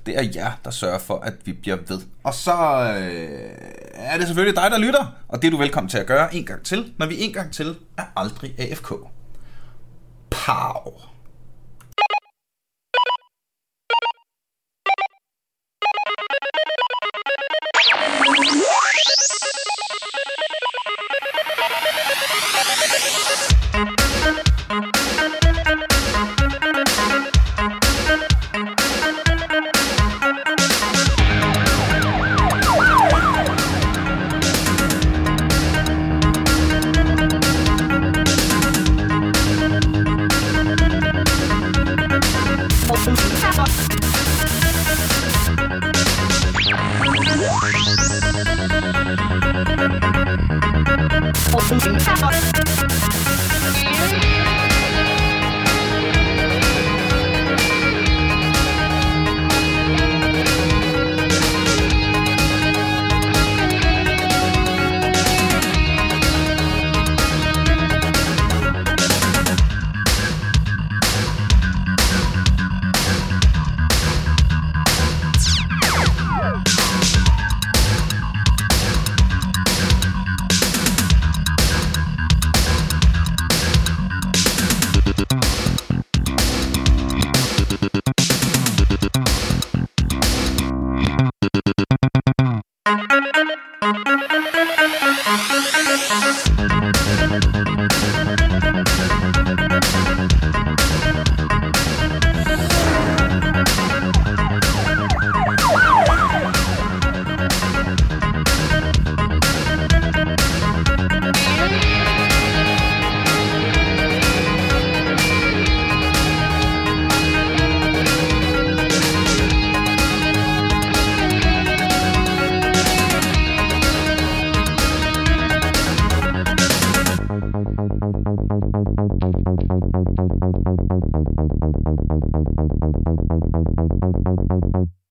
Det 0.05 0.17
er 0.17 0.23
jer, 0.35 0.51
der 0.65 0.71
sørger 0.71 0.99
for, 0.99 1.19
at 1.19 1.33
vi 1.45 1.53
bliver 1.53 1.77
ved. 1.87 1.99
Og 2.23 2.33
så 2.33 2.53
øh, 2.97 3.49
er 3.93 4.17
det 4.17 4.27
selvfølgelig 4.27 4.55
dig, 4.55 4.71
der 4.71 4.77
lytter, 4.77 5.15
og 5.27 5.41
det 5.41 5.47
er 5.47 5.51
du 5.51 5.57
velkommen 5.57 5.89
til 5.89 5.97
at 5.97 6.05
gøre 6.05 6.35
en 6.35 6.45
gang 6.45 6.63
til, 6.63 6.93
når 6.97 7.05
vi 7.05 7.21
en 7.21 7.33
gang 7.33 7.51
til 7.51 7.75
er 7.97 8.03
aldrig 8.15 8.53
AFK. 8.59 8.93
Pow! 10.29 11.12